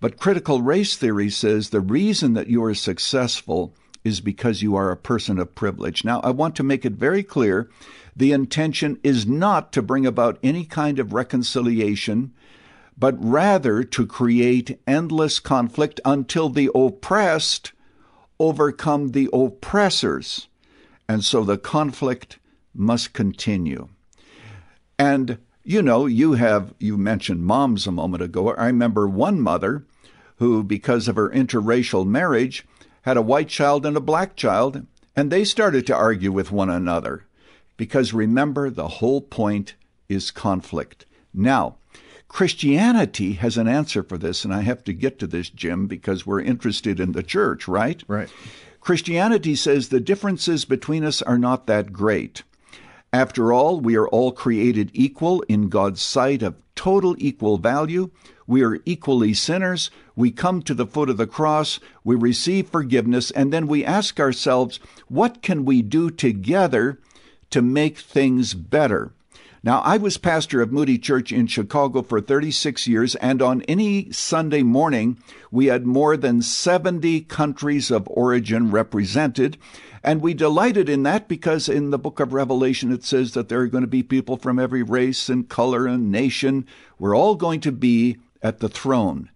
But 0.00 0.18
critical 0.18 0.62
race 0.62 0.96
theory 0.96 1.30
says 1.30 1.70
the 1.70 1.80
reason 1.80 2.34
that 2.34 2.48
you 2.48 2.62
are 2.64 2.74
successful 2.74 3.74
is 4.04 4.20
because 4.20 4.62
you 4.62 4.76
are 4.76 4.90
a 4.90 4.96
person 4.96 5.38
of 5.38 5.54
privilege. 5.54 6.04
Now, 6.04 6.20
I 6.20 6.30
want 6.30 6.54
to 6.56 6.62
make 6.62 6.84
it 6.84 6.92
very 6.92 7.22
clear 7.22 7.68
the 8.14 8.32
intention 8.32 8.98
is 9.02 9.26
not 9.26 9.72
to 9.72 9.82
bring 9.82 10.06
about 10.06 10.38
any 10.42 10.64
kind 10.64 10.98
of 10.98 11.12
reconciliation, 11.12 12.32
but 12.96 13.16
rather 13.18 13.82
to 13.84 14.06
create 14.06 14.80
endless 14.86 15.38
conflict 15.38 16.00
until 16.04 16.48
the 16.48 16.70
oppressed 16.74 17.72
overcome 18.38 19.10
the 19.10 19.28
oppressors. 19.32 20.48
And 21.08 21.24
so 21.24 21.44
the 21.44 21.58
conflict 21.58 22.38
must 22.74 23.12
continue. 23.12 23.88
And 24.98 25.38
you 25.66 25.82
know, 25.82 26.06
you 26.06 26.34
have 26.34 26.74
you 26.78 26.96
mentioned 26.96 27.44
moms 27.44 27.86
a 27.86 27.92
moment 27.92 28.22
ago. 28.22 28.54
I 28.54 28.66
remember 28.66 29.08
one 29.08 29.40
mother 29.40 29.84
who, 30.36 30.62
because 30.62 31.08
of 31.08 31.16
her 31.16 31.28
interracial 31.30 32.06
marriage, 32.06 32.64
had 33.02 33.16
a 33.16 33.22
white 33.22 33.48
child 33.48 33.84
and 33.84 33.96
a 33.96 34.00
black 34.00 34.36
child, 34.36 34.86
and 35.16 35.30
they 35.30 35.44
started 35.44 35.86
to 35.86 35.94
argue 35.94 36.30
with 36.30 36.52
one 36.52 36.70
another. 36.70 37.24
Because 37.76 38.12
remember, 38.12 38.70
the 38.70 38.88
whole 38.88 39.20
point 39.20 39.74
is 40.08 40.30
conflict. 40.30 41.04
Now, 41.34 41.76
Christianity 42.28 43.32
has 43.34 43.56
an 43.56 43.68
answer 43.68 44.02
for 44.02 44.18
this, 44.18 44.44
and 44.44 44.54
I 44.54 44.60
have 44.62 44.84
to 44.84 44.92
get 44.92 45.18
to 45.18 45.26
this, 45.26 45.48
Jim, 45.48 45.86
because 45.86 46.26
we're 46.26 46.40
interested 46.40 47.00
in 47.00 47.12
the 47.12 47.22
church, 47.22 47.66
right? 47.66 48.02
Right. 48.06 48.28
Christianity 48.86 49.56
says 49.56 49.88
the 49.88 49.98
differences 49.98 50.64
between 50.64 51.02
us 51.02 51.20
are 51.20 51.38
not 51.38 51.66
that 51.66 51.92
great. 51.92 52.44
After 53.12 53.52
all, 53.52 53.80
we 53.80 53.96
are 53.96 54.06
all 54.06 54.30
created 54.30 54.92
equal 54.94 55.42
in 55.48 55.68
God's 55.68 56.00
sight 56.00 56.40
of 56.40 56.54
total 56.76 57.16
equal 57.18 57.58
value. 57.58 58.10
We 58.46 58.62
are 58.62 58.78
equally 58.84 59.34
sinners. 59.34 59.90
We 60.14 60.30
come 60.30 60.62
to 60.62 60.72
the 60.72 60.86
foot 60.86 61.10
of 61.10 61.16
the 61.16 61.26
cross, 61.26 61.80
we 62.04 62.14
receive 62.14 62.68
forgiveness, 62.68 63.32
and 63.32 63.52
then 63.52 63.66
we 63.66 63.84
ask 63.84 64.20
ourselves, 64.20 64.78
what 65.08 65.42
can 65.42 65.64
we 65.64 65.82
do 65.82 66.08
together 66.08 67.00
to 67.50 67.62
make 67.62 67.98
things 67.98 68.54
better? 68.54 69.12
Now, 69.66 69.80
I 69.80 69.96
was 69.96 70.16
pastor 70.16 70.62
of 70.62 70.70
Moody 70.70 70.96
Church 70.96 71.32
in 71.32 71.48
Chicago 71.48 72.02
for 72.02 72.20
36 72.20 72.86
years, 72.86 73.16
and 73.16 73.42
on 73.42 73.62
any 73.62 74.12
Sunday 74.12 74.62
morning, 74.62 75.18
we 75.50 75.66
had 75.66 75.84
more 75.84 76.16
than 76.16 76.40
70 76.40 77.22
countries 77.22 77.90
of 77.90 78.06
origin 78.06 78.70
represented. 78.70 79.56
And 80.04 80.22
we 80.22 80.34
delighted 80.34 80.88
in 80.88 81.02
that 81.02 81.26
because 81.26 81.68
in 81.68 81.90
the 81.90 81.98
book 81.98 82.20
of 82.20 82.32
Revelation 82.32 82.92
it 82.92 83.02
says 83.02 83.32
that 83.32 83.48
there 83.48 83.58
are 83.58 83.66
going 83.66 83.82
to 83.82 83.88
be 83.88 84.04
people 84.04 84.36
from 84.36 84.60
every 84.60 84.84
race 84.84 85.28
and 85.28 85.48
color 85.48 85.88
and 85.88 86.12
nation. 86.12 86.64
We're 87.00 87.16
all 87.16 87.34
going 87.34 87.58
to 87.62 87.72
be 87.72 88.18
at 88.44 88.60
the 88.60 88.68
throne. 88.68 89.30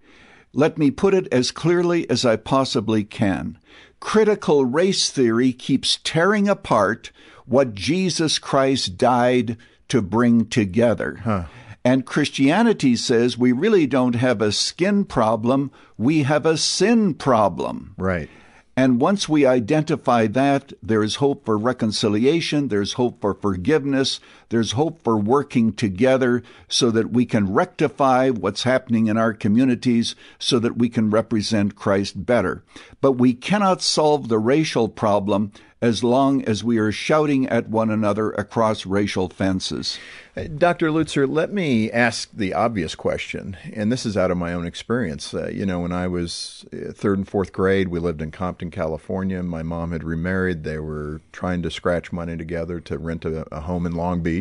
Let 0.53 0.78
me 0.78 0.93
put 0.93 1.12
it 1.12 1.26
as 1.33 1.51
clearly 1.51 2.09
as 2.09 2.24
I 2.24 2.37
possibly 2.37 3.03
can. 3.03 3.59
Critical 3.99 4.64
race 4.64 5.11
theory 5.11 5.53
keeps 5.53 5.99
tearing 6.05 6.49
apart 6.49 7.11
what 7.47 7.74
Jesus 7.74 8.39
Christ 8.39 8.97
died 8.97 9.57
to 9.91 10.03
bring 10.03 10.47
together. 10.47 11.20
Huh. 11.22 11.45
And 11.84 12.05
Christianity 12.05 12.95
says 12.97 13.38
we 13.38 13.53
really 13.53 13.86
don't 13.86 14.14
have 14.14 14.43
a 14.43 14.53
skin 14.53 15.05
problem, 15.05 15.70
we 15.97 16.24
have 16.24 16.45
a 16.45 16.59
sin 16.59 17.14
problem. 17.14 17.95
Right. 17.97 18.28
And 18.76 19.01
once 19.01 19.28
we 19.28 19.45
identify 19.45 20.26
that, 20.28 20.72
there 20.82 21.03
is 21.03 21.16
hope 21.16 21.45
for 21.45 21.59
reconciliation, 21.59 22.68
there's 22.68 22.95
hope 22.95 23.20
for 23.20 23.34
forgiveness, 23.34 24.20
there's 24.51 24.73
hope 24.73 25.03
for 25.03 25.17
working 25.17 25.73
together 25.73 26.43
so 26.69 26.91
that 26.91 27.11
we 27.11 27.25
can 27.25 27.53
rectify 27.53 28.31
what's 28.31 28.65
happening 28.65 29.07
in 29.07 29.17
our 29.17 29.33
communities 29.33 30.15
so 30.39 30.59
that 30.59 30.77
we 30.77 30.89
can 30.89 31.11
represent 31.11 31.77
Christ 31.77 32.27
better. 32.27 32.63
But 33.01 33.13
we 33.13 33.33
cannot 33.33 33.81
solve 33.81 34.29
the 34.29 34.39
racial 34.39 34.89
problem 34.89 35.53
as 35.83 36.05
long 36.05 36.45
as 36.45 36.63
we 36.63 36.79
are 36.79 36.93
shouting 36.93 37.47
at 37.49 37.69
one 37.69 37.91
another 37.91 38.33
across 38.33 38.85
racial 38.85 39.29
fences. 39.29 39.99
Uh, 40.37 40.45
Dr. 40.45 40.91
Lutzer, 40.91 41.29
let 41.29 41.53
me 41.53 41.91
ask 41.91 42.29
the 42.33 42.53
obvious 42.53 42.95
question, 42.95 43.57
and 43.73 43.91
this 43.91 44.05
is 44.05 44.17
out 44.17 44.31
of 44.31 44.37
my 44.37 44.53
own 44.53 44.67
experience. 44.67 45.33
Uh, 45.33 45.49
you 45.49 45.65
know, 45.65 45.81
when 45.81 45.93
I 45.93 46.07
was 46.07 46.67
uh, 46.73 46.93
third 46.93 47.19
and 47.19 47.29
fourth 47.29 47.53
grade, 47.53 47.89
we 47.89 47.99
lived 47.99 48.21
in 48.23 48.31
Compton, 48.31 48.71
California. 48.71 49.43
My 49.43 49.63
mom 49.63 49.93
had 49.93 50.05
remarried. 50.05 50.65
They 50.65 50.79
were 50.79 51.21
trying 51.33 51.63
to 51.63 51.71
scratch 51.71 52.13
money 52.13 52.37
together 52.37 52.79
to 52.81 52.99
rent 52.99 53.25
a, 53.25 53.47
a 53.53 53.61
home 53.61 53.87
in 53.87 53.93
Long 53.93 54.23
Beach. 54.23 54.39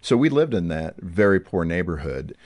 So 0.00 0.16
we 0.16 0.28
lived 0.28 0.54
in 0.54 0.68
that 0.68 0.96
very 0.98 1.40
poor 1.40 1.64
neighborhood. 1.64 2.36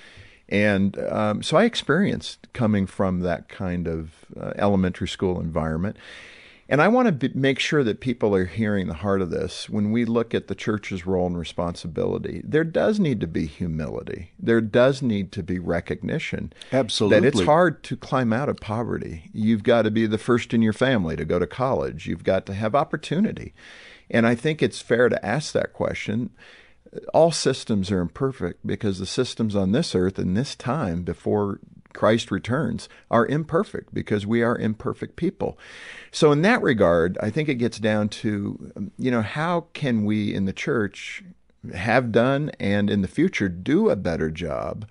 And 0.48 0.98
um, 0.98 1.42
so 1.42 1.56
I 1.56 1.64
experienced 1.64 2.52
coming 2.52 2.86
from 2.86 3.20
that 3.20 3.48
kind 3.48 3.86
of 3.86 4.24
uh, 4.38 4.52
elementary 4.56 5.08
school 5.08 5.40
environment. 5.40 5.96
And 6.70 6.80
I 6.80 6.86
want 6.86 7.06
to 7.06 7.12
be, 7.12 7.30
make 7.34 7.58
sure 7.58 7.82
that 7.82 7.98
people 7.98 8.32
are 8.32 8.44
hearing 8.44 8.86
the 8.86 8.94
heart 8.94 9.20
of 9.20 9.30
this. 9.30 9.68
When 9.68 9.90
we 9.90 10.04
look 10.04 10.34
at 10.34 10.46
the 10.46 10.54
church's 10.54 11.04
role 11.04 11.26
and 11.26 11.36
responsibility, 11.36 12.42
there 12.44 12.62
does 12.62 13.00
need 13.00 13.20
to 13.22 13.26
be 13.26 13.46
humility. 13.46 14.30
There 14.38 14.60
does 14.60 15.02
need 15.02 15.32
to 15.32 15.42
be 15.42 15.58
recognition. 15.58 16.52
Absolutely. 16.72 17.20
That 17.20 17.26
it's 17.26 17.44
hard 17.44 17.82
to 17.84 17.96
climb 17.96 18.32
out 18.32 18.48
of 18.48 18.58
poverty. 18.58 19.30
You've 19.32 19.64
got 19.64 19.82
to 19.82 19.90
be 19.90 20.06
the 20.06 20.16
first 20.16 20.54
in 20.54 20.62
your 20.62 20.72
family 20.72 21.16
to 21.16 21.24
go 21.24 21.40
to 21.40 21.46
college. 21.46 22.06
You've 22.06 22.24
got 22.24 22.46
to 22.46 22.54
have 22.54 22.76
opportunity. 22.76 23.52
And 24.08 24.24
I 24.24 24.36
think 24.36 24.62
it's 24.62 24.80
fair 24.80 25.08
to 25.08 25.26
ask 25.26 25.52
that 25.52 25.72
question. 25.72 26.30
All 27.14 27.30
systems 27.30 27.90
are 27.90 28.00
imperfect 28.00 28.66
because 28.66 28.98
the 28.98 29.06
systems 29.06 29.54
on 29.54 29.72
this 29.72 29.94
earth 29.94 30.18
in 30.18 30.34
this 30.34 30.56
time 30.56 31.02
before 31.02 31.60
Christ 31.92 32.30
returns 32.30 32.88
are 33.10 33.26
imperfect 33.26 33.92
because 33.92 34.26
we 34.26 34.42
are 34.42 34.56
imperfect 34.56 35.16
people. 35.16 35.58
So, 36.10 36.32
in 36.32 36.42
that 36.42 36.62
regard, 36.62 37.18
I 37.20 37.30
think 37.30 37.48
it 37.48 37.56
gets 37.56 37.78
down 37.78 38.08
to, 38.08 38.90
you 38.98 39.10
know, 39.10 39.22
how 39.22 39.66
can 39.72 40.04
we 40.04 40.34
in 40.34 40.44
the 40.44 40.52
church 40.52 41.22
have 41.74 42.10
done 42.12 42.50
and 42.58 42.88
in 42.88 43.02
the 43.02 43.08
future 43.08 43.48
do 43.48 43.90
a 43.90 43.96
better 43.96 44.30
job 44.30 44.88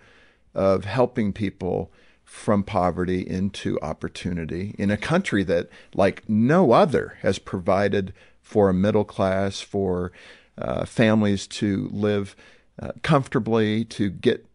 of 0.54 0.86
helping 0.86 1.34
people 1.34 1.92
from 2.24 2.64
poverty 2.64 3.28
into 3.28 3.80
opportunity 3.82 4.76
in 4.78 4.92
a 4.92 4.98
country 4.98 5.44
that, 5.44 5.68
like 5.96 6.28
no 6.30 6.72
other, 6.72 7.18
has 7.22 7.40
provided 7.40 8.14
for 8.42 8.70
a 8.70 8.74
middle 8.74 9.04
class, 9.04 9.62
for 9.62 10.12
uh, 10.60 10.86
families 10.86 11.48
to 11.48 11.90
live 11.92 12.36
uh, 12.82 12.92
comfortably, 13.02 13.84
to 13.86 14.10
get 14.10 14.46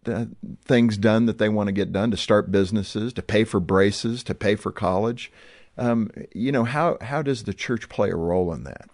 things 0.64 0.96
done 0.96 1.26
that 1.26 1.38
they 1.38 1.48
want 1.48 1.66
to 1.66 1.72
get 1.72 1.92
done, 1.92 2.11
to 2.11 2.16
start 2.16 2.50
businesses, 2.50 3.12
to 3.12 3.22
pay 3.22 3.44
for 3.44 3.61
braces, 3.61 4.22
to 4.24 4.34
pay 4.34 4.55
for 4.55 4.72
college. 4.72 5.30
Um, 5.76 6.11
you 6.34 6.52
know, 6.52 6.64
how, 6.64 6.96
how 7.00 7.20
does 7.20 7.44
the 7.44 7.52
church 7.52 7.88
play 7.88 8.11
a 8.11 8.16
role 8.16 8.52
in 8.52 8.64
that? 8.64 8.88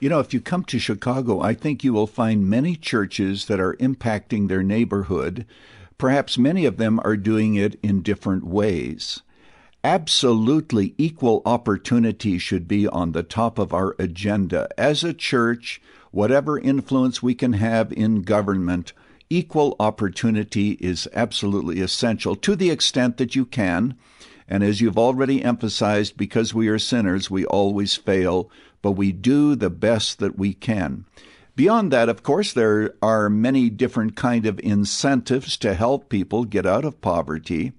You 0.00 0.08
know, 0.08 0.20
if 0.20 0.32
you 0.32 0.40
come 0.40 0.64
to 0.64 0.78
Chicago, 0.78 1.40
I 1.40 1.54
think 1.54 1.82
you 1.82 1.92
will 1.92 2.06
find 2.06 2.48
many 2.48 2.76
churches 2.76 3.46
that 3.46 3.60
are 3.60 3.74
impacting 3.76 4.48
their 4.48 4.62
neighborhood. 4.62 5.46
Perhaps 5.98 6.38
many 6.38 6.66
of 6.66 6.76
them 6.76 7.00
are 7.04 7.16
doing 7.16 7.54
it 7.54 7.78
in 7.82 8.02
different 8.02 8.44
ways. 8.44 9.22
Absolutely 9.82 10.94
equal 10.98 11.42
opportunity 11.44 12.38
should 12.38 12.66
be 12.66 12.88
on 12.88 13.12
the 13.12 13.22
top 13.22 13.58
of 13.58 13.72
our 13.72 13.94
agenda. 13.98 14.68
As 14.78 15.04
a 15.04 15.12
church, 15.14 15.80
whatever 16.14 16.58
influence 16.58 17.22
we 17.22 17.34
can 17.34 17.54
have 17.54 17.92
in 17.92 18.22
government, 18.22 18.92
equal 19.28 19.74
opportunity 19.80 20.72
is 20.80 21.08
absolutely 21.12 21.80
essential 21.80 22.36
to 22.36 22.54
the 22.54 22.70
extent 22.70 23.16
that 23.16 23.34
you 23.34 23.44
can. 23.44 23.96
And 24.48 24.62
as 24.62 24.80
you've 24.80 24.98
already 24.98 25.42
emphasized, 25.42 26.16
because 26.16 26.54
we 26.54 26.68
are 26.68 26.78
sinners, 26.78 27.30
we 27.30 27.44
always 27.46 27.96
fail, 27.96 28.48
but 28.80 28.92
we 28.92 29.10
do 29.10 29.56
the 29.56 29.70
best 29.70 30.20
that 30.20 30.38
we 30.38 30.54
can. 30.54 31.04
Beyond 31.56 31.92
that, 31.92 32.08
of 32.08 32.22
course, 32.22 32.52
there 32.52 32.94
are 33.02 33.28
many 33.28 33.68
different 33.68 34.14
kind 34.14 34.46
of 34.46 34.60
incentives 34.60 35.56
to 35.58 35.74
help 35.74 36.08
people 36.08 36.44
get 36.44 36.66
out 36.66 36.84
of 36.84 37.00
poverty. 37.00 37.72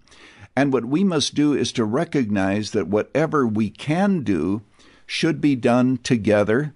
And 0.58 0.74
what 0.74 0.86
we 0.86 1.04
must 1.04 1.36
do 1.36 1.54
is 1.54 1.72
to 1.74 1.86
recognize 1.86 2.72
that 2.72 2.88
whatever 2.88 3.48
we 3.48 3.70
can 3.70 4.24
do 4.24 4.62
should 5.06 5.40
be 5.40 5.56
done 5.56 5.98
together 5.98 6.74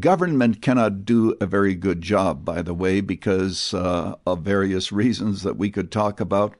Government 0.00 0.62
cannot 0.62 1.04
do 1.04 1.36
a 1.38 1.44
very 1.44 1.74
good 1.74 2.00
job, 2.00 2.46
by 2.46 2.62
the 2.62 2.72
way, 2.72 3.02
because 3.02 3.74
uh, 3.74 4.14
of 4.26 4.40
various 4.40 4.90
reasons 4.90 5.42
that 5.42 5.58
we 5.58 5.70
could 5.70 5.92
talk 5.92 6.18
about. 6.18 6.54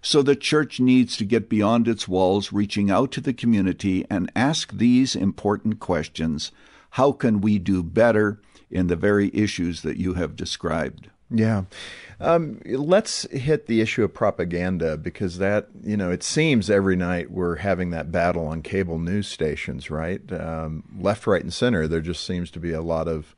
So 0.00 0.22
the 0.22 0.34
church 0.34 0.80
needs 0.80 1.14
to 1.18 1.26
get 1.26 1.50
beyond 1.50 1.86
its 1.86 2.08
walls, 2.08 2.52
reaching 2.52 2.90
out 2.90 3.12
to 3.12 3.20
the 3.20 3.34
community 3.34 4.06
and 4.08 4.32
ask 4.34 4.72
these 4.72 5.14
important 5.14 5.78
questions. 5.78 6.52
How 6.90 7.12
can 7.12 7.42
we 7.42 7.58
do 7.58 7.82
better 7.82 8.40
in 8.70 8.86
the 8.86 8.96
very 8.96 9.30
issues 9.34 9.82
that 9.82 9.98
you 9.98 10.14
have 10.14 10.34
described? 10.34 11.10
Yeah. 11.30 11.64
Um, 12.18 12.60
let's 12.66 13.22
hit 13.30 13.66
the 13.66 13.80
issue 13.80 14.04
of 14.04 14.12
propaganda 14.12 14.96
because 14.96 15.38
that, 15.38 15.68
you 15.82 15.96
know, 15.96 16.10
it 16.10 16.22
seems 16.22 16.68
every 16.68 16.96
night 16.96 17.30
we're 17.30 17.56
having 17.56 17.90
that 17.90 18.12
battle 18.12 18.46
on 18.46 18.62
cable 18.62 18.98
news 18.98 19.28
stations, 19.28 19.90
right? 19.90 20.20
Um, 20.32 20.82
left, 20.98 21.26
right, 21.26 21.42
and 21.42 21.52
center. 21.52 21.86
There 21.86 22.00
just 22.00 22.26
seems 22.26 22.50
to 22.50 22.60
be 22.60 22.72
a 22.72 22.82
lot 22.82 23.08
of 23.08 23.34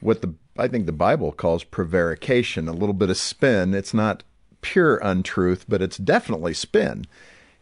what 0.00 0.22
the 0.22 0.34
I 0.56 0.68
think 0.68 0.86
the 0.86 0.92
Bible 0.92 1.32
calls 1.32 1.64
prevarication, 1.64 2.68
a 2.68 2.72
little 2.72 2.94
bit 2.94 3.10
of 3.10 3.16
spin. 3.16 3.74
It's 3.74 3.92
not 3.92 4.22
pure 4.60 4.96
untruth, 4.98 5.64
but 5.68 5.82
it's 5.82 5.98
definitely 5.98 6.54
spin. 6.54 7.06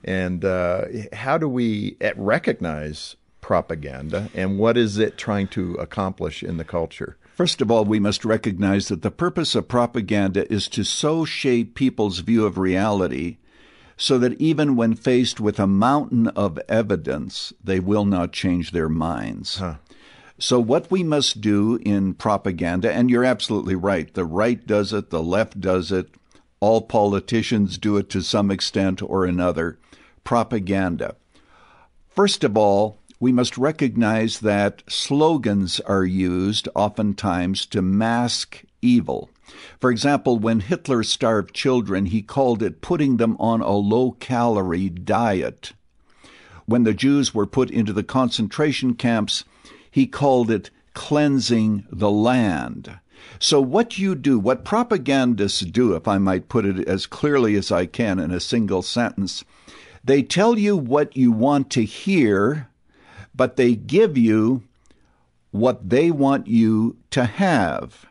And 0.05 0.45
uh, 0.45 0.85
how 1.13 1.39
do 1.39 1.49
we 1.49 1.97
eh, 2.01 2.13
recognize 2.17 3.17
propaganda 3.41 4.31
and 4.35 4.59
what 4.59 4.77
is 4.77 4.99
it 4.99 5.19
trying 5.19 5.49
to 5.49 5.75
accomplish 5.75 6.43
in 6.43 6.59
the 6.59 6.65
culture? 6.65 7.17
First 7.35 7.63
of 7.63 7.71
all, 7.71 7.85
we 7.85 7.99
must 7.99 8.25
recognize 8.25 8.89
that 8.89 9.03
the 9.03 9.11
purpose 9.11 9.55
of 9.55 9.69
propaganda 9.69 10.51
is 10.53 10.69
to 10.69 10.85
so 10.85 11.25
shape 11.25 11.75
people's 11.75 12.19
view 12.19 12.45
of 12.45 12.59
reality 12.59 13.39
so 13.97 14.19
that 14.19 14.39
even 14.41 14.77
when 14.77 14.95
faced 14.95 15.41
with 15.41 15.59
a 15.59 15.67
mountain 15.67 16.29
of 16.29 16.59
evidence, 16.69 17.53
they 17.63 17.81
will 17.81 18.05
not 18.05 18.33
change 18.33 18.71
their 18.71 18.89
minds. 18.89 19.57
Huh. 19.57 19.77
So, 20.39 20.59
what 20.59 20.91
we 20.91 21.03
must 21.05 21.41
do 21.41 21.79
in 21.85 22.15
propaganda, 22.15 22.93
and 22.93 23.09
you're 23.09 23.25
absolutely 23.25 23.77
right, 23.77 24.13
the 24.13 24.25
right 24.25 24.67
does 24.67 24.93
it, 24.93 25.11
the 25.11 25.23
left 25.23 25.61
does 25.61 25.93
it, 25.93 26.09
all 26.59 26.83
politicians 26.83 27.79
do 27.79 27.97
it 27.97 28.11
to 28.11 28.23
some 28.23 28.51
extent 28.51 29.03
or 29.03 29.25
another 29.25 29.79
propaganda. 30.25 31.15
First 32.09 32.45
of 32.45 32.57
all, 32.57 32.99
we 33.23 33.31
must 33.31 33.57
recognize 33.57 34.41
that 34.41 34.83
slogans 34.89 35.79
are 35.79 36.05
used 36.05 36.69
oftentimes 36.75 37.65
to 37.65 37.81
mask 37.81 38.65
evil. 38.83 39.31
For 39.79 39.93
example, 39.93 40.41
when 40.41 40.59
Hitler 40.59 41.05
starved 41.05 41.55
children, 41.55 42.07
he 42.07 42.21
called 42.21 42.65
it 42.65 42.81
putting 42.81 43.19
them 43.19 43.37
on 43.39 43.61
a 43.61 43.77
low 43.77 44.17
calorie 44.19 44.89
diet. 44.89 45.73
When 46.67 46.83
the 46.83 46.95
Jews 46.95 47.33
were 47.33 47.47
put 47.47 47.71
into 47.71 47.93
the 47.93 48.03
concentration 48.03 48.95
camps, 48.95 49.45
he 49.89 50.09
called 50.09 50.51
it 50.51 50.71
cleansing 50.93 51.87
the 51.93 52.11
land. 52.11 52.99
So, 53.39 53.61
what 53.61 53.99
you 53.99 54.17
do, 54.17 54.37
what 54.41 54.65
propagandists 54.65 55.61
do, 55.61 55.95
if 55.95 56.09
I 56.09 56.19
might 56.19 56.49
put 56.49 56.67
it 56.67 56.89
as 56.89 57.07
clearly 57.07 57.55
as 57.55 57.71
I 57.71 57.87
can 57.87 58.19
in 58.19 58.33
a 58.33 58.41
single 58.41 58.83
sentence, 58.83 59.45
they 60.03 60.25
tell 60.25 60.59
you 60.59 60.77
what 60.77 61.17
you 61.17 61.31
want 61.31 61.71
to 61.71 61.85
hear 61.85 62.69
but 63.35 63.57
they 63.57 63.75
give 63.75 64.17
you 64.17 64.63
what 65.51 65.89
they 65.91 66.11
want 66.11 66.47
you 66.47 66.97
to 67.11 67.25
have. 67.25 68.07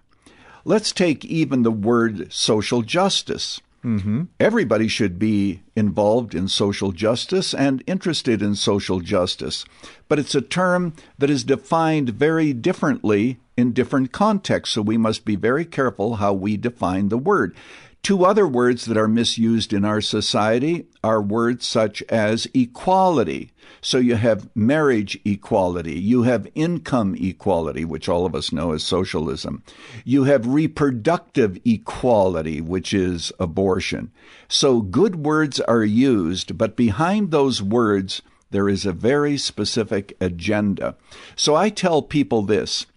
Let's 0.64 0.92
take 0.92 1.26
even 1.26 1.64
the 1.64 1.72
word 1.72 2.32
social 2.32 2.84
justice. 2.84 3.60
Mm-hmm. 3.84 4.24
Everybody 4.40 4.88
should 4.88 5.18
be 5.18 5.64
involved 5.76 6.36
in 6.36 6.48
social 6.48 6.92
justice 6.92 7.54
and 7.54 7.84
interested 7.88 8.42
in 8.42 8.54
social 8.54 9.00
justice. 9.00 9.66
But 10.08 10.20
it's 10.20 10.36
a 10.36 10.42
term 10.42 10.94
that 11.18 11.32
is 11.32 11.44
defined 11.44 12.10
very 12.10 12.54
differently 12.54 13.40
in 13.58 13.74
different 13.74 14.12
contexts, 14.12 14.76
so 14.76 14.84
we 14.84 14.98
must 14.98 15.26
be 15.26 15.36
very 15.36 15.66
careful 15.66 16.16
how 16.18 16.34
we 16.34 16.58
define 16.58 17.10
the 17.10 17.18
word. 17.18 17.56
Two 18.04 18.26
other 18.26 18.48
words 18.48 18.86
that 18.86 18.98
are 18.98 19.08
misused 19.08 19.74
in 19.74 19.86
our 19.86 20.02
society 20.02 20.88
are 21.04 21.22
words 21.22 21.68
such 21.68 22.02
as 22.10 22.48
equality. 22.52 23.52
So 23.80 24.00
you 24.00 24.16
have 24.16 24.50
marriage 24.56 25.20
equality, 25.24 26.00
you 26.00 26.24
have 26.24 26.48
income 26.56 27.16
equality, 27.16 27.86
which 27.86 28.10
all 28.10 28.26
of 28.26 28.34
us 28.34 28.52
know 28.52 28.72
as 28.72 28.84
socialism. 28.84 29.64
You 30.04 30.24
have 30.24 30.48
reproductive 30.48 31.60
equality, 31.64 32.60
which 32.60 32.92
is 32.92 33.32
abortion. 33.40 34.12
So 34.48 34.82
good 34.82 35.18
words 35.18 35.60
are 35.62 35.84
used, 35.84 36.58
but 36.58 36.76
behind 36.76 37.30
those 37.30 37.62
words, 37.62 38.24
there 38.50 38.68
is 38.68 38.84
a 38.86 38.94
very 38.94 39.38
specific 39.38 40.18
agenda. 40.20 40.96
So 41.36 41.56
I 41.56 41.70
tell 41.70 42.02
people 42.02 42.42
this 42.42 42.88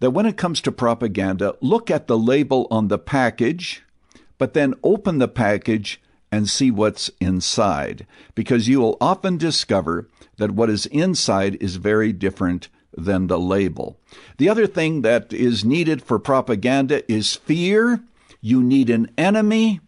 that 0.00 0.12
when 0.12 0.24
it 0.24 0.38
comes 0.38 0.62
to 0.62 0.72
propaganda, 0.72 1.54
look 1.60 1.90
at 1.90 2.06
the 2.06 2.18
label 2.18 2.66
on 2.70 2.88
the 2.88 2.98
package 2.98 3.82
but 4.40 4.54
then 4.54 4.72
open 4.82 5.18
the 5.18 5.28
package 5.28 6.00
and 6.32 6.48
see 6.48 6.70
what's 6.70 7.10
inside, 7.20 8.06
because 8.34 8.68
you 8.68 8.80
will 8.80 8.96
often 8.98 9.36
discover 9.36 10.08
that 10.38 10.52
what 10.52 10.70
is 10.70 10.86
inside 10.86 11.56
is 11.60 11.76
very 11.76 12.10
different 12.10 12.68
than 12.96 13.26
the 13.26 13.38
label. 13.38 13.98
The 14.38 14.48
other 14.48 14.66
thing 14.66 15.02
that 15.02 15.32
is 15.34 15.62
needed 15.62 16.02
for 16.02 16.18
propaganda 16.18 17.02
is 17.12 17.36
fear. 17.36 18.00
You 18.40 18.62
need 18.62 18.88
an 18.88 19.10
enemy. 19.18 19.80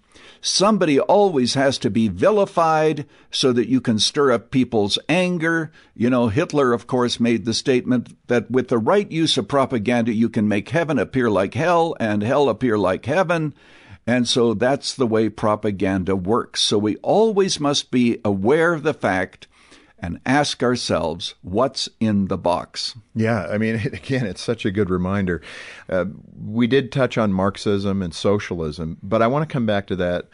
Somebody 0.42 1.00
always 1.00 1.54
has 1.54 1.78
to 1.78 1.88
be 1.88 2.08
vilified 2.08 3.06
so 3.30 3.52
that 3.52 3.68
you 3.68 3.80
can 3.80 3.98
stir 3.98 4.32
up 4.32 4.50
people's 4.50 4.98
anger. 5.08 5.70
You 5.94 6.10
know, 6.10 6.28
Hitler, 6.28 6.74
of 6.74 6.86
course, 6.86 7.18
made 7.18 7.46
the 7.46 7.54
statement 7.54 8.16
that 8.26 8.50
with 8.50 8.68
the 8.68 8.78
right 8.78 9.10
use 9.10 9.38
of 9.38 9.48
propaganda, 9.48 10.12
you 10.12 10.28
can 10.28 10.46
make 10.46 10.68
heaven 10.68 10.98
appear 10.98 11.30
like 11.30 11.54
hell 11.54 11.96
and 11.98 12.22
hell 12.22 12.50
appear 12.50 12.76
like 12.76 13.06
heaven. 13.06 13.54
And 14.06 14.26
so 14.28 14.54
that's 14.54 14.94
the 14.94 15.06
way 15.06 15.28
propaganda 15.28 16.16
works. 16.16 16.60
So 16.62 16.78
we 16.78 16.96
always 16.96 17.60
must 17.60 17.90
be 17.90 18.18
aware 18.24 18.72
of 18.74 18.82
the 18.82 18.94
fact 18.94 19.46
and 20.02 20.20
ask 20.26 20.62
ourselves 20.64 21.36
what's 21.42 21.88
in 22.00 22.26
the 22.26 22.36
box. 22.36 22.96
Yeah, 23.14 23.46
I 23.46 23.56
mean, 23.56 23.76
again, 23.92 24.26
it's 24.26 24.42
such 24.42 24.66
a 24.66 24.72
good 24.72 24.90
reminder. 24.90 25.40
Uh, 25.88 26.06
we 26.44 26.66
did 26.66 26.90
touch 26.90 27.16
on 27.16 27.32
Marxism 27.32 28.02
and 28.02 28.12
socialism, 28.12 28.98
but 29.02 29.22
I 29.22 29.28
want 29.28 29.48
to 29.48 29.52
come 29.52 29.64
back 29.64 29.86
to 29.86 29.96
that. 29.96 30.28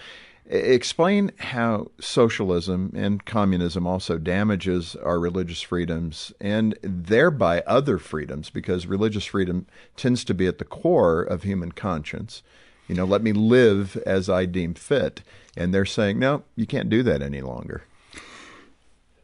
Explain 0.47 1.31
how 1.37 1.91
socialism 2.01 2.91
and 2.97 3.23
communism 3.27 3.87
also 3.87 4.17
damages 4.17 4.97
our 4.97 5.21
religious 5.21 5.61
freedoms 5.61 6.33
and 6.41 6.79
thereby 6.81 7.61
other 7.67 7.99
freedoms, 7.99 8.49
because 8.49 8.87
religious 8.87 9.27
freedom 9.27 9.67
tends 9.95 10.25
to 10.25 10.33
be 10.33 10.47
at 10.47 10.57
the 10.57 10.65
core 10.65 11.21
of 11.21 11.43
human 11.43 11.73
conscience. 11.73 12.43
You 12.89 12.95
know, 12.95 13.05
let 13.05 13.23
me 13.23 13.33
live 13.33 13.97
as 14.07 14.29
I 14.29 14.47
deem 14.47 14.75
fit. 14.75 15.23
And 15.57 15.73
they're 15.73 15.85
saying, 15.85 16.19
no, 16.19 16.43
you 16.57 16.67
can't 16.67 16.89
do 16.89 17.03
that 17.03 17.23
any 17.23 17.43
longer. 17.43 17.83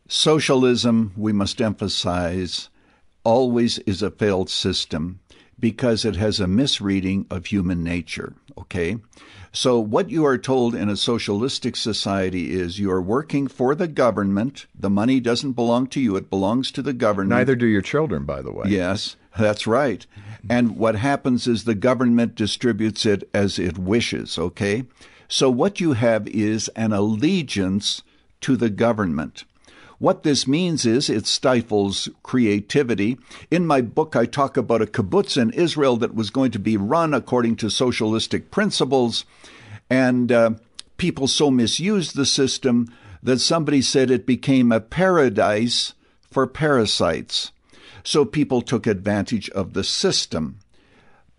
Socialism, 0.07 1.12
we 1.17 1.33
must 1.33 1.61
emphasize, 1.61 2.69
always 3.25 3.79
is 3.81 4.03
a 4.03 4.11
failed 4.11 4.51
system 4.51 5.21
because 5.59 6.05
it 6.05 6.17
has 6.17 6.41
a 6.41 6.47
misreading 6.47 7.27
of 7.31 7.47
human 7.47 7.83
nature. 7.83 8.35
Okay? 8.59 8.99
So, 9.53 9.79
what 9.79 10.11
you 10.11 10.27
are 10.27 10.37
told 10.37 10.75
in 10.75 10.89
a 10.89 10.97
socialistic 10.97 11.77
society 11.77 12.53
is 12.53 12.79
you 12.79 12.91
are 12.91 13.01
working 13.01 13.47
for 13.47 13.75
the 13.75 13.87
government. 13.87 14.67
The 14.75 14.91
money 14.91 15.21
doesn't 15.21 15.53
belong 15.53 15.87
to 15.89 16.01
you, 16.01 16.17
it 16.17 16.29
belongs 16.29 16.73
to 16.73 16.83
the 16.83 16.93
government. 16.93 17.31
Neither 17.31 17.55
do 17.55 17.67
your 17.67 17.81
children, 17.81 18.25
by 18.25 18.43
the 18.43 18.53
way. 18.53 18.69
Yes, 18.69 19.17
that's 19.39 19.66
right. 19.66 20.07
And 20.49 20.76
what 20.76 20.97
happens 20.97 21.47
is 21.47 21.64
the 21.64 21.74
government 21.74 22.35
distributes 22.35 23.07
it 23.07 23.28
as 23.32 23.59
it 23.59 23.78
wishes, 23.78 24.39
okay? 24.39 24.85
So, 25.28 25.51
what 25.51 25.80
you 25.80 25.95
have 25.95 26.28
is 26.28 26.68
an 26.76 26.93
allegiance 26.93 28.03
to 28.43 28.57
the 28.57 28.70
government. 28.70 29.45
What 29.99 30.22
this 30.22 30.47
means 30.47 30.85
is 30.85 31.09
it 31.09 31.26
stifles 31.26 32.09
creativity. 32.22 33.16
In 33.51 33.66
my 33.66 33.80
book, 33.80 34.14
I 34.14 34.26
talk 34.26 34.57
about 34.57 34.82
a 34.82 34.87
kibbutz 34.87 35.41
in 35.41 35.51
Israel 35.53 35.97
that 35.99 36.14
was 36.14 36.30
going 36.30 36.51
to 36.51 36.59
be 36.59 36.76
run 36.76 37.14
according 37.14 37.57
to 37.57 37.70
socialistic 37.70 38.51
principles, 38.51 39.24
and 39.89 40.30
uh, 40.30 40.51
people 40.99 41.26
so 41.26 41.51
misused 41.51 42.16
the 42.16 42.26
system 42.26 42.93
that 43.22 43.41
somebody 43.41 43.80
said 43.80 44.11
it 44.11 44.26
became 44.26 44.70
a 44.70 44.80
paradise 44.80 45.95
for 46.30 46.47
parasites. 46.47 47.53
So 48.05 48.25
people 48.25 48.63
took 48.63 48.87
advantage 48.87 49.49
of 49.51 49.73
the 49.73 49.83
system. 49.83 50.59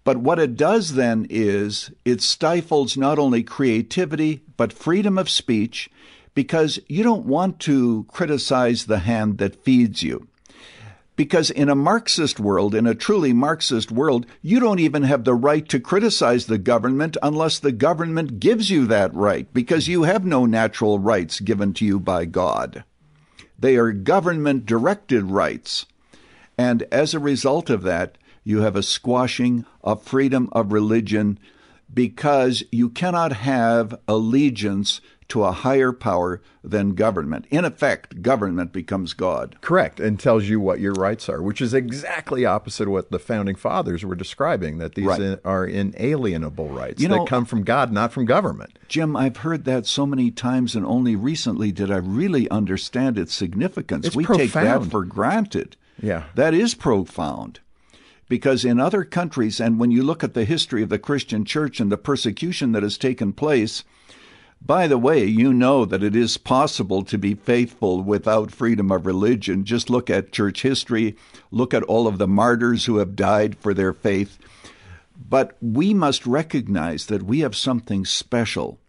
But 0.03 0.17
what 0.17 0.39
it 0.39 0.55
does 0.55 0.93
then 0.93 1.25
is 1.29 1.91
it 2.03 2.21
stifles 2.21 2.97
not 2.97 3.17
only 3.17 3.43
creativity, 3.43 4.43
but 4.57 4.73
freedom 4.73 5.17
of 5.17 5.29
speech 5.29 5.89
because 6.35 6.79
you 6.87 7.01
don't 7.03 7.25
want 7.25 7.59
to 7.61 8.05
criticize 8.09 8.85
the 8.85 8.99
hand 8.99 9.37
that 9.37 9.63
feeds 9.63 10.03
you. 10.03 10.27
Because 11.15 11.49
in 11.49 11.69
a 11.69 11.75
Marxist 11.75 12.41
world, 12.41 12.75
in 12.75 12.85
a 12.85 12.93
truly 12.93 13.31
Marxist 13.31 13.89
world, 13.89 14.25
you 14.41 14.59
don't 14.59 14.79
even 14.79 15.03
have 15.03 15.23
the 15.23 15.33
right 15.33 15.67
to 15.69 15.79
criticize 15.79 16.45
the 16.45 16.57
government 16.57 17.15
unless 17.23 17.57
the 17.57 17.71
government 17.71 18.41
gives 18.41 18.69
you 18.69 18.85
that 18.87 19.13
right, 19.13 19.51
because 19.53 19.87
you 19.87 20.03
have 20.03 20.25
no 20.25 20.45
natural 20.45 20.99
rights 20.99 21.39
given 21.39 21.73
to 21.75 21.85
you 21.85 22.01
by 22.01 22.25
God. 22.25 22.83
They 23.57 23.77
are 23.77 23.93
government 23.93 24.65
directed 24.65 25.23
rights. 25.23 25.85
And 26.57 26.83
as 26.91 27.13
a 27.13 27.19
result 27.19 27.69
of 27.69 27.83
that, 27.83 28.17
you 28.43 28.61
have 28.61 28.75
a 28.75 28.83
squashing 28.83 29.65
of 29.83 30.03
freedom 30.03 30.49
of 30.51 30.71
religion 30.71 31.39
because 31.93 32.63
you 32.71 32.89
cannot 32.89 33.33
have 33.33 33.99
allegiance 34.07 35.01
to 35.27 35.43
a 35.43 35.51
higher 35.51 35.91
power 35.91 36.41
than 36.63 36.93
government. 36.93 37.45
In 37.49 37.65
effect, 37.65 38.21
government 38.21 38.71
becomes 38.71 39.13
God. 39.13 39.57
Correct, 39.61 39.99
and 39.99 40.19
tells 40.19 40.45
you 40.45 40.59
what 40.59 40.79
your 40.79 40.93
rights 40.93 41.27
are, 41.29 41.41
which 41.41 41.61
is 41.61 41.73
exactly 41.73 42.45
opposite 42.45 42.83
of 42.83 42.89
what 42.89 43.09
the 43.09 43.17
founding 43.17 43.55
fathers 43.55 44.05
were 44.05 44.15
describing 44.15 44.77
that 44.77 44.93
these 44.93 45.05
right. 45.05 45.39
are 45.43 45.65
inalienable 45.65 46.69
rights 46.69 47.01
you 47.01 47.07
know, 47.07 47.23
that 47.23 47.29
come 47.29 47.45
from 47.45 47.63
God, 47.63 47.91
not 47.91 48.11
from 48.11 48.25
government. 48.25 48.77
Jim, 48.87 49.15
I've 49.15 49.37
heard 49.37 49.65
that 49.65 49.87
so 49.87 50.05
many 50.05 50.29
times, 50.29 50.75
and 50.75 50.85
only 50.85 51.15
recently 51.15 51.71
did 51.71 51.89
I 51.89 51.97
really 51.97 52.47
understand 52.49 53.17
its 53.17 53.33
significance. 53.33 54.05
It's 54.07 54.15
we 54.15 54.25
profound. 54.25 54.51
take 54.51 54.53
that 54.53 54.91
for 54.91 55.05
granted. 55.05 55.75
Yeah. 56.01 56.25
That 56.35 56.53
is 56.53 56.75
profound 56.75 57.59
because 58.27 58.65
in 58.65 58.79
other 58.79 59.03
countries, 59.03 59.59
and 59.59 59.79
when 59.79 59.91
you 59.91 60.03
look 60.03 60.23
at 60.23 60.33
the 60.33 60.45
history 60.45 60.81
of 60.81 60.89
the 60.89 60.99
Christian 60.99 61.45
church 61.45 61.79
and 61.79 61.91
the 61.91 61.97
persecution 61.97 62.71
that 62.71 62.83
has 62.83 62.97
taken 62.97 63.33
place, 63.33 63.83
by 64.61 64.87
the 64.87 64.97
way, 64.97 65.23
you 65.25 65.53
know 65.53 65.85
that 65.85 66.01
it 66.01 66.15
is 66.15 66.37
possible 66.37 67.03
to 67.03 67.17
be 67.17 67.35
faithful 67.35 68.01
without 68.01 68.51
freedom 68.51 68.91
of 68.91 69.05
religion. 69.05 69.63
Just 69.63 69.89
look 69.89 70.09
at 70.09 70.31
church 70.31 70.63
history, 70.63 71.15
look 71.51 71.73
at 71.73 71.83
all 71.83 72.07
of 72.07 72.17
the 72.17 72.27
martyrs 72.27 72.85
who 72.85 72.97
have 72.97 73.15
died 73.15 73.57
for 73.57 73.73
their 73.73 73.93
faith. 73.93 74.39
But 75.17 75.55
we 75.61 75.93
must 75.93 76.25
recognize 76.25 77.05
that 77.07 77.23
we 77.23 77.39
have 77.41 77.55
something 77.55 78.05
special, 78.05 78.79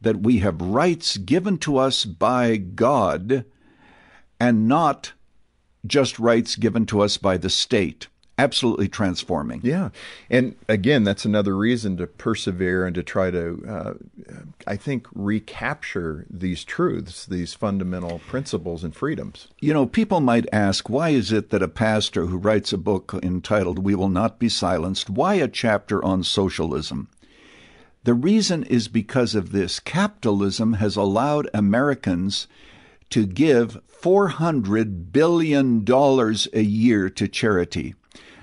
that 0.00 0.20
we 0.20 0.38
have 0.38 0.60
rights 0.60 1.16
given 1.16 1.56
to 1.58 1.78
us 1.78 2.04
by 2.04 2.56
God 2.56 3.44
and 4.38 4.68
not 4.68 5.12
just 5.86 6.18
rights 6.18 6.56
given 6.56 6.86
to 6.86 7.00
us 7.00 7.16
by 7.18 7.36
the 7.36 7.50
state 7.50 8.08
absolutely 8.38 8.88
transforming. 8.88 9.60
Yeah. 9.62 9.90
And 10.28 10.56
again, 10.68 11.04
that's 11.04 11.24
another 11.24 11.56
reason 11.56 11.96
to 11.98 12.06
persevere 12.06 12.86
and 12.86 12.94
to 12.94 13.02
try 13.02 13.30
to, 13.30 13.64
uh, 13.68 13.94
I 14.66 14.76
think, 14.76 15.06
recapture 15.14 16.26
these 16.28 16.64
truths, 16.64 17.26
these 17.26 17.54
fundamental 17.54 18.18
principles 18.20 18.82
and 18.82 18.94
freedoms. 18.94 19.48
You 19.60 19.72
know, 19.72 19.86
people 19.86 20.20
might 20.20 20.46
ask, 20.52 20.88
why 20.88 21.10
is 21.10 21.30
it 21.30 21.50
that 21.50 21.62
a 21.62 21.68
pastor 21.68 22.26
who 22.26 22.36
writes 22.36 22.72
a 22.72 22.78
book 22.78 23.14
entitled 23.22 23.78
We 23.78 23.94
Will 23.94 24.08
Not 24.08 24.38
Be 24.38 24.48
Silenced, 24.48 25.10
why 25.10 25.34
a 25.34 25.48
chapter 25.48 26.04
on 26.04 26.24
socialism? 26.24 27.08
The 28.02 28.14
reason 28.14 28.64
is 28.64 28.88
because 28.88 29.34
of 29.34 29.52
this. 29.52 29.80
Capitalism 29.80 30.74
has 30.74 30.96
allowed 30.96 31.48
Americans 31.54 32.48
to 33.10 33.26
give 33.26 33.80
$400 33.88 35.12
billion 35.12 35.84
a 35.88 36.60
year 36.60 37.08
to 37.10 37.28
charity. 37.28 37.94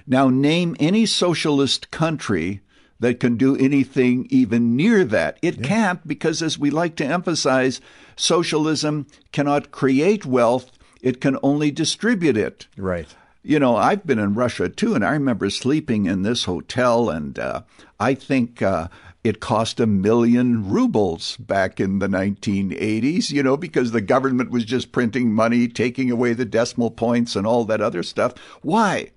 Now, 0.08 0.30
name 0.30 0.76
any 0.80 1.06
socialist 1.06 1.92
country 1.92 2.62
that 3.00 3.20
can 3.20 3.36
do 3.36 3.56
anything 3.58 4.28
even 4.30 4.76
near 4.76 5.04
that. 5.04 5.38
It 5.42 5.58
yeah. 5.58 5.68
can't 5.68 6.08
because, 6.08 6.42
as 6.42 6.58
we 6.58 6.70
like 6.70 6.96
to 6.98 7.06
emphasize, 7.06 7.82
socialism 8.16 9.08
cannot 9.32 9.72
create 9.72 10.26
wealth, 10.26 10.72
it 11.02 11.20
can 11.20 11.38
only 11.42 11.72
distribute 11.72 12.38
it. 12.38 12.68
Right. 12.78 13.14
You 13.44 13.60
know, 13.60 13.76
I've 13.76 14.06
been 14.06 14.20
in 14.20 14.36
Russia 14.36 14.70
too, 14.70 14.94
and 14.94 15.04
I 15.04 15.14
remember 15.14 15.50
sleeping 15.50 16.06
in 16.06 16.22
this 16.22 16.46
hotel, 16.46 17.10
and 17.10 17.38
uh, 17.40 17.64
I 18.00 18.14
think 18.14 18.62
uh, 18.62 18.88
it 19.24 19.40
cost 19.40 19.80
a 19.80 19.86
million 19.86 20.70
rubles 20.70 21.38
back 21.38 21.80
in 21.80 22.00
the 22.00 22.08
1980s, 22.08 23.30
you 23.32 23.44
know, 23.44 23.56
because 23.56 23.92
the 23.92 24.02
government 24.02 24.50
was 24.50 24.66
just 24.66 24.92
printing 24.92 25.32
money, 25.32 25.68
taking 25.68 26.10
away 26.10 26.34
the 26.34 26.46
decimal 26.46 26.90
points 26.90 27.36
and 27.36 27.46
all 27.46 27.64
that 27.66 27.82
other 27.82 28.02
stuff. 28.02 28.34
Why? 28.62 29.12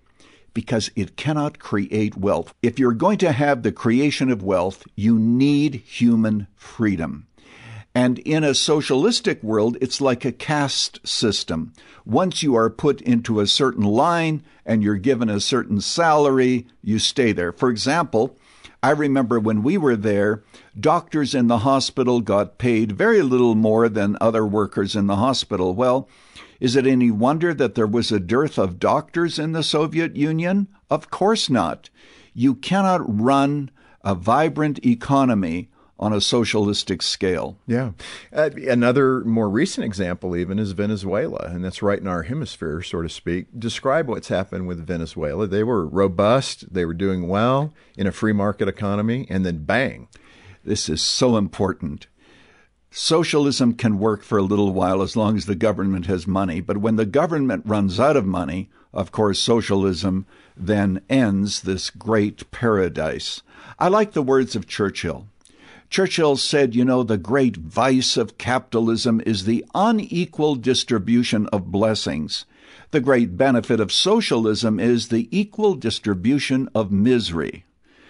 Because 0.53 0.91
it 0.95 1.17
cannot 1.17 1.59
create 1.59 2.17
wealth. 2.17 2.53
If 2.63 2.79
you're 2.79 2.93
going 2.93 3.19
to 3.19 3.33
have 3.33 3.63
the 3.63 3.73
creation 3.73 4.31
of 4.31 4.43
wealth, 4.43 4.85
you 4.95 5.19
need 5.19 5.77
human 5.87 6.49
freedom. 6.55 7.27
And 7.95 8.19
in 8.21 8.43
a 8.43 8.55
socialistic 8.55 9.43
world, 9.43 9.79
it's 9.81 10.01
like 10.01 10.25
a 10.25 10.33
caste 10.33 11.07
system. 11.07 11.73
Once 12.05 12.43
you 12.43 12.57
are 12.57 12.69
put 12.69 13.01
into 13.01 13.41
a 13.41 13.47
certain 13.47 13.85
line 13.85 14.43
and 14.67 14.83
you're 14.83 14.97
given 14.97 15.31
a 15.31 15.41
certain 15.41 15.81
salary, 15.81 16.67
you 16.83 16.99
stay 16.99 17.33
there. 17.33 17.53
For 17.53 17.71
example, 17.71 18.37
I 18.85 18.91
remember 18.91 19.41
when 19.41 19.63
we 19.63 19.79
were 19.79 19.97
there, 19.97 20.43
doctors 20.79 21.35
in 21.35 21.47
the 21.47 21.61
hospital 21.61 22.21
got 22.21 22.59
paid 22.59 22.93
very 22.93 23.23
little 23.23 23.55
more 23.55 23.89
than 23.89 24.19
other 24.21 24.45
workers 24.45 24.95
in 24.95 25.07
the 25.07 25.17
hospital. 25.17 25.75
Well, 25.75 26.07
is 26.61 26.77
it 26.77 26.87
any 26.87 27.11
wonder 27.11 27.55
that 27.55 27.77
there 27.77 27.87
was 27.87 28.13
a 28.13 28.21
dearth 28.21 28.59
of 28.59 28.79
doctors 28.79 29.39
in 29.39 29.53
the 29.53 29.63
Soviet 29.63 30.17
Union? 30.17 30.69
Of 30.91 31.09
course 31.11 31.49
not. 31.49 31.89
You 32.35 32.55
cannot 32.57 33.01
run 33.07 33.71
a 34.03 34.15
vibrant 34.15 34.85
economy 34.85 35.71
on 35.99 36.13
a 36.13 36.21
socialistic 36.21 37.03
scale. 37.03 37.57
Yeah. 37.67 37.93
Uh, 38.33 38.51
another 38.69 39.21
more 39.21 39.49
recent 39.49 39.85
example, 39.85 40.37
even, 40.37 40.59
is 40.59 40.73
Venezuela, 40.73 41.47
and 41.47 41.65
that's 41.65 41.83
right 41.83 42.01
in 42.01 42.09
our 42.09 42.25
hemisphere, 42.25 42.83
so 42.83 43.03
to 43.03 43.09
speak. 43.09 43.47
Describe 43.57 44.09
what's 44.09 44.29
happened 44.29 44.67
with 44.67 44.87
Venezuela. 44.87 45.47
They 45.47 45.63
were 45.63 45.87
robust, 45.87 46.73
they 46.73 46.85
were 46.85 46.95
doing 46.95 47.29
well 47.29 47.73
in 47.97 48.07
a 48.07 48.13
free 48.13 48.33
market 48.33 48.69
economy, 48.69 49.27
and 49.31 49.47
then 49.47 49.65
bang. 49.65 50.09
This 50.65 50.89
is 50.89 51.01
so 51.01 51.37
important. 51.37 52.09
Socialism 52.91 53.75
can 53.75 53.99
work 53.99 54.23
for 54.23 54.39
a 54.39 54.43
little 54.43 54.73
while 54.73 55.03
as 55.03 55.17
long 55.17 55.37
as 55.37 55.47
the 55.47 55.57
government 55.57 56.07
has 56.07 56.27
money, 56.27 56.61
but 56.61 56.79
when 56.79 56.97
the 56.97 57.07
government 57.07 57.63
runs 57.67 58.01
out 58.01 58.17
of 58.17 58.25
money, 58.25 58.71
of 58.93 59.11
course, 59.11 59.41
socialism 59.41 60.27
then 60.57 61.03
ends 61.11 61.63
this 61.63 61.91
great 61.91 62.51
paradise. 62.51 63.43
I 63.79 63.89
like 63.89 64.13
the 64.13 64.23
words 64.23 64.55
of 64.55 64.69
Churchill. 64.69 65.27
Churchill 65.95 66.37
said, 66.37 66.75
you 66.75 66.85
know, 66.85 67.05
the 67.05 67.17
great 67.17 67.57
vice 67.57 68.17
of 68.17 68.37
capitalism 68.37 69.23
is 69.25 69.45
the 69.45 69.65
unequal 69.77 70.57
distribution 70.57 71.47
of 71.53 71.71
blessings. 71.71 72.47
The 72.91 72.99
great 72.99 73.37
benefit 73.37 73.79
of 73.79 73.93
socialism 73.93 74.81
is 74.81 75.07
the 75.07 75.29
equal 75.31 75.77
distribution 75.77 76.69
of 76.75 76.91
misery. 76.91 77.65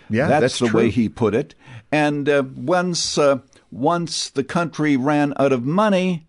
Yeah, 0.09 0.28
that's, 0.28 0.41
that's 0.41 0.59
the 0.61 0.68
true. 0.68 0.80
way 0.80 0.91
he 0.91 1.11
put 1.11 1.35
it. 1.35 1.55
And 1.93 2.26
uh, 2.26 2.45
once 2.57 3.18
uh, 3.18 3.41
once 3.70 4.30
the 4.30 4.45
country 4.45 4.97
ran 4.97 5.35
out 5.37 5.53
of 5.53 5.66
money, 5.66 6.26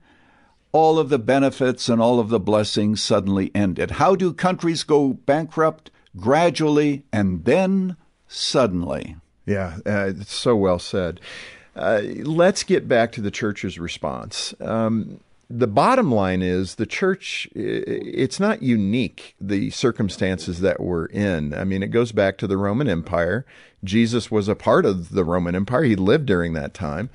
all 0.73 0.99
of 0.99 1.07
the 1.07 1.19
benefits 1.19 1.87
and 1.87 2.01
all 2.01 2.19
of 2.19 2.27
the 2.27 2.37
blessings 2.37 3.01
suddenly 3.01 3.49
ended. 3.55 3.91
How 3.91 4.13
do 4.13 4.33
countries 4.33 4.83
go 4.83 5.13
bankrupt? 5.13 5.89
Gradually 6.17 7.05
and 7.13 7.45
then 7.45 7.95
suddenly. 8.27 9.15
Yeah, 9.45 9.77
uh, 9.85 10.07
it's 10.07 10.33
so 10.33 10.55
well 10.55 10.79
said. 10.79 11.19
Uh, 11.75 12.01
let's 12.23 12.63
get 12.63 12.87
back 12.87 13.11
to 13.13 13.21
the 13.21 13.31
church's 13.31 13.77
response. 13.77 14.53
Um, 14.61 15.19
the 15.49 15.67
bottom 15.67 16.11
line 16.11 16.41
is 16.41 16.75
the 16.75 16.85
church, 16.85 17.47
it's 17.53 18.39
not 18.39 18.63
unique, 18.63 19.35
the 19.39 19.69
circumstances 19.69 20.61
that 20.61 20.79
we're 20.79 21.05
in. 21.07 21.53
I 21.53 21.63
mean, 21.65 21.83
it 21.83 21.91
goes 21.91 22.11
back 22.11 22.37
to 22.39 22.47
the 22.47 22.57
Roman 22.57 22.89
Empire. 22.89 23.45
Jesus 23.83 24.31
was 24.31 24.47
a 24.47 24.55
part 24.55 24.85
of 24.85 25.09
the 25.09 25.23
Roman 25.23 25.55
Empire, 25.55 25.83
he 25.83 25.95
lived 25.95 26.25
during 26.25 26.53
that 26.53 26.73
time. 26.73 27.09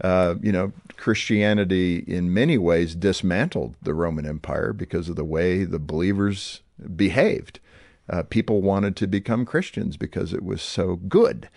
Uh, 0.00 0.34
you 0.42 0.52
know, 0.52 0.72
Christianity 0.96 2.04
in 2.06 2.34
many 2.34 2.58
ways 2.58 2.94
dismantled 2.94 3.76
the 3.80 3.94
Roman 3.94 4.26
Empire 4.26 4.72
because 4.72 5.08
of 5.08 5.16
the 5.16 5.24
way 5.24 5.64
the 5.64 5.78
believers 5.78 6.60
behaved. 6.96 7.60
Uh, 8.08 8.22
people 8.22 8.62
wanted 8.62 8.96
to 8.96 9.06
become 9.06 9.44
Christians 9.44 9.96
because 9.96 10.32
it 10.32 10.44
was 10.44 10.62
so 10.62 10.96
good. 10.96 11.48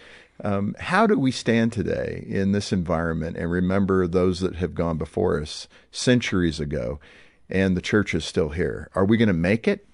Um, 0.43 0.75
how 0.79 1.05
do 1.05 1.19
we 1.19 1.31
stand 1.31 1.73
today 1.73 2.25
in 2.27 2.53
this 2.53 2.71
environment 2.71 3.37
and 3.37 3.51
remember 3.51 4.07
those 4.07 4.39
that 4.39 4.55
have 4.55 4.73
gone 4.73 4.97
before 4.97 5.39
us 5.41 5.67
centuries 5.91 6.59
ago 6.59 6.99
and 7.49 7.75
the 7.75 7.81
church 7.81 8.13
is 8.13 8.23
still 8.25 8.49
here? 8.49 8.89
Are 8.95 9.05
we 9.05 9.17
going 9.17 9.27
to 9.27 9.33
make 9.33 9.67
it? 9.67 9.85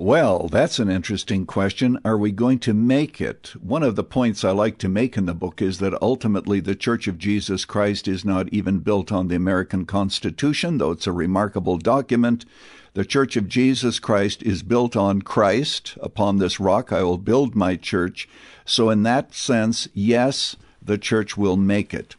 Well, 0.00 0.48
that's 0.48 0.78
an 0.78 0.88
interesting 0.88 1.44
question. 1.44 1.98
Are 2.06 2.16
we 2.16 2.32
going 2.32 2.58
to 2.60 2.72
make 2.72 3.20
it? 3.20 3.52
One 3.60 3.82
of 3.82 3.96
the 3.96 4.02
points 4.02 4.44
I 4.44 4.50
like 4.50 4.78
to 4.78 4.88
make 4.88 5.18
in 5.18 5.26
the 5.26 5.34
book 5.34 5.60
is 5.60 5.78
that 5.80 6.00
ultimately 6.00 6.58
the 6.58 6.74
Church 6.74 7.06
of 7.06 7.18
Jesus 7.18 7.66
Christ 7.66 8.08
is 8.08 8.24
not 8.24 8.48
even 8.48 8.78
built 8.78 9.12
on 9.12 9.28
the 9.28 9.36
American 9.36 9.84
Constitution, 9.84 10.78
though 10.78 10.92
it's 10.92 11.06
a 11.06 11.12
remarkable 11.12 11.76
document. 11.76 12.46
The 12.94 13.04
Church 13.04 13.36
of 13.36 13.46
Jesus 13.46 14.00
Christ 14.00 14.42
is 14.42 14.64
built 14.64 14.96
on 14.96 15.22
Christ. 15.22 15.96
Upon 16.00 16.38
this 16.38 16.58
rock 16.58 16.92
I 16.92 17.04
will 17.04 17.18
build 17.18 17.54
my 17.54 17.76
church. 17.76 18.28
So, 18.64 18.90
in 18.90 19.04
that 19.04 19.32
sense, 19.32 19.88
yes, 19.94 20.56
the 20.82 20.98
church 20.98 21.36
will 21.36 21.56
make 21.56 21.94
it. 21.94 22.16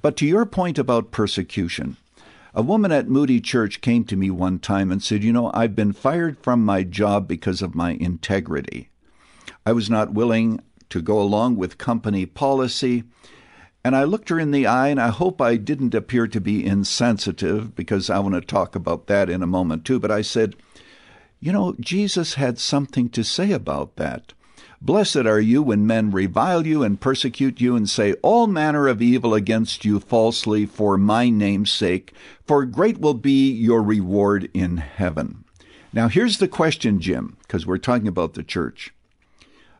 But 0.00 0.16
to 0.16 0.26
your 0.26 0.46
point 0.46 0.78
about 0.78 1.10
persecution, 1.10 1.98
a 2.54 2.62
woman 2.62 2.90
at 2.90 3.08
Moody 3.08 3.38
Church 3.38 3.82
came 3.82 4.04
to 4.04 4.16
me 4.16 4.30
one 4.30 4.58
time 4.58 4.90
and 4.90 5.02
said, 5.02 5.22
You 5.22 5.32
know, 5.32 5.50
I've 5.52 5.76
been 5.76 5.92
fired 5.92 6.38
from 6.38 6.64
my 6.64 6.84
job 6.84 7.28
because 7.28 7.60
of 7.60 7.74
my 7.74 7.90
integrity. 7.90 8.88
I 9.66 9.72
was 9.72 9.90
not 9.90 10.14
willing 10.14 10.60
to 10.88 11.02
go 11.02 11.20
along 11.20 11.56
with 11.56 11.76
company 11.76 12.24
policy. 12.24 13.04
And 13.84 13.94
I 13.94 14.04
looked 14.04 14.30
her 14.30 14.40
in 14.40 14.50
the 14.50 14.66
eye, 14.66 14.88
and 14.88 14.98
I 14.98 15.08
hope 15.08 15.42
I 15.42 15.56
didn't 15.56 15.94
appear 15.94 16.26
to 16.26 16.40
be 16.40 16.64
insensitive 16.64 17.76
because 17.76 18.08
I 18.08 18.18
want 18.18 18.34
to 18.34 18.40
talk 18.40 18.74
about 18.74 19.08
that 19.08 19.28
in 19.28 19.42
a 19.42 19.46
moment 19.46 19.84
too. 19.84 20.00
But 20.00 20.10
I 20.10 20.22
said, 20.22 20.56
You 21.38 21.52
know, 21.52 21.76
Jesus 21.78 22.34
had 22.34 22.58
something 22.58 23.10
to 23.10 23.22
say 23.22 23.52
about 23.52 23.96
that. 23.96 24.32
Blessed 24.80 25.26
are 25.26 25.40
you 25.40 25.62
when 25.62 25.86
men 25.86 26.10
revile 26.10 26.66
you 26.66 26.82
and 26.82 27.00
persecute 27.00 27.60
you 27.60 27.76
and 27.76 27.88
say 27.88 28.14
all 28.22 28.46
manner 28.46 28.88
of 28.88 29.02
evil 29.02 29.34
against 29.34 29.84
you 29.84 30.00
falsely 30.00 30.66
for 30.66 30.96
my 30.96 31.28
name's 31.28 31.70
sake, 31.70 32.12
for 32.46 32.64
great 32.64 32.98
will 32.98 33.14
be 33.14 33.50
your 33.50 33.82
reward 33.82 34.50
in 34.54 34.78
heaven. 34.78 35.44
Now, 35.92 36.08
here's 36.08 36.38
the 36.38 36.48
question, 36.48 37.00
Jim, 37.00 37.36
because 37.42 37.66
we're 37.66 37.78
talking 37.78 38.08
about 38.08 38.34
the 38.34 38.42
church. 38.42 38.92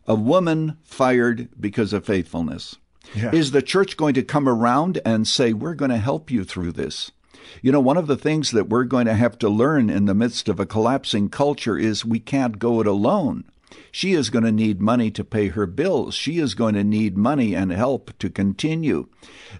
A 0.07 0.15
woman 0.15 0.77
fired 0.85 1.49
because 1.59 1.93
of 1.93 2.05
faithfulness. 2.05 2.77
Yeah. 3.15 3.33
Is 3.33 3.51
the 3.51 3.63
church 3.63 3.97
going 3.97 4.15
to 4.15 4.23
come 4.23 4.49
around 4.49 5.01
and 5.05 5.27
say, 5.27 5.53
We're 5.53 5.75
going 5.75 5.91
to 5.91 5.99
help 5.99 6.31
you 6.31 6.45
through 6.45 6.73
this? 6.73 7.13
You 7.63 7.73
know, 7.73 7.81
one 7.81 7.97
of 7.97 8.07
the 8.07 8.17
things 8.17 8.51
that 8.53 8.69
we're 8.69 8.85
going 8.85 9.07
to 9.07 9.15
have 9.15 9.39
to 9.39 9.49
learn 9.49 9.91
in 9.91 10.07
the 10.07 10.15
midst 10.15 10.49
of 10.49 10.59
a 10.59 10.67
collapsing 10.67 11.29
culture 11.29 11.77
is 11.79 12.05
we 12.05 12.21
can't 12.21 12.59
go 12.59 12.81
it 12.81 12.87
alone. 12.87 13.45
She 13.91 14.13
is 14.13 14.31
going 14.31 14.45
to 14.45 14.53
need 14.53 14.81
money 14.81 15.11
to 15.13 15.25
pay 15.25 15.49
her 15.49 15.67
bills. 15.67 16.15
She 16.15 16.39
is 16.39 16.55
going 16.55 16.75
to 16.75 16.85
need 16.85 17.17
money 17.17 17.55
and 17.55 17.73
help 17.73 18.17
to 18.19 18.31
continue. 18.31 19.09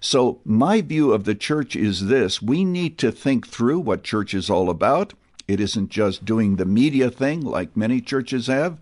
So, 0.01 0.41
my 0.43 0.81
view 0.81 1.13
of 1.13 1.23
the 1.23 1.35
church 1.35 1.75
is 1.75 2.07
this 2.07 2.41
we 2.41 2.65
need 2.65 2.97
to 2.99 3.11
think 3.11 3.47
through 3.47 3.79
what 3.79 4.03
church 4.03 4.33
is 4.33 4.49
all 4.49 4.69
about. 4.69 5.13
It 5.47 5.59
isn't 5.59 5.89
just 5.89 6.25
doing 6.25 6.55
the 6.55 6.65
media 6.65 7.09
thing 7.11 7.41
like 7.41 7.77
many 7.77 8.01
churches 8.01 8.47
have, 8.47 8.77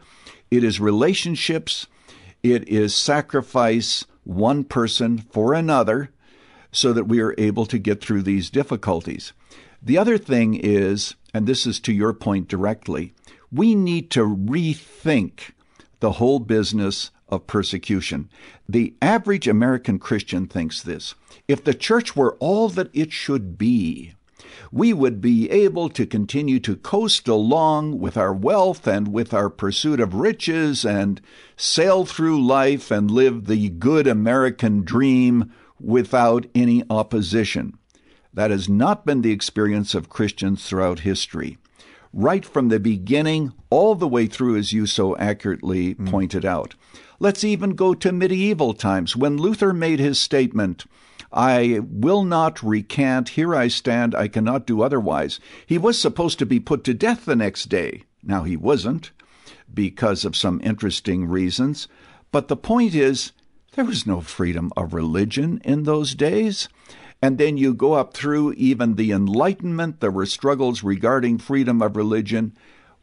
it 0.50 0.64
is 0.64 0.80
relationships, 0.80 1.88
it 2.42 2.68
is 2.70 2.96
sacrifice 2.96 4.06
one 4.24 4.64
person 4.64 5.18
for 5.18 5.54
another 5.54 6.10
so 6.72 6.94
that 6.94 7.06
we 7.06 7.20
are 7.20 7.36
able 7.38 7.66
to 7.68 7.78
get 7.78 8.02
through 8.02 8.24
these 8.24 8.50
difficulties. 8.50 9.34
The 9.82 9.98
other 9.98 10.18
thing 10.18 10.56
is, 10.56 11.16
and 11.34 11.46
this 11.46 11.66
is 11.66 11.80
to 11.82 11.94
your 11.94 12.14
point 12.14 12.48
directly, 12.48 13.14
we 13.52 13.76
need 13.76 14.10
to 14.12 14.22
rethink 14.22 15.52
the 16.00 16.14
whole 16.14 16.40
business 16.40 17.12
of 17.30 17.48
persecution. 17.48 18.30
The 18.68 18.96
average 19.02 19.48
American 19.48 20.00
Christian 20.00 20.48
thinks 20.48 20.82
this 20.82 21.16
if 21.48 21.64
the 21.64 21.74
church 21.74 22.16
were 22.16 22.36
all 22.40 22.70
that 22.70 22.90
it 22.94 23.12
should 23.12 23.58
be, 23.58 24.14
we 24.72 24.94
would 24.94 25.22
be 25.22 25.50
able 25.50 25.90
to 25.90 26.06
continue 26.06 26.60
to 26.60 26.76
coast 26.76 27.28
along 27.28 28.00
with 28.00 28.18
our 28.18 28.34
wealth 28.34 28.88
and 28.88 29.08
with 29.08 29.34
our 29.34 29.50
pursuit 29.50 30.00
of 30.00 30.16
riches 30.16 30.86
and 30.86 31.22
sail 31.56 32.06
through 32.06 32.46
life 32.46 32.92
and 32.92 33.10
live 33.10 33.46
the 33.46 33.70
good 33.70 34.08
American 34.08 34.84
dream 34.84 35.52
without 35.80 36.46
any 36.56 36.84
opposition. 36.90 37.78
That 38.34 38.52
has 38.52 38.68
not 38.68 39.06
been 39.06 39.22
the 39.22 39.32
experience 39.32 39.94
of 39.94 40.10
Christians 40.10 40.68
throughout 40.68 41.00
history 41.00 41.58
right 42.14 42.46
from 42.46 42.70
the 42.70 42.80
beginning 42.80 43.52
all 43.70 43.96
the 43.96 44.08
way 44.08 44.28
through, 44.28 44.56
as 44.56 44.72
you 44.72 44.86
so 44.86 45.18
accurately 45.18 45.96
mm. 45.96 46.10
pointed 46.10 46.46
out. 46.46 46.76
Let's 47.20 47.44
even 47.44 47.72
go 47.72 47.94
to 47.96 48.12
medieval 48.12 48.74
times 48.74 49.16
when 49.16 49.38
Luther 49.38 49.74
made 49.74 50.00
his 50.00 50.20
statement, 50.20 50.86
I 51.34 51.80
will 51.82 52.24
not 52.24 52.62
recant, 52.62 53.30
here 53.30 53.56
I 53.56 53.68
stand, 53.68 54.14
I 54.14 54.28
cannot 54.28 54.68
do 54.68 54.82
otherwise. 54.82 55.40
He 55.66 55.78
was 55.78 56.00
supposed 56.00 56.38
to 56.40 56.46
be 56.46 56.60
put 56.60 56.84
to 56.84 56.94
death 56.94 57.26
the 57.26 57.36
next 57.36 57.66
day. 57.70 58.04
Now, 58.22 58.44
he 58.44 58.56
wasn't 58.56 59.12
because 59.74 60.24
of 60.24 60.36
some 60.36 60.62
interesting 60.64 61.28
reasons, 61.28 61.88
but 62.32 62.48
the 62.48 62.56
point 62.56 62.94
is, 62.94 63.32
there 63.74 63.86
was 63.86 64.06
no 64.06 64.22
freedom 64.22 64.72
of 64.78 64.94
religion 64.94 65.60
in 65.64 65.84
those 65.84 66.14
days. 66.14 66.70
And 67.22 67.38
then 67.38 67.58
you 67.58 67.74
go 67.74 67.94
up 67.94 68.14
through 68.14 68.54
even 68.54 68.96
the 68.96 69.12
Enlightenment, 69.12 70.02
there 70.02 70.12
were 70.12 70.26
struggles 70.26 70.84
regarding 70.84 71.38
freedom 71.38 71.82
of 71.82 71.96
religion. 71.96 72.56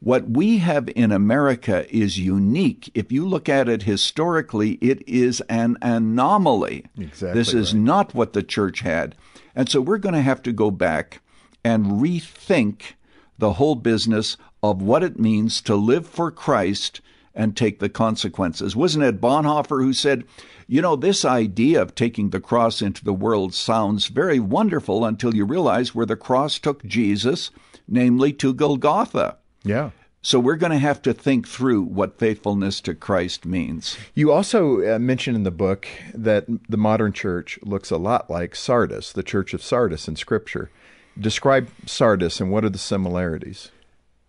What 0.03 0.31
we 0.31 0.59
have 0.59 0.89
in 0.97 1.13
America 1.13 1.87
is 1.95 2.19
unique. 2.19 2.91
If 2.95 3.13
you 3.13 3.27
look 3.27 3.51
at 3.51 3.69
it 3.69 3.83
historically, 3.83 4.73
it 4.81 5.07
is 5.07 5.43
an 5.43 5.77
anomaly. 5.83 6.87
Exactly. 6.99 7.39
This 7.39 7.53
is 7.53 7.75
right. 7.75 7.83
not 7.83 8.15
what 8.15 8.33
the 8.33 8.43
church 8.43 8.81
had. 8.81 9.15
And 9.55 9.69
so 9.69 9.83
we're 9.83 9.99
going 9.99 10.15
to 10.15 10.23
have 10.23 10.43
to 10.45 10.53
go 10.53 10.71
back 10.71 11.21
and 11.63 12.01
rethink 12.01 12.95
the 13.39 13.55
whole 13.55 13.75
business 13.75 14.39
of 14.63 14.81
what 14.81 15.03
it 15.03 15.19
means 15.19 15.61
to 15.63 15.75
live 15.75 16.07
for 16.07 16.31
Christ 16.31 17.03
and 17.35 17.55
take 17.55 17.79
the 17.79 17.89
consequences. 17.89 18.75
Wasn't 18.75 19.05
it 19.05 19.21
Bonhoeffer 19.21 19.83
who 19.83 19.93
said, 19.93 20.25
you 20.67 20.81
know, 20.81 20.97
this 20.97 21.25
idea 21.27 21.81
of 21.81 21.95
taking 21.95 22.31
the 22.31 22.41
cross 22.41 22.81
into 22.81 23.05
the 23.05 23.13
world 23.13 23.53
sounds 23.55 24.07
very 24.07 24.41
wonderful 24.41 25.05
until 25.05 25.35
you 25.35 25.45
realize 25.45 25.95
where 25.95 26.07
the 26.07 26.17
cross 26.17 26.59
took 26.59 26.85
Jesus, 26.85 27.51
namely 27.87 28.33
to 28.35 28.55
Golgotha. 28.55 29.37
Yeah. 29.63 29.91
So 30.23 30.39
we're 30.39 30.57
going 30.57 30.73
to 30.73 30.79
have 30.79 31.01
to 31.03 31.15
think 31.15 31.49
through 31.49 31.83
what 31.83 32.19
faithfulness 32.19 32.83
to 32.83 32.95
Christ 32.95 33.47
means. 33.47 33.97
You 34.15 34.33
also 34.33 34.97
uh, 34.97 34.99
mention 34.99 35.35
in 35.35 35.45
the 35.45 35.51
book 35.51 35.89
that 36.13 36.45
the 36.69 36.77
modern 36.77 37.13
church 37.13 37.59
looks 37.63 37.91
a 37.91 37.97
lot 37.97 38.29
like 38.29 38.55
Sardis, 38.55 39.13
the 39.13 39.23
church 39.23 39.55
of 39.55 39.63
Sardis 39.63 40.09
in 40.09 40.17
Scripture. 40.17 40.71
Describe 41.19 41.71
Sardis 41.87 42.39
and 42.39 42.51
what 42.51 42.65
are 42.65 42.71
the 42.71 42.79
similarities? 42.79 43.71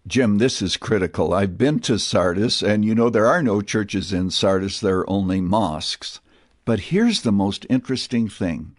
Jim, 0.07 0.37
this 0.37 0.61
is 0.61 0.77
critical. 0.77 1.33
I've 1.33 1.57
been 1.57 1.79
to 1.81 1.99
Sardis, 1.99 2.63
and 2.63 2.83
you 2.83 2.95
know 2.95 3.09
there 3.09 3.27
are 3.27 3.43
no 3.43 3.61
churches 3.61 4.11
in 4.11 4.31
Sardis, 4.31 4.79
there 4.79 4.99
are 4.99 5.09
only 5.09 5.41
mosques. 5.41 6.21
But 6.65 6.79
here's 6.79 7.21
the 7.21 7.31
most 7.31 7.65
interesting 7.69 8.27
thing 8.27 8.75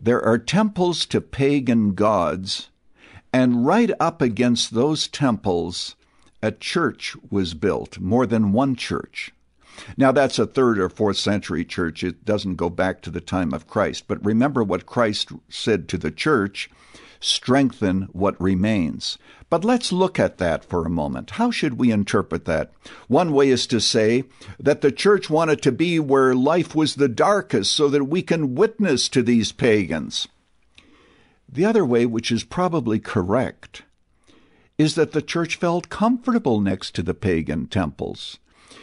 there 0.00 0.22
are 0.22 0.38
temples 0.38 1.06
to 1.06 1.20
pagan 1.20 1.94
gods, 1.94 2.68
and 3.36 3.66
right 3.66 3.90
up 4.00 4.22
against 4.22 4.72
those 4.72 5.08
temples, 5.08 5.94
a 6.42 6.50
church 6.50 7.14
was 7.30 7.52
built, 7.52 7.98
more 7.98 8.24
than 8.24 8.50
one 8.50 8.74
church. 8.74 9.30
Now, 9.98 10.10
that's 10.10 10.38
a 10.38 10.46
third 10.46 10.78
or 10.78 10.88
fourth 10.88 11.18
century 11.18 11.62
church. 11.62 12.02
It 12.02 12.24
doesn't 12.24 12.54
go 12.54 12.70
back 12.70 13.02
to 13.02 13.10
the 13.10 13.20
time 13.20 13.52
of 13.52 13.66
Christ. 13.66 14.04
But 14.08 14.24
remember 14.24 14.64
what 14.64 14.86
Christ 14.86 15.32
said 15.50 15.86
to 15.88 15.98
the 15.98 16.10
church 16.10 16.70
strengthen 17.20 18.08
what 18.12 18.40
remains. 18.40 19.18
But 19.50 19.66
let's 19.66 19.92
look 19.92 20.18
at 20.18 20.38
that 20.38 20.64
for 20.64 20.86
a 20.86 20.90
moment. 20.90 21.32
How 21.32 21.50
should 21.50 21.74
we 21.74 21.90
interpret 21.90 22.46
that? 22.46 22.72
One 23.06 23.34
way 23.34 23.50
is 23.50 23.66
to 23.66 23.82
say 23.82 24.24
that 24.58 24.80
the 24.80 24.90
church 24.90 25.28
wanted 25.28 25.60
to 25.60 25.72
be 25.72 26.00
where 26.00 26.34
life 26.34 26.74
was 26.74 26.94
the 26.94 27.08
darkest 27.08 27.76
so 27.76 27.90
that 27.90 28.04
we 28.04 28.22
can 28.22 28.54
witness 28.54 29.10
to 29.10 29.22
these 29.22 29.52
pagans. 29.52 30.26
The 31.48 31.64
other 31.64 31.84
way, 31.84 32.06
which 32.06 32.30
is 32.30 32.44
probably 32.44 32.98
correct, 32.98 33.82
is 34.78 34.94
that 34.94 35.12
the 35.12 35.22
church 35.22 35.56
felt 35.56 35.88
comfortable 35.88 36.60
next 36.60 36.94
to 36.96 37.02
the 37.02 37.14
pagan 37.14 37.66
temples. 37.66 38.38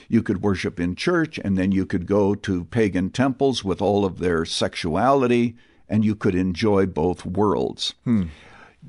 You 0.07 0.23
could 0.23 0.41
worship 0.41 0.79
in 0.79 0.95
church, 0.95 1.39
and 1.43 1.57
then 1.57 1.71
you 1.71 1.85
could 1.85 2.07
go 2.07 2.35
to 2.35 2.65
pagan 2.65 3.09
temples 3.09 3.63
with 3.63 3.81
all 3.81 4.05
of 4.05 4.19
their 4.19 4.45
sexuality, 4.45 5.55
and 5.89 6.03
you 6.05 6.15
could 6.15 6.35
enjoy 6.35 6.85
both 6.85 7.25
worlds. 7.25 7.93
Hmm. 8.03 8.23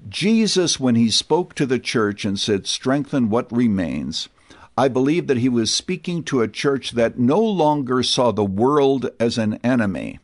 Jesus, 0.09 0.81
when 0.81 0.95
he 0.95 1.11
spoke 1.11 1.55
to 1.55 1.66
the 1.66 1.79
church 1.79 2.25
and 2.25 2.39
said, 2.39 2.66
Strengthen 2.66 3.31
what 3.31 3.51
remains, 3.53 4.29
I 4.77 4.89
believe 4.89 5.29
that 5.29 5.39
he 5.39 5.49
was 5.49 5.72
speaking 5.72 6.25
to 6.25 6.43
a 6.43 6.49
church 6.49 6.93
that 6.93 7.18
no 7.18 7.41
longer 7.41 8.03
saw 8.03 8.33
the 8.33 8.45
world 8.45 9.11
as 9.20 9.39
an 9.39 9.61
enemy. 9.62 10.18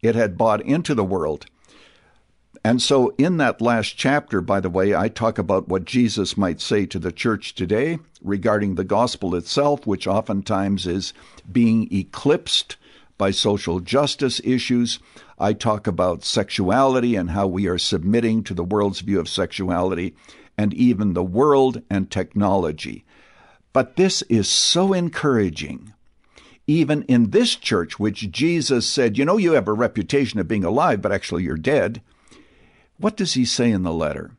It 0.00 0.14
had 0.14 0.38
bought 0.38 0.62
into 0.62 0.94
the 0.94 1.04
world. 1.04 1.46
And 2.62 2.82
so, 2.82 3.14
in 3.16 3.38
that 3.38 3.62
last 3.62 3.96
chapter, 3.96 4.42
by 4.42 4.60
the 4.60 4.68
way, 4.68 4.94
I 4.94 5.08
talk 5.08 5.38
about 5.38 5.68
what 5.68 5.86
Jesus 5.86 6.36
might 6.36 6.60
say 6.60 6.84
to 6.86 6.98
the 6.98 7.12
church 7.12 7.54
today 7.54 7.98
regarding 8.22 8.74
the 8.74 8.84
gospel 8.84 9.34
itself, 9.34 9.86
which 9.86 10.06
oftentimes 10.06 10.86
is 10.86 11.14
being 11.50 11.88
eclipsed 11.90 12.76
by 13.16 13.30
social 13.30 13.80
justice 13.80 14.42
issues. 14.44 14.98
I 15.38 15.54
talk 15.54 15.86
about 15.86 16.22
sexuality 16.22 17.16
and 17.16 17.30
how 17.30 17.46
we 17.46 17.66
are 17.66 17.78
submitting 17.78 18.44
to 18.44 18.52
the 18.52 18.64
world's 18.64 19.00
view 19.00 19.18
of 19.18 19.28
sexuality, 19.28 20.14
and 20.58 20.74
even 20.74 21.14
the 21.14 21.22
world 21.22 21.80
and 21.88 22.10
technology. 22.10 23.06
But 23.72 23.96
this 23.96 24.20
is 24.22 24.50
so 24.50 24.92
encouraging. 24.92 25.94
Even 26.66 27.04
in 27.04 27.30
this 27.30 27.56
church, 27.56 27.98
which 27.98 28.30
Jesus 28.30 28.86
said, 28.86 29.16
You 29.16 29.24
know, 29.24 29.38
you 29.38 29.52
have 29.52 29.66
a 29.66 29.72
reputation 29.72 30.38
of 30.38 30.46
being 30.48 30.64
alive, 30.64 31.00
but 31.00 31.10
actually 31.10 31.44
you're 31.44 31.56
dead. 31.56 32.02
What 33.00 33.16
does 33.16 33.32
he 33.32 33.46
say 33.46 33.70
in 33.70 33.82
the 33.82 33.92
letter? 33.92 34.32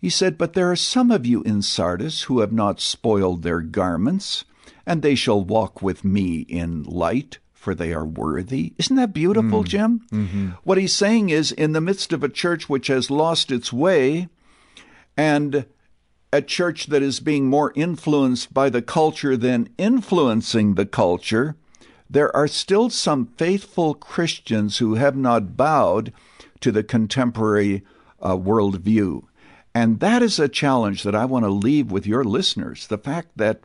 He 0.00 0.10
said, 0.10 0.36
But 0.36 0.54
there 0.54 0.70
are 0.70 0.76
some 0.76 1.12
of 1.12 1.24
you 1.24 1.42
in 1.44 1.62
Sardis 1.62 2.22
who 2.22 2.40
have 2.40 2.52
not 2.52 2.80
spoiled 2.80 3.42
their 3.42 3.60
garments, 3.60 4.44
and 4.84 5.00
they 5.00 5.14
shall 5.14 5.42
walk 5.42 5.80
with 5.80 6.04
me 6.04 6.40
in 6.40 6.82
light, 6.82 7.38
for 7.52 7.72
they 7.72 7.92
are 7.92 8.04
worthy. 8.04 8.74
Isn't 8.78 8.96
that 8.96 9.14
beautiful, 9.14 9.62
mm. 9.62 9.68
Jim? 9.68 10.00
Mm-hmm. 10.12 10.48
What 10.64 10.76
he's 10.76 10.92
saying 10.92 11.30
is, 11.30 11.52
in 11.52 11.72
the 11.72 11.80
midst 11.80 12.12
of 12.12 12.24
a 12.24 12.28
church 12.28 12.68
which 12.68 12.88
has 12.88 13.10
lost 13.10 13.52
its 13.52 13.72
way, 13.72 14.28
and 15.16 15.64
a 16.32 16.42
church 16.42 16.88
that 16.88 17.00
is 17.00 17.20
being 17.20 17.46
more 17.46 17.72
influenced 17.76 18.52
by 18.52 18.68
the 18.68 18.82
culture 18.82 19.36
than 19.36 19.68
influencing 19.78 20.74
the 20.74 20.84
culture, 20.84 21.54
there 22.10 22.34
are 22.34 22.48
still 22.48 22.90
some 22.90 23.26
faithful 23.38 23.94
Christians 23.94 24.78
who 24.78 24.96
have 24.96 25.16
not 25.16 25.56
bowed 25.56 26.12
to 26.64 26.72
the 26.72 26.82
contemporary 26.82 27.82
uh, 28.22 28.34
worldview. 28.36 29.22
And 29.74 30.00
that 30.00 30.22
is 30.22 30.38
a 30.38 30.48
challenge 30.48 31.02
that 31.02 31.14
I 31.14 31.26
want 31.26 31.44
to 31.44 31.50
leave 31.50 31.92
with 31.92 32.06
your 32.06 32.24
listeners 32.24 32.86
the 32.86 32.96
fact 32.96 33.36
that 33.36 33.60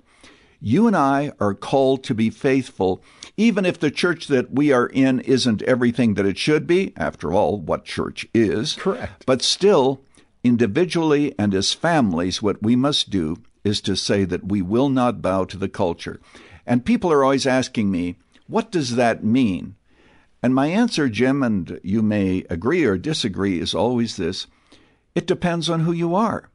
you 0.60 0.86
and 0.86 0.98
I 0.98 1.32
are 1.40 1.54
called 1.54 2.04
to 2.04 2.14
be 2.14 2.30
faithful, 2.30 3.02
even 3.38 3.66
if 3.66 3.80
the 3.80 3.90
church 3.90 4.28
that 4.28 4.52
we 4.52 4.74
are 4.74 4.88
in 4.88 5.22
isn't 5.22 5.62
everything 5.62 6.16
that 6.16 6.26
it 6.26 6.38
should 6.38 6.68
be. 6.68 6.92
After 6.98 7.32
all, 7.32 7.58
what 7.58 7.86
church 7.86 8.28
is. 8.34 8.74
Correct. 8.74 9.26
But 9.26 9.42
still, 9.42 10.02
individually 10.44 11.34
and 11.40 11.56
as 11.56 11.74
families, 11.74 12.42
what 12.42 12.62
we 12.62 12.76
must 12.76 13.10
do 13.10 13.38
is 13.64 13.80
to 13.82 13.96
say 13.96 14.26
that 14.26 14.50
we 14.50 14.62
will 14.62 14.90
not 14.90 15.22
bow 15.22 15.46
to 15.46 15.56
the 15.56 15.70
culture. 15.70 16.20
And 16.66 16.84
people 16.84 17.14
are 17.14 17.24
always 17.24 17.48
asking 17.48 17.92
me, 17.92 18.18
what 18.48 18.74
does 18.74 18.98
that 18.98 19.24
mean? 19.24 19.76
And 20.42 20.56
my 20.56 20.68
answer, 20.68 21.10
Jim, 21.10 21.44
and 21.44 21.80
you 21.84 22.02
may 22.02 22.46
agree 22.50 22.86
or 22.86 22.98
disagree, 22.98 23.60
is 23.60 23.76
always 23.76 24.18
this 24.18 24.48
it 25.16 25.28
depends 25.28 25.70
on 25.70 25.82
who 25.82 25.92
you 25.92 26.16
are. 26.16 26.50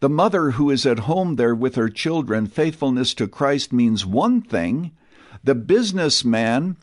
The 0.00 0.08
mother 0.08 0.52
who 0.52 0.70
is 0.70 0.84
at 0.84 1.00
home 1.00 1.36
there 1.36 1.54
with 1.54 1.76
her 1.76 1.88
children, 1.88 2.46
faithfulness 2.46 3.14
to 3.14 3.28
Christ 3.28 3.72
means 3.72 4.04
one 4.04 4.42
thing. 4.42 4.92
The 5.44 5.54
businessman, 5.54 6.76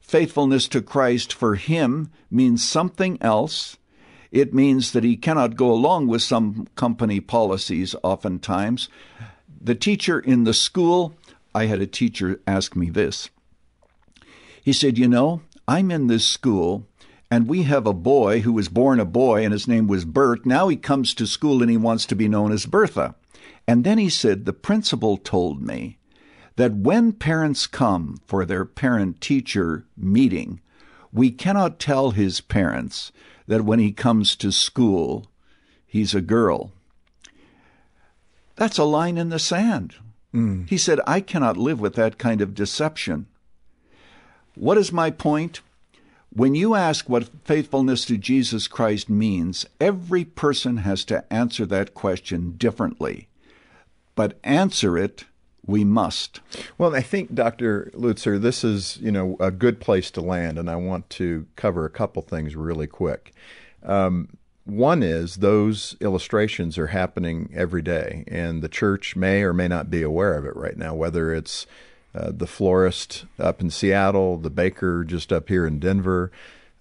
faithfulness 0.00 0.68
to 0.68 0.82
Christ 0.82 1.32
for 1.32 1.56
him 1.56 2.10
means 2.30 2.66
something 2.66 3.18
else. 3.20 3.76
It 4.30 4.54
means 4.54 4.92
that 4.92 5.04
he 5.04 5.16
cannot 5.16 5.56
go 5.56 5.72
along 5.72 6.08
with 6.08 6.22
some 6.22 6.68
company 6.76 7.20
policies 7.20 7.94
oftentimes. 8.02 8.88
The 9.60 9.74
teacher 9.74 10.20
in 10.20 10.44
the 10.44 10.54
school, 10.54 11.14
I 11.54 11.66
had 11.66 11.80
a 11.80 11.86
teacher 11.86 12.40
ask 12.46 12.76
me 12.76 12.90
this. 12.90 13.30
He 14.62 14.72
said, 14.72 14.98
You 14.98 15.08
know, 15.08 15.40
I'm 15.68 15.90
in 15.90 16.06
this 16.06 16.26
school 16.26 16.86
and 17.30 17.48
we 17.48 17.64
have 17.64 17.86
a 17.86 17.92
boy 17.92 18.40
who 18.40 18.52
was 18.52 18.68
born 18.68 19.00
a 19.00 19.04
boy 19.04 19.44
and 19.44 19.52
his 19.52 19.66
name 19.66 19.88
was 19.88 20.04
Bert. 20.04 20.46
Now 20.46 20.68
he 20.68 20.76
comes 20.76 21.12
to 21.14 21.26
school 21.26 21.60
and 21.60 21.70
he 21.70 21.76
wants 21.76 22.06
to 22.06 22.14
be 22.14 22.28
known 22.28 22.52
as 22.52 22.66
Bertha. 22.66 23.14
And 23.66 23.82
then 23.82 23.98
he 23.98 24.08
said, 24.08 24.44
The 24.44 24.52
principal 24.52 25.16
told 25.16 25.60
me 25.60 25.98
that 26.54 26.74
when 26.74 27.12
parents 27.12 27.66
come 27.66 28.20
for 28.26 28.44
their 28.44 28.64
parent 28.64 29.20
teacher 29.20 29.84
meeting, 29.96 30.60
we 31.12 31.30
cannot 31.30 31.78
tell 31.78 32.12
his 32.12 32.40
parents 32.40 33.10
that 33.46 33.64
when 33.64 33.78
he 33.78 33.92
comes 33.92 34.36
to 34.36 34.52
school, 34.52 35.26
he's 35.86 36.14
a 36.14 36.20
girl. 36.20 36.72
That's 38.54 38.78
a 38.78 38.84
line 38.84 39.18
in 39.18 39.30
the 39.30 39.38
sand. 39.38 39.96
Mm. 40.32 40.68
He 40.68 40.78
said, 40.78 41.00
I 41.06 41.20
cannot 41.20 41.56
live 41.56 41.80
with 41.80 41.94
that 41.94 42.18
kind 42.18 42.40
of 42.40 42.54
deception. 42.54 43.26
What 44.56 44.78
is 44.78 44.90
my 44.90 45.10
point? 45.10 45.60
When 46.30 46.54
you 46.54 46.74
ask 46.74 47.08
what 47.08 47.30
faithfulness 47.44 48.04
to 48.06 48.16
Jesus 48.16 48.68
Christ 48.68 49.08
means, 49.08 49.66
every 49.80 50.24
person 50.24 50.78
has 50.78 51.04
to 51.04 51.30
answer 51.32 51.64
that 51.66 51.94
question 51.94 52.52
differently. 52.56 53.28
But 54.14 54.38
answer 54.42 54.96
it 54.98 55.24
we 55.66 55.84
must. 55.84 56.40
Well, 56.78 56.94
I 56.94 57.02
think, 57.02 57.34
Dr. 57.34 57.90
Lutzer, 57.92 58.40
this 58.40 58.64
is 58.64 58.98
you 58.98 59.10
know 59.10 59.36
a 59.40 59.50
good 59.50 59.78
place 59.80 60.10
to 60.12 60.20
land, 60.20 60.58
and 60.58 60.70
I 60.70 60.76
want 60.76 61.10
to 61.10 61.46
cover 61.56 61.84
a 61.84 61.90
couple 61.90 62.22
things 62.22 62.56
really 62.56 62.86
quick. 62.86 63.34
Um, 63.82 64.38
one 64.64 65.02
is 65.02 65.36
those 65.36 65.96
illustrations 66.00 66.78
are 66.78 66.88
happening 66.88 67.50
every 67.54 67.82
day, 67.82 68.24
and 68.28 68.62
the 68.62 68.68
church 68.68 69.16
may 69.16 69.42
or 69.42 69.52
may 69.52 69.68
not 69.68 69.90
be 69.90 70.02
aware 70.02 70.34
of 70.34 70.46
it 70.46 70.56
right 70.56 70.76
now, 70.76 70.94
whether 70.94 71.34
it's 71.34 71.66
uh, 72.14 72.32
the 72.34 72.46
florist 72.46 73.24
up 73.38 73.60
in 73.60 73.70
Seattle, 73.70 74.38
the 74.38 74.50
baker 74.50 75.04
just 75.04 75.32
up 75.32 75.48
here 75.48 75.66
in 75.66 75.78
Denver, 75.78 76.30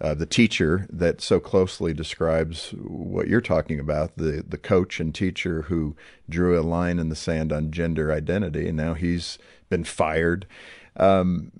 uh, 0.02 0.14
the 0.14 0.26
teacher 0.26 0.88
that 0.90 1.22
so 1.22 1.40
closely 1.40 1.94
describes 1.94 2.72
what 2.72 3.28
you're 3.28 3.42
talking 3.42 3.80
about, 3.80 4.18
the, 4.18 4.44
the 4.48 4.58
coach 4.58 5.00
and 5.00 5.16
teacher 5.16 5.64
who 5.64 5.96
drew 6.30 6.60
a 6.60 6.62
line 6.62 7.00
in 7.00 7.10
the 7.10 7.16
sand 7.16 7.52
on 7.52 7.72
gender 7.72 8.12
identity, 8.12 8.68
and 8.68 8.78
now 8.78 8.94
he's 8.94 9.38
been 9.70 9.84
fired. 9.84 10.46
Um, 10.98 11.52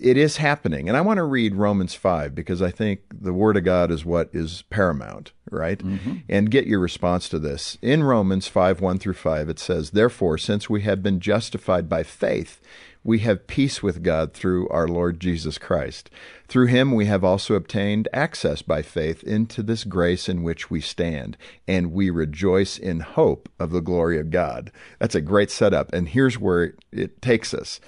it 0.00 0.16
is 0.16 0.36
happening. 0.38 0.88
And 0.88 0.96
I 0.96 1.00
want 1.00 1.18
to 1.18 1.24
read 1.24 1.54
Romans 1.54 1.94
5 1.94 2.34
because 2.34 2.62
I 2.62 2.70
think 2.70 3.00
the 3.12 3.32
Word 3.32 3.56
of 3.56 3.64
God 3.64 3.90
is 3.90 4.04
what 4.04 4.30
is 4.32 4.62
paramount, 4.70 5.32
right? 5.50 5.78
Mm-hmm. 5.78 6.16
And 6.28 6.50
get 6.50 6.66
your 6.66 6.80
response 6.80 7.28
to 7.30 7.38
this. 7.38 7.78
In 7.82 8.02
Romans 8.02 8.48
5 8.48 8.80
1 8.80 8.98
through 8.98 9.14
5, 9.14 9.48
it 9.48 9.58
says, 9.58 9.90
Therefore, 9.90 10.38
since 10.38 10.70
we 10.70 10.82
have 10.82 11.02
been 11.02 11.20
justified 11.20 11.88
by 11.88 12.02
faith, 12.02 12.60
we 13.06 13.20
have 13.20 13.46
peace 13.46 13.84
with 13.84 14.02
God 14.02 14.34
through 14.34 14.68
our 14.68 14.88
Lord 14.88 15.20
Jesus 15.20 15.58
Christ. 15.58 16.10
Through 16.48 16.66
him 16.66 16.92
we 16.92 17.06
have 17.06 17.22
also 17.22 17.54
obtained 17.54 18.08
access 18.12 18.62
by 18.62 18.82
faith 18.82 19.22
into 19.22 19.62
this 19.62 19.84
grace 19.84 20.28
in 20.28 20.42
which 20.42 20.70
we 20.70 20.80
stand, 20.80 21.36
and 21.68 21.92
we 21.92 22.10
rejoice 22.10 22.76
in 22.76 23.00
hope 23.00 23.48
of 23.60 23.70
the 23.70 23.80
glory 23.80 24.18
of 24.18 24.30
God. 24.30 24.72
That's 24.98 25.14
a 25.14 25.20
great 25.20 25.52
setup, 25.52 25.92
and 25.92 26.08
here's 26.08 26.40
where 26.40 26.74
it 26.90 27.22
takes 27.22 27.54
us. 27.54 27.80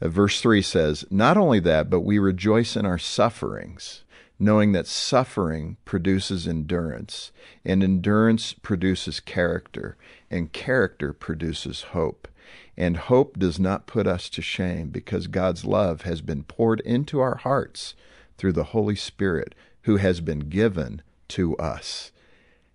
Uh, 0.00 0.08
verse 0.08 0.40
3 0.40 0.62
says, 0.62 1.04
Not 1.10 1.36
only 1.36 1.60
that, 1.60 1.88
but 1.90 2.00
we 2.00 2.18
rejoice 2.18 2.76
in 2.76 2.84
our 2.84 2.98
sufferings, 2.98 4.04
knowing 4.38 4.72
that 4.72 4.86
suffering 4.86 5.76
produces 5.84 6.46
endurance, 6.46 7.32
and 7.64 7.82
endurance 7.82 8.52
produces 8.52 9.20
character, 9.20 9.96
and 10.30 10.52
character 10.52 11.12
produces 11.12 11.82
hope. 11.82 12.28
And 12.76 12.96
hope 12.98 13.38
does 13.38 13.58
not 13.58 13.86
put 13.86 14.06
us 14.06 14.28
to 14.30 14.42
shame 14.42 14.90
because 14.90 15.28
God's 15.28 15.64
love 15.64 16.02
has 16.02 16.20
been 16.20 16.42
poured 16.44 16.80
into 16.80 17.20
our 17.20 17.36
hearts 17.36 17.94
through 18.36 18.52
the 18.52 18.64
Holy 18.64 18.96
Spirit 18.96 19.54
who 19.82 19.96
has 19.96 20.20
been 20.20 20.40
given 20.40 21.00
to 21.28 21.56
us. 21.56 22.12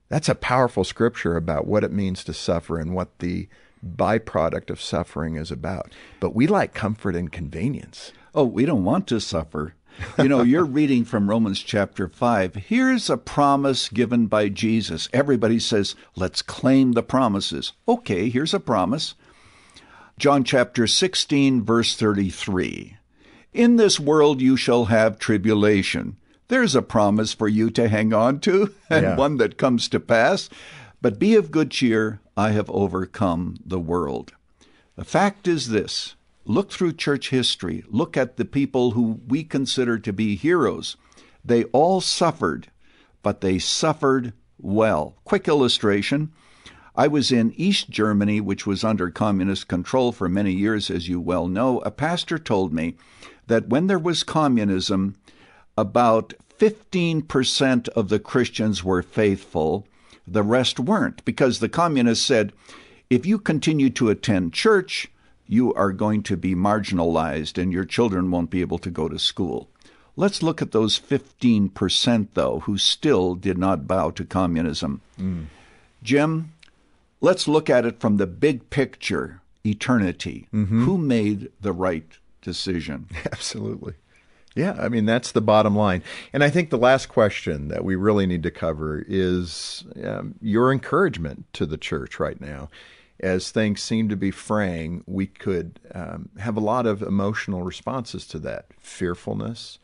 That's 0.09 0.27
a 0.27 0.35
powerful 0.35 0.83
scripture 0.83 1.37
about 1.37 1.67
what 1.67 1.83
it 1.83 1.91
means 1.91 2.23
to 2.23 2.33
suffer 2.33 2.79
and 2.79 2.93
what 2.93 3.19
the 3.19 3.47
byproduct 3.85 4.69
of 4.69 4.81
suffering 4.81 5.35
is 5.35 5.51
about. 5.51 5.91
But 6.19 6.35
we 6.35 6.47
like 6.47 6.73
comfort 6.73 7.15
and 7.15 7.31
convenience. 7.31 8.11
Oh, 8.33 8.45
we 8.45 8.65
don't 8.65 8.83
want 8.83 9.07
to 9.07 9.19
suffer. 9.19 9.75
You 10.17 10.29
know, 10.29 10.41
you're 10.41 10.65
reading 10.79 11.03
from 11.03 11.29
Romans 11.29 11.59
chapter 11.59 12.07
5. 12.07 12.55
Here's 12.55 13.09
a 13.09 13.17
promise 13.17 13.89
given 13.89 14.27
by 14.27 14.49
Jesus. 14.49 15.09
Everybody 15.11 15.59
says, 15.59 15.95
let's 16.15 16.41
claim 16.41 16.93
the 16.93 17.03
promises. 17.03 17.73
Okay, 17.87 18.29
here's 18.29 18.53
a 18.53 18.59
promise. 18.59 19.15
John 20.17 20.43
chapter 20.43 20.87
16, 20.87 21.63
verse 21.63 21.95
33. 21.95 22.97
In 23.53 23.75
this 23.75 23.99
world 23.99 24.39
you 24.39 24.55
shall 24.55 24.85
have 24.85 25.19
tribulation. 25.19 26.17
There's 26.47 26.75
a 26.75 26.81
promise 26.81 27.33
for 27.33 27.47
you 27.47 27.69
to 27.71 27.87
hang 27.87 28.13
on 28.13 28.39
to, 28.41 28.73
and 28.89 29.03
yeah. 29.03 29.15
one 29.15 29.37
that 29.37 29.57
comes 29.57 29.89
to 29.89 29.99
pass. 29.99 30.49
But 31.01 31.17
be 31.17 31.35
of 31.35 31.51
good 31.51 31.71
cheer, 31.71 32.21
I 32.37 32.51
have 32.51 32.69
overcome 32.69 33.57
the 33.65 33.79
world. 33.79 34.33
The 34.95 35.03
fact 35.03 35.47
is 35.47 35.69
this 35.69 36.15
look 36.45 36.71
through 36.71 36.93
church 36.93 37.29
history, 37.29 37.83
look 37.87 38.17
at 38.17 38.37
the 38.37 38.45
people 38.45 38.91
who 38.91 39.19
we 39.27 39.43
consider 39.43 39.97
to 39.99 40.13
be 40.13 40.35
heroes. 40.35 40.97
They 41.43 41.63
all 41.65 42.01
suffered, 42.01 42.67
but 43.23 43.41
they 43.41 43.57
suffered 43.57 44.33
well. 44.59 45.15
Quick 45.23 45.47
illustration 45.47 46.31
I 46.95 47.07
was 47.07 47.31
in 47.31 47.53
East 47.55 47.89
Germany, 47.89 48.41
which 48.41 48.67
was 48.67 48.83
under 48.83 49.09
communist 49.09 49.67
control 49.67 50.11
for 50.11 50.27
many 50.27 50.51
years, 50.51 50.91
as 50.91 51.07
you 51.07 51.21
well 51.21 51.47
know. 51.47 51.79
A 51.79 51.91
pastor 51.91 52.37
told 52.37 52.73
me 52.73 52.95
that 53.47 53.69
when 53.69 53.87
there 53.87 53.99
was 53.99 54.23
communism, 54.23 55.15
about 55.77 56.33
15% 56.59 57.87
of 57.89 58.09
the 58.09 58.19
Christians 58.19 58.83
were 58.83 59.01
faithful, 59.01 59.87
the 60.27 60.43
rest 60.43 60.79
weren't, 60.79 61.23
because 61.25 61.59
the 61.59 61.69
communists 61.69 62.25
said, 62.25 62.53
if 63.09 63.25
you 63.25 63.39
continue 63.39 63.89
to 63.91 64.09
attend 64.09 64.53
church, 64.53 65.09
you 65.45 65.73
are 65.73 65.91
going 65.91 66.23
to 66.23 66.37
be 66.37 66.55
marginalized 66.55 67.61
and 67.61 67.73
your 67.73 67.83
children 67.83 68.31
won't 68.31 68.49
be 68.49 68.61
able 68.61 68.79
to 68.79 68.89
go 68.89 69.09
to 69.09 69.19
school. 69.19 69.69
Let's 70.15 70.41
look 70.43 70.61
at 70.61 70.71
those 70.71 70.99
15%, 70.99 72.27
though, 72.33 72.59
who 72.59 72.77
still 72.77 73.35
did 73.35 73.57
not 73.57 73.87
bow 73.87 74.11
to 74.11 74.25
communism. 74.25 75.01
Mm. 75.19 75.47
Jim, 76.03 76.53
let's 77.19 77.47
look 77.47 77.69
at 77.69 77.85
it 77.85 77.99
from 77.99 78.17
the 78.17 78.27
big 78.27 78.69
picture 78.69 79.41
eternity. 79.65 80.47
Mm-hmm. 80.53 80.85
Who 80.85 80.97
made 80.97 81.51
the 81.59 81.73
right 81.73 82.07
decision? 82.41 83.07
Absolutely. 83.25 83.93
Yeah, 84.55 84.75
I 84.77 84.89
mean, 84.89 85.05
that's 85.05 85.31
the 85.31 85.41
bottom 85.41 85.75
line. 85.75 86.03
And 86.33 86.43
I 86.43 86.49
think 86.49 86.69
the 86.69 86.77
last 86.77 87.07
question 87.07 87.69
that 87.69 87.85
we 87.85 87.95
really 87.95 88.25
need 88.25 88.43
to 88.43 88.51
cover 88.51 89.03
is 89.07 89.85
um, 90.03 90.35
your 90.41 90.71
encouragement 90.71 91.45
to 91.53 91.65
the 91.65 91.77
church 91.77 92.19
right 92.19 92.39
now. 92.39 92.69
As 93.21 93.51
things 93.51 93.81
seem 93.81 94.09
to 94.09 94.17
be 94.17 94.31
fraying, 94.31 95.03
we 95.05 95.27
could 95.27 95.79
um, 95.93 96.29
have 96.39 96.57
a 96.57 96.61
lot 96.61 96.85
of 96.85 97.01
emotional 97.01 97.61
responses 97.61 98.25
to 98.27 98.39
that 98.39 98.65
fearfulness, 98.79 99.77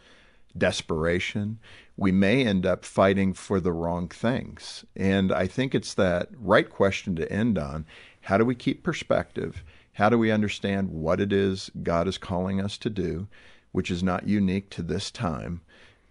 desperation 0.57 1.59
we 1.97 2.11
may 2.11 2.45
end 2.45 2.65
up 2.65 2.85
fighting 2.85 3.33
for 3.33 3.59
the 3.59 3.71
wrong 3.73 4.07
things. 4.07 4.85
And 4.95 5.31
I 5.31 5.47
think 5.47 5.73
it's 5.73 5.95
that 5.95 6.29
right 6.37 6.69
question 6.69 7.15
to 7.15 7.31
end 7.31 7.57
on. 7.57 7.85
How 8.21 8.37
do 8.37 8.45
we 8.45 8.53
keep 8.53 8.83
perspective? 8.83 9.63
How 9.93 10.09
do 10.09 10.17
we 10.17 10.29
understand 10.29 10.91
what 10.91 11.19
it 11.19 11.33
is 11.33 11.71
God 11.81 12.07
is 12.07 12.19
calling 12.19 12.61
us 12.61 12.77
to 12.77 12.89
do, 12.91 13.27
which 13.71 13.91
is 13.91 14.03
not 14.03 14.27
unique 14.27 14.69
to 14.71 14.81
this 14.81 15.11
time? 15.11 15.61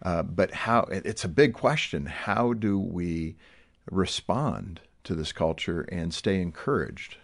Uh, 0.02 0.22
but 0.22 0.52
how 0.52 0.80
it's 0.90 1.24
a 1.24 1.28
big 1.28 1.54
question. 1.54 2.06
How 2.06 2.52
do 2.52 2.78
we 2.78 3.36
respond 3.90 4.80
to 5.04 5.14
this 5.14 5.32
culture 5.32 5.82
and 5.82 6.12
stay 6.12 6.40
encouraged? 6.40 7.16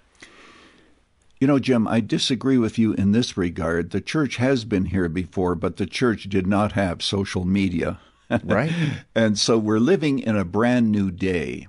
You 1.43 1.49
know, 1.49 1.59
Jim, 1.59 1.89
I 1.89 2.01
disagree 2.01 2.57
with 2.57 2.79
you 2.79 2.93
in 2.93 3.11
this 3.11 3.37
regard. 3.37 3.91
The 3.91 4.01
church 4.01 4.37
has 4.37 4.65
been 4.65 4.87
here 4.87 5.09
before, 5.09 5.57
but 5.57 5.77
the 5.77 5.87
church 5.87 6.25
did 6.25 6.47
not 6.47 6.73
have 6.73 7.03
social 7.03 7.45
media. 7.45 7.99
right. 8.45 8.73
and 9.15 9.37
so 9.39 9.59
we're 9.59 9.81
living 9.81 10.21
in 10.21 10.37
a 10.37 10.45
brand 10.45 10.93
new 10.93 11.11
day. 11.11 11.67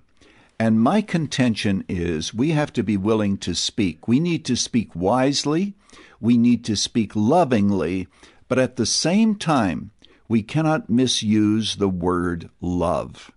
And 0.60 0.80
my 0.80 1.02
contention 1.02 1.84
is 1.90 2.34
we 2.34 2.52
have 2.52 2.72
to 2.74 2.84
be 2.84 2.98
willing 2.98 3.38
to 3.40 3.56
speak. 3.56 4.08
We 4.08 4.20
need 4.20 4.46
to 4.46 4.56
speak 4.56 4.96
wisely. 4.96 5.74
We 6.22 6.38
need 6.38 6.64
to 6.66 6.76
speak 6.76 7.16
lovingly. 7.16 8.08
But 8.54 8.62
at 8.62 8.76
the 8.76 8.86
same 8.86 9.34
time, 9.34 9.90
we 10.28 10.44
cannot 10.44 10.88
misuse 10.88 11.78
the 11.78 11.90
word 11.90 12.52
love. 12.62 13.32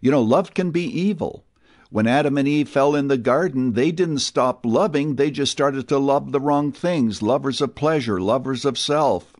You 0.00 0.10
know, 0.10 0.20
love 0.20 0.54
can 0.54 0.72
be 0.72 0.82
evil. 0.82 1.44
When 1.90 2.08
Adam 2.08 2.36
and 2.36 2.48
Eve 2.48 2.68
fell 2.68 2.96
in 2.96 3.06
the 3.06 3.16
garden, 3.16 3.74
they 3.74 3.92
didn't 3.92 4.26
stop 4.26 4.66
loving, 4.66 5.14
they 5.14 5.30
just 5.30 5.52
started 5.52 5.86
to 5.86 5.98
love 5.98 6.32
the 6.32 6.40
wrong 6.40 6.72
things 6.72 7.22
lovers 7.22 7.60
of 7.60 7.76
pleasure, 7.76 8.20
lovers 8.20 8.64
of 8.64 8.76
self, 8.76 9.34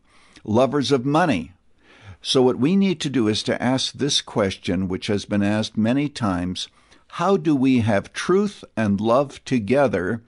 lovers 0.45 0.93
of 0.93 1.05
money. 1.05 1.51
So, 2.21 2.41
what 2.41 2.57
we 2.57 2.77
need 2.77 3.01
to 3.01 3.09
do 3.09 3.27
is 3.27 3.43
to 3.43 3.61
ask 3.61 3.95
this 3.95 4.21
question, 4.21 4.87
which 4.87 5.07
has 5.07 5.25
been 5.25 5.43
asked 5.43 5.75
many 5.75 6.07
times 6.07 6.69
How 7.19 7.35
do 7.35 7.53
we 7.53 7.79
have 7.79 8.13
truth 8.13 8.63
and 8.77 9.01
love 9.01 9.43
together? 9.43 10.23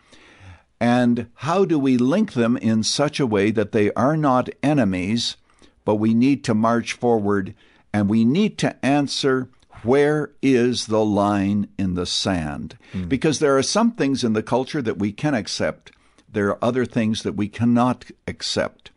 And 0.79 1.27
how 1.35 1.65
do 1.65 1.77
we 1.77 1.97
link 1.97 2.33
them 2.33 2.55
in 2.57 2.83
such 2.83 3.19
a 3.19 3.27
way 3.27 3.51
that 3.51 3.71
they 3.71 3.91
are 3.93 4.15
not 4.15 4.49
enemies, 4.63 5.35
but 5.83 5.95
we 5.95 6.13
need 6.13 6.43
to 6.45 6.53
march 6.53 6.93
forward 6.93 7.53
and 7.93 8.07
we 8.09 8.23
need 8.23 8.57
to 8.59 8.85
answer 8.85 9.49
where 9.83 10.31
is 10.41 10.87
the 10.87 11.03
line 11.03 11.67
in 11.77 11.95
the 11.95 12.05
sand? 12.05 12.77
Mm. 12.93 13.09
Because 13.09 13.39
there 13.39 13.57
are 13.57 13.63
some 13.63 13.91
things 13.91 14.23
in 14.23 14.33
the 14.33 14.43
culture 14.43 14.81
that 14.81 14.99
we 14.99 15.11
can 15.11 15.33
accept, 15.33 15.91
there 16.31 16.49
are 16.49 16.63
other 16.63 16.85
things 16.85 17.23
that 17.23 17.35
we 17.35 17.47
cannot 17.47 18.05
accept. 18.27 18.91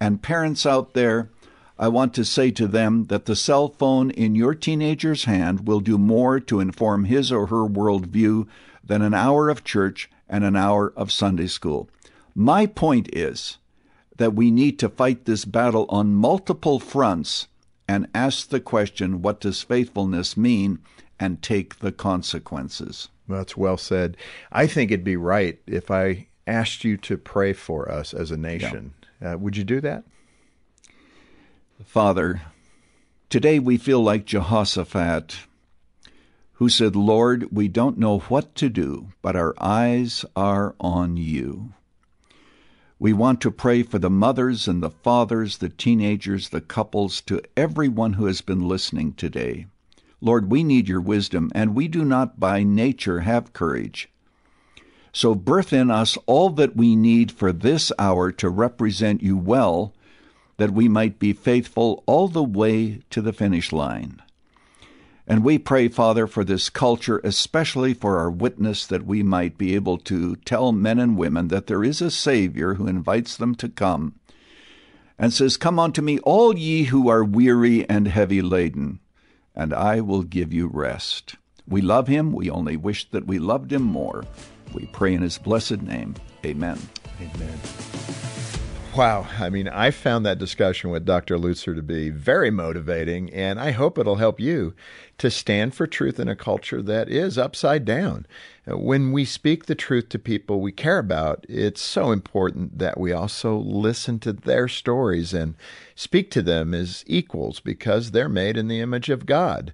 And 0.00 0.22
parents 0.22 0.66
out 0.66 0.94
there, 0.94 1.30
I 1.78 1.88
want 1.88 2.14
to 2.14 2.24
say 2.24 2.50
to 2.52 2.66
them 2.66 3.04
that 3.04 3.26
the 3.26 3.36
cell 3.36 3.68
phone 3.68 4.10
in 4.10 4.34
your 4.34 4.54
teenager's 4.54 5.24
hand 5.24 5.66
will 5.66 5.80
do 5.80 5.98
more 5.98 6.40
to 6.40 6.60
inform 6.60 7.04
his 7.04 7.30
or 7.30 7.46
her 7.46 7.66
worldview 7.66 8.46
than 8.84 9.02
an 9.02 9.14
hour 9.14 9.48
of 9.48 9.64
church 9.64 10.10
and 10.32 10.42
an 10.42 10.56
hour 10.56 10.92
of 10.96 11.12
Sunday 11.12 11.46
school. 11.46 11.88
My 12.34 12.66
point 12.66 13.08
is 13.12 13.58
that 14.16 14.34
we 14.34 14.50
need 14.50 14.78
to 14.78 14.88
fight 14.88 15.26
this 15.26 15.44
battle 15.44 15.86
on 15.90 16.14
multiple 16.14 16.80
fronts 16.80 17.46
and 17.86 18.08
ask 18.14 18.48
the 18.48 18.60
question, 18.60 19.20
what 19.20 19.40
does 19.40 19.62
faithfulness 19.62 20.36
mean? 20.36 20.78
And 21.20 21.42
take 21.42 21.78
the 21.78 21.92
consequences. 21.92 23.10
That's 23.28 23.56
well 23.56 23.76
said. 23.76 24.16
I 24.50 24.66
think 24.66 24.90
it'd 24.90 25.04
be 25.04 25.16
right 25.16 25.60
if 25.66 25.90
I 25.90 26.26
asked 26.46 26.82
you 26.82 26.96
to 26.96 27.16
pray 27.16 27.52
for 27.52 27.88
us 27.90 28.12
as 28.12 28.30
a 28.30 28.36
nation. 28.36 28.94
Yeah. 29.20 29.34
Uh, 29.34 29.36
would 29.36 29.56
you 29.56 29.62
do 29.62 29.80
that? 29.82 30.02
Father, 31.84 32.42
today 33.28 33.58
we 33.58 33.76
feel 33.76 34.02
like 34.02 34.24
Jehoshaphat. 34.24 35.36
Who 36.62 36.68
said, 36.68 36.94
Lord, 36.94 37.48
we 37.50 37.66
don't 37.66 37.98
know 37.98 38.20
what 38.20 38.54
to 38.54 38.68
do, 38.68 39.08
but 39.20 39.34
our 39.34 39.52
eyes 39.60 40.24
are 40.36 40.76
on 40.78 41.16
you. 41.16 41.72
We 43.00 43.12
want 43.12 43.40
to 43.40 43.50
pray 43.50 43.82
for 43.82 43.98
the 43.98 44.08
mothers 44.08 44.68
and 44.68 44.80
the 44.80 44.90
fathers, 44.90 45.58
the 45.58 45.70
teenagers, 45.70 46.50
the 46.50 46.60
couples, 46.60 47.20
to 47.22 47.42
everyone 47.56 48.12
who 48.12 48.26
has 48.26 48.42
been 48.42 48.68
listening 48.68 49.14
today. 49.14 49.66
Lord, 50.20 50.52
we 50.52 50.62
need 50.62 50.86
your 50.86 51.00
wisdom, 51.00 51.50
and 51.52 51.74
we 51.74 51.88
do 51.88 52.04
not 52.04 52.38
by 52.38 52.62
nature 52.62 53.22
have 53.22 53.52
courage. 53.52 54.08
So 55.12 55.34
birth 55.34 55.72
in 55.72 55.90
us 55.90 56.16
all 56.26 56.50
that 56.50 56.76
we 56.76 56.94
need 56.94 57.32
for 57.32 57.52
this 57.52 57.90
hour 57.98 58.30
to 58.30 58.48
represent 58.48 59.20
you 59.20 59.36
well, 59.36 59.94
that 60.58 60.70
we 60.70 60.88
might 60.88 61.18
be 61.18 61.32
faithful 61.32 62.04
all 62.06 62.28
the 62.28 62.44
way 62.44 63.00
to 63.10 63.20
the 63.20 63.32
finish 63.32 63.72
line. 63.72 64.22
And 65.32 65.42
we 65.42 65.56
pray, 65.56 65.88
Father, 65.88 66.26
for 66.26 66.44
this 66.44 66.68
culture, 66.68 67.18
especially 67.24 67.94
for 67.94 68.18
our 68.18 68.30
witness, 68.30 68.84
that 68.84 69.06
we 69.06 69.22
might 69.22 69.56
be 69.56 69.74
able 69.74 69.96
to 70.00 70.36
tell 70.36 70.72
men 70.72 70.98
and 70.98 71.16
women 71.16 71.48
that 71.48 71.68
there 71.68 71.82
is 71.82 72.02
a 72.02 72.10
Savior 72.10 72.74
who 72.74 72.86
invites 72.86 73.38
them 73.38 73.54
to 73.54 73.70
come 73.70 74.16
and 75.18 75.32
says, 75.32 75.56
Come 75.56 75.78
unto 75.78 76.02
me, 76.02 76.18
all 76.18 76.58
ye 76.58 76.84
who 76.84 77.08
are 77.08 77.24
weary 77.24 77.88
and 77.88 78.08
heavy 78.08 78.42
laden, 78.42 79.00
and 79.54 79.72
I 79.72 80.02
will 80.02 80.22
give 80.22 80.52
you 80.52 80.66
rest. 80.66 81.36
We 81.66 81.80
love 81.80 82.08
him. 82.08 82.34
We 82.34 82.50
only 82.50 82.76
wish 82.76 83.08
that 83.08 83.26
we 83.26 83.38
loved 83.38 83.72
him 83.72 83.84
more. 83.84 84.24
We 84.74 84.84
pray 84.84 85.14
in 85.14 85.22
his 85.22 85.38
blessed 85.38 85.80
name. 85.80 86.14
Amen. 86.44 86.78
Amen. 87.18 87.58
Wow. 88.94 89.26
I 89.38 89.48
mean, 89.48 89.68
I 89.68 89.90
found 89.90 90.26
that 90.26 90.38
discussion 90.38 90.90
with 90.90 91.06
Dr. 91.06 91.38
Lutzer 91.38 91.74
to 91.74 91.82
be 91.82 92.10
very 92.10 92.50
motivating, 92.50 93.32
and 93.32 93.58
I 93.58 93.70
hope 93.70 93.96
it'll 93.96 94.16
help 94.16 94.38
you 94.38 94.74
to 95.16 95.30
stand 95.30 95.74
for 95.74 95.86
truth 95.86 96.20
in 96.20 96.28
a 96.28 96.36
culture 96.36 96.82
that 96.82 97.08
is 97.08 97.38
upside 97.38 97.86
down. 97.86 98.26
Uh, 98.70 98.76
when 98.76 99.10
we 99.10 99.24
speak 99.24 99.64
the 99.64 99.74
truth 99.74 100.10
to 100.10 100.18
people 100.18 100.60
we 100.60 100.72
care 100.72 100.98
about, 100.98 101.46
it's 101.48 101.80
so 101.80 102.12
important 102.12 102.78
that 102.80 103.00
we 103.00 103.12
also 103.12 103.56
listen 103.56 104.18
to 104.18 104.32
their 104.34 104.68
stories 104.68 105.32
and 105.32 105.54
speak 105.94 106.30
to 106.32 106.42
them 106.42 106.74
as 106.74 107.02
equals 107.06 107.60
because 107.60 108.10
they're 108.10 108.28
made 108.28 108.58
in 108.58 108.68
the 108.68 108.80
image 108.80 109.08
of 109.08 109.24
God. 109.24 109.72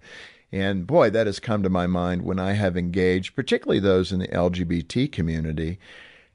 And 0.53 0.87
boy, 0.87 1.11
that 1.11 1.27
has 1.27 1.41
come 1.41 1.65
to 1.65 1.69
my 1.69 1.89
mind 1.89 2.23
when 2.23 2.39
I 2.39 2.53
have 2.53 2.77
engaged, 2.77 3.35
particularly 3.35 3.81
those 3.81 4.13
in 4.13 4.21
the 4.21 4.29
LGBT 4.29 5.11
community 5.11 5.81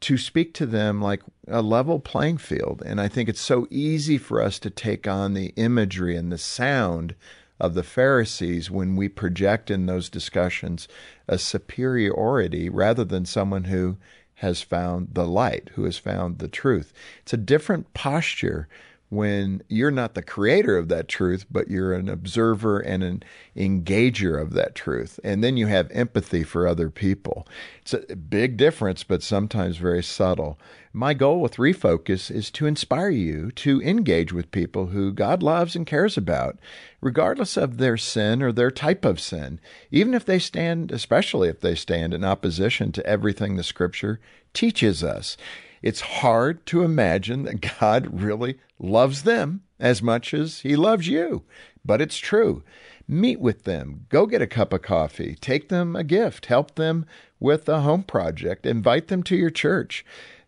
to 0.03 0.17
speak 0.17 0.53
to 0.53 0.65
them 0.65 1.01
like 1.01 1.21
a 1.47 1.61
level 1.61 1.97
playing 1.97 2.37
field. 2.37 2.83
And 2.85 2.99
I 2.99 3.07
think 3.07 3.29
it's 3.29 3.39
so 3.39 3.67
easy 3.69 4.17
for 4.17 4.41
us 4.41 4.59
to 4.59 4.69
take 4.69 5.07
on 5.07 5.33
the 5.33 5.53
imagery 5.55 6.17
and 6.17 6.29
the 6.29 6.37
sound 6.37 7.15
of 7.57 7.73
the 7.73 7.83
Pharisees 7.83 8.69
when 8.69 8.97
we 8.97 9.07
project 9.07 9.71
in 9.71 9.85
those 9.85 10.09
discussions 10.09 10.89
a 11.29 11.37
superiority 11.37 12.69
rather 12.69 13.05
than 13.05 13.25
someone 13.25 13.65
who 13.65 13.95
has 14.35 14.61
found 14.61 15.07
the 15.13 15.25
light, 15.25 15.69
who 15.75 15.85
has 15.85 15.97
found 15.97 16.39
the 16.39 16.49
truth. 16.49 16.91
It's 17.21 17.33
a 17.33 17.37
different 17.37 17.93
posture 17.93 18.67
when 19.13 19.61
you're 19.67 19.91
not 19.91 20.15
the 20.15 20.21
creator 20.21 20.77
of 20.77 20.87
that 20.89 21.07
truth, 21.07 21.45
but 21.51 21.69
you're 21.69 21.93
an 21.93 22.09
observer 22.09 22.79
and 22.79 23.03
an 23.03 23.23
engager 23.55 24.41
of 24.41 24.53
that 24.53 24.73
truth. 24.75 25.19
And 25.23 25.43
then 25.43 25.55
you 25.55 25.67
have 25.67 25.91
empathy 25.91 26.43
for 26.43 26.67
other 26.67 26.89
people. 26.89 27.47
It's 27.81 27.93
a 27.93 28.15
big 28.15 28.57
difference, 28.57 29.03
but 29.03 29.21
sometimes 29.21 29.77
very 29.77 30.03
subtle. 30.03 30.57
My 30.91 31.13
goal 31.13 31.41
with 31.41 31.57
Refocus 31.57 32.29
is 32.29 32.51
to 32.51 32.65
inspire 32.65 33.09
you 33.09 33.51
to 33.51 33.81
engage 33.81 34.31
with 34.31 34.51
people 34.51 34.87
who 34.87 35.11
God 35.11 35.41
loves 35.41 35.75
and 35.75 35.87
cares 35.87 36.17
about, 36.17 36.57
regardless 37.01 37.57
of 37.57 37.77
their 37.77 37.97
sin 37.97 38.41
or 38.41 38.51
their 38.51 38.71
type 38.71 39.03
of 39.05 39.19
sin, 39.19 39.59
even 39.91 40.13
if 40.13 40.25
they 40.25 40.39
stand, 40.39 40.91
especially 40.91 41.49
if 41.49 41.61
they 41.61 41.75
stand 41.75 42.13
in 42.13 42.23
opposition 42.23 42.91
to 42.91 43.05
everything 43.05 43.55
the 43.55 43.63
Scripture 43.63 44.19
teaches 44.53 45.03
us. 45.03 45.35
It's 45.83 45.99
hard 45.99 46.65
to 46.67 46.83
imagine 46.83 47.43
that 47.43 47.77
God 47.79 48.21
really 48.21 48.57
loves 48.79 49.23
them 49.23 49.63
as 49.81 50.01
much 50.01 50.33
as 50.33 50.61
He 50.61 50.77
loves 50.77 51.09
you, 51.09 51.43
but 51.83 52.01
it's 52.01 52.17
true. 52.17 52.63
Meet 53.05 53.41
with 53.41 53.65
them, 53.65 54.05
go 54.07 54.25
get 54.25 54.41
a 54.41 54.47
cup 54.47 54.71
of 54.71 54.81
coffee, 54.81 55.35
take 55.41 55.67
them 55.67 55.93
a 55.93 56.05
gift, 56.05 56.45
help 56.45 56.75
them 56.75 57.05
with 57.37 57.67
a 57.67 57.81
home 57.81 58.03
project, 58.03 58.65
invite 58.65 59.09
them 59.09 59.23
to 59.23 59.35
your 59.35 59.49
church. 59.49 60.05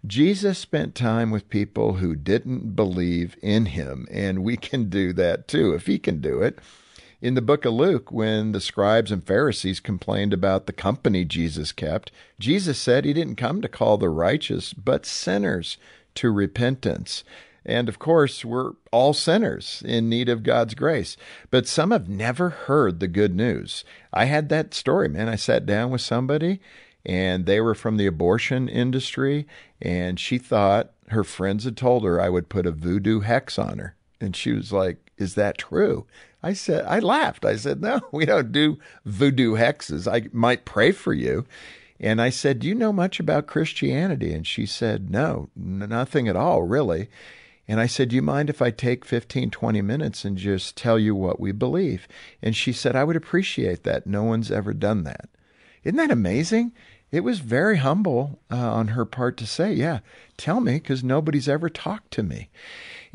Jesus 0.08 0.58
spent 0.58 0.96
time 0.96 1.32
with 1.32 1.50
people 1.50 1.96
who 1.96 2.16
didn't 2.16 2.74
believe 2.74 3.36
in 3.42 3.66
him, 3.66 4.08
and 4.10 4.42
we 4.42 4.56
can 4.56 4.88
do 4.88 5.12
that 5.14 5.50
too 5.50 5.74
if 5.74 5.88
he 5.88 6.00
can 6.00 6.22
do 6.22 6.42
it. 6.42 6.60
In 7.26 7.34
the 7.34 7.42
book 7.42 7.66
of 7.66 7.74
Luke, 7.74 8.12
when 8.12 8.52
the 8.52 8.62
scribes 8.62 9.12
and 9.12 9.26
Pharisees 9.26 9.80
complained 9.80 10.32
about 10.32 10.68
the 10.68 10.72
company 10.72 11.26
Jesus 11.26 11.72
kept, 11.72 12.12
Jesus 12.38 12.78
said 12.78 13.04
he 13.04 13.14
didn't 13.14 13.38
come 13.38 13.64
to 13.64 13.68
call 13.68 13.98
the 13.98 14.10
righteous, 14.10 14.74
but 14.74 15.08
sinners 15.08 15.80
to 16.14 16.30
repentance. 16.30 17.24
And 17.66 17.90
of 17.90 17.98
course, 17.98 18.46
we're 18.46 18.74
all 18.92 19.14
sinners 19.14 19.82
in 19.84 20.08
need 20.08 20.30
of 20.30 20.44
God's 20.44 20.76
grace. 20.76 21.18
But 21.50 21.66
some 21.68 21.90
have 21.90 22.08
never 22.08 22.50
heard 22.52 23.00
the 23.00 23.08
good 23.08 23.36
news. 23.36 23.84
I 24.14 24.26
had 24.26 24.50
that 24.50 24.76
story, 24.76 25.10
man. 25.10 25.28
I 25.28 25.36
sat 25.36 25.66
down 25.66 25.90
with 25.90 26.02
somebody 26.02 26.60
and 27.04 27.48
they 27.48 27.60
were 27.60 27.74
from 27.74 27.98
the 27.98 28.06
abortion 28.06 28.70
industry, 28.70 29.48
and 29.82 30.20
she 30.20 30.38
thought 30.38 30.92
her 31.08 31.24
friends 31.24 31.64
had 31.64 31.76
told 31.76 32.04
her 32.04 32.22
I 32.22 32.30
would 32.30 32.50
put 32.50 32.68
a 32.68 32.72
voodoo 32.72 33.22
hex 33.22 33.58
on 33.58 33.80
her. 33.80 33.96
And 34.22 34.36
she 34.36 34.52
was 34.52 34.72
like, 34.72 35.12
Is 35.18 35.34
that 35.34 35.58
true? 35.58 36.06
I 36.46 36.54
said, 36.54 36.86
I 36.86 37.00
laughed. 37.00 37.44
I 37.44 37.56
said, 37.56 37.82
no, 37.82 38.02
we 38.12 38.26
don't 38.26 38.52
do 38.52 38.78
voodoo 39.04 39.56
hexes. 39.56 40.08
I 40.12 40.30
might 40.32 40.64
pray 40.64 40.92
for 40.92 41.12
you. 41.12 41.46
And 42.00 42.22
I 42.22 42.30
said, 42.30 42.60
Do 42.60 42.68
you 42.68 42.76
know 42.76 42.94
much 42.94 43.20
about 43.20 43.48
Christianity? 43.48 44.34
And 44.34 44.46
she 44.46 44.66
said, 44.66 45.10
No, 45.10 45.50
nothing 45.56 46.28
at 46.28 46.36
all, 46.36 46.64
really. 46.64 47.08
And 47.68 47.80
I 47.80 47.88
said, 47.88 48.10
Do 48.10 48.16
you 48.16 48.22
mind 48.22 48.50
if 48.50 48.62
I 48.62 48.70
take 48.70 49.06
15, 49.06 49.50
20 49.50 49.82
minutes 49.82 50.26
and 50.26 50.38
just 50.38 50.76
tell 50.76 51.00
you 51.00 51.16
what 51.16 51.40
we 51.40 51.52
believe? 51.52 52.08
And 52.42 52.56
she 52.56 52.74
said, 52.74 52.96
I 52.96 53.06
would 53.06 53.16
appreciate 53.16 53.84
that. 53.84 54.06
No 54.06 54.24
one's 54.24 54.52
ever 54.52 54.74
done 54.74 55.04
that. 55.06 55.30
Isn't 55.84 55.98
that 55.98 56.12
amazing? 56.12 56.74
It 57.12 57.22
was 57.22 57.40
very 57.40 57.78
humble 57.78 58.40
uh, 58.52 58.74
on 58.74 58.90
her 58.90 59.06
part 59.06 59.38
to 59.38 59.48
say, 59.48 59.74
Yeah, 59.74 60.00
tell 60.38 60.60
me, 60.60 60.74
because 60.74 61.04
nobody's 61.04 61.48
ever 61.48 61.70
talked 61.70 62.12
to 62.12 62.24
me. 62.24 62.50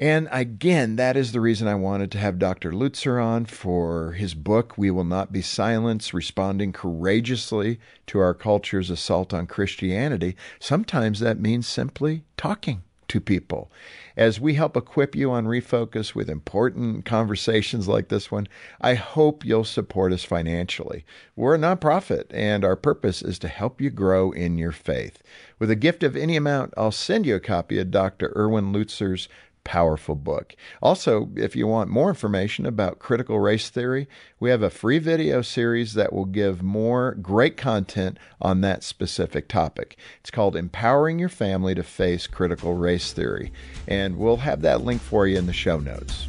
And 0.01 0.29
again, 0.33 0.97
that 0.97 1.15
is 1.15 1.33
the 1.33 1.43
reason 1.43 1.69
I 1.69 1.75
wanted 1.75 2.11
to 2.13 2.19
have 2.19 2.39
Dr. 2.39 2.73
Lutzer 2.73 3.23
on 3.23 3.45
for 3.45 4.13
his 4.13 4.33
book, 4.33 4.79
We 4.79 4.91
Will 4.91 5.05
Not 5.05 5.31
Be 5.31 5.43
Silenced 5.43 6.15
Responding 6.15 6.73
Courageously 6.73 7.79
to 8.07 8.19
Our 8.19 8.33
Culture's 8.33 8.89
Assault 8.89 9.35
on 9.35 9.47
Christianity. 9.47 10.37
Sometimes 10.59 11.21
that 11.21 11.39
means 11.39 11.69
simply 11.69 12.25
talking 12.39 12.81
to 13.09 13.21
people. 13.21 13.71
As 14.17 14.41
we 14.41 14.55
help 14.55 14.75
equip 14.75 15.15
you 15.15 15.33
on 15.33 15.45
Refocus 15.45 16.15
with 16.15 16.31
important 16.31 17.05
conversations 17.05 17.87
like 17.87 18.09
this 18.09 18.31
one, 18.31 18.49
I 18.81 18.95
hope 18.95 19.45
you'll 19.45 19.65
support 19.65 20.13
us 20.13 20.25
financially. 20.25 21.05
We're 21.37 21.57
a 21.57 21.59
nonprofit, 21.59 22.27
and 22.31 22.65
our 22.65 22.77
purpose 22.77 23.21
is 23.21 23.39
to 23.41 23.49
help 23.49 23.81
you 23.81 23.91
grow 23.91 24.31
in 24.31 24.57
your 24.57 24.73
faith. 24.73 25.23
With 25.59 25.71
a 25.71 25.77
gift 25.77 26.03
of 26.03 26.17
any 26.17 26.37
amount, 26.37 26.73
I'll 26.77 26.93
send 26.93 27.27
you 27.27 27.35
a 27.35 27.41
copy 27.41 27.79
of 27.79 27.91
Dr. 27.91 28.33
Erwin 28.35 28.73
Lutzer's 28.73 29.29
powerful 29.65 30.15
book. 30.15 30.55
Also, 30.83 31.31
if 31.37 31.55
you 31.55 31.67
want 31.67 31.91
more 31.91 32.09
information 32.09 32.67
about 32.67 32.99
critical 32.99 33.41
race 33.41 33.71
theory, 33.71 34.09
we 34.39 34.51
have 34.51 34.63
a 34.63 34.71
free 34.71 34.99
video 34.99 35.43
series 35.43 35.95
that 35.95 36.13
will 36.13 36.25
give 36.25 36.63
more 36.63 37.15
great 37.15 37.57
content 37.57 38.19
on 38.41 38.61
that 38.61 38.83
specific 38.83 39.49
topic. 39.49 39.97
It's 40.21 40.31
called 40.31 40.57
Empowering 40.57 41.19
Your 41.19 41.29
Family 41.29 41.75
to 41.75 41.83
Face 41.83 42.27
Critical 42.27 42.75
Race 42.75 43.13
Theory, 43.13 43.53
and 43.87 44.17
we'll 44.17 44.39
have 44.39 44.63
that 44.63 44.83
link 44.83 45.01
for 45.01 45.27
you 45.27 45.39
in 45.39 45.47
the 45.47 45.53
show 45.53 45.79
notes. 45.79 46.29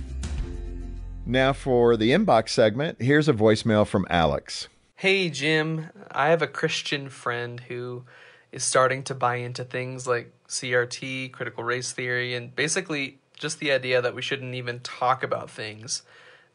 Now, 1.26 1.54
for 1.54 1.96
the 1.96 2.12
inbox 2.12 2.50
segment, 2.50 3.02
here's 3.02 3.30
a 3.30 3.34
voicemail 3.34 3.86
from 3.86 4.06
Alex. 4.10 4.68
Hey, 4.96 5.30
Jim. 5.30 5.90
I 6.12 6.30
have 6.30 6.42
a 6.42 6.48
Christian 6.48 7.10
friend 7.10 7.60
who 7.60 8.04
is 8.52 8.64
starting 8.64 9.04
to 9.04 9.16
buy 9.16 9.36
into 9.38 9.64
things 9.64 10.06
like 10.06 10.34
CRT, 10.48 11.32
critical 11.32 11.64
race 11.64 11.92
theory, 11.92 12.36
and 12.36 12.56
basically 12.56 13.20
just 13.42 13.60
the 13.60 13.72
idea 13.72 14.02
that 14.02 14.16
we 14.16 14.22
shouldn't 14.22 14.54
even 14.54 14.80
talk 14.80 15.24
about 15.24 15.50
things 15.50 16.04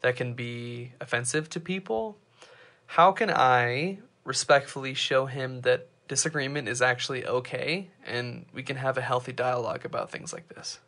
that 0.01 0.15
can 0.15 0.33
be 0.33 0.93
offensive 1.01 1.49
to 1.49 1.59
people. 1.59 2.17
How 2.87 3.11
can 3.11 3.29
I 3.29 3.99
respectfully 4.23 4.93
show 4.93 5.25
him 5.25 5.61
that 5.61 5.87
disagreement 6.07 6.69
is 6.69 6.81
actually 6.81 7.25
okay 7.25 7.89
and 8.05 8.45
we 8.53 8.63
can 8.63 8.77
have 8.77 8.97
a 8.97 9.01
healthy 9.01 9.33
dialogue 9.33 9.85
about 9.85 10.09
things 10.09 10.31
like 10.31 10.47
this? 10.47 10.79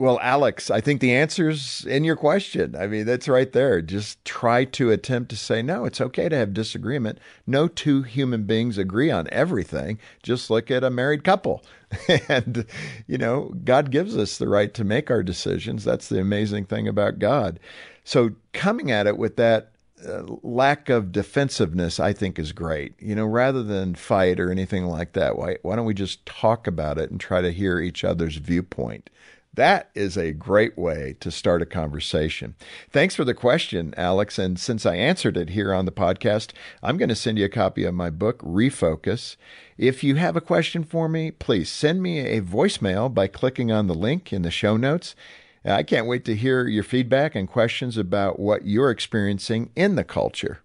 Well, 0.00 0.20
Alex, 0.22 0.70
I 0.70 0.80
think 0.80 1.00
the 1.00 1.12
answer's 1.12 1.84
in 1.84 2.04
your 2.04 2.14
question. 2.14 2.76
I 2.76 2.86
mean, 2.86 3.04
that's 3.04 3.26
right 3.26 3.52
there. 3.52 3.82
Just 3.82 4.24
try 4.24 4.64
to 4.66 4.92
attempt 4.92 5.28
to 5.30 5.36
say, 5.36 5.60
no, 5.60 5.86
it's 5.86 6.00
okay 6.00 6.28
to 6.28 6.36
have 6.36 6.54
disagreement. 6.54 7.18
No 7.48 7.66
two 7.66 8.02
human 8.02 8.44
beings 8.44 8.78
agree 8.78 9.10
on 9.10 9.26
everything. 9.32 9.98
Just 10.22 10.50
look 10.50 10.70
at 10.70 10.84
a 10.84 10.90
married 10.90 11.24
couple. 11.24 11.64
and, 12.28 12.64
you 13.08 13.18
know, 13.18 13.52
God 13.64 13.90
gives 13.90 14.16
us 14.16 14.38
the 14.38 14.48
right 14.48 14.72
to 14.74 14.84
make 14.84 15.10
our 15.10 15.24
decisions. 15.24 15.82
That's 15.82 16.08
the 16.08 16.20
amazing 16.20 16.66
thing 16.66 16.86
about 16.86 17.18
God. 17.18 17.58
So 18.04 18.30
coming 18.52 18.92
at 18.92 19.08
it 19.08 19.18
with 19.18 19.34
that 19.34 19.72
uh, 20.08 20.22
lack 20.44 20.90
of 20.90 21.10
defensiveness, 21.10 21.98
I 21.98 22.12
think, 22.12 22.38
is 22.38 22.52
great. 22.52 22.94
You 23.00 23.16
know, 23.16 23.26
rather 23.26 23.64
than 23.64 23.96
fight 23.96 24.38
or 24.38 24.52
anything 24.52 24.86
like 24.86 25.14
that, 25.14 25.36
why, 25.36 25.56
why 25.62 25.74
don't 25.74 25.86
we 25.86 25.94
just 25.94 26.24
talk 26.24 26.68
about 26.68 26.98
it 26.98 27.10
and 27.10 27.18
try 27.18 27.40
to 27.40 27.50
hear 27.50 27.80
each 27.80 28.04
other's 28.04 28.36
viewpoint? 28.36 29.10
That 29.54 29.90
is 29.94 30.16
a 30.16 30.32
great 30.32 30.78
way 30.78 31.16
to 31.20 31.30
start 31.30 31.62
a 31.62 31.66
conversation. 31.66 32.54
Thanks 32.90 33.14
for 33.14 33.24
the 33.24 33.34
question, 33.34 33.92
Alex. 33.96 34.38
And 34.38 34.58
since 34.58 34.86
I 34.86 34.94
answered 34.94 35.36
it 35.36 35.50
here 35.50 35.72
on 35.72 35.84
the 35.84 35.90
podcast, 35.90 36.52
I'm 36.82 36.96
going 36.96 37.08
to 37.08 37.16
send 37.16 37.38
you 37.38 37.46
a 37.46 37.48
copy 37.48 37.84
of 37.84 37.94
my 37.94 38.10
book, 38.10 38.40
Refocus. 38.42 39.36
If 39.76 40.04
you 40.04 40.14
have 40.14 40.36
a 40.36 40.40
question 40.40 40.84
for 40.84 41.08
me, 41.08 41.30
please 41.32 41.68
send 41.68 42.02
me 42.02 42.20
a 42.20 42.40
voicemail 42.40 43.12
by 43.12 43.26
clicking 43.26 43.72
on 43.72 43.88
the 43.88 43.94
link 43.94 44.32
in 44.32 44.42
the 44.42 44.50
show 44.50 44.76
notes. 44.76 45.16
I 45.64 45.82
can't 45.82 46.06
wait 46.06 46.24
to 46.26 46.36
hear 46.36 46.68
your 46.68 46.84
feedback 46.84 47.34
and 47.34 47.48
questions 47.48 47.96
about 47.96 48.38
what 48.38 48.64
you're 48.64 48.90
experiencing 48.90 49.70
in 49.74 49.96
the 49.96 50.04
culture. 50.04 50.60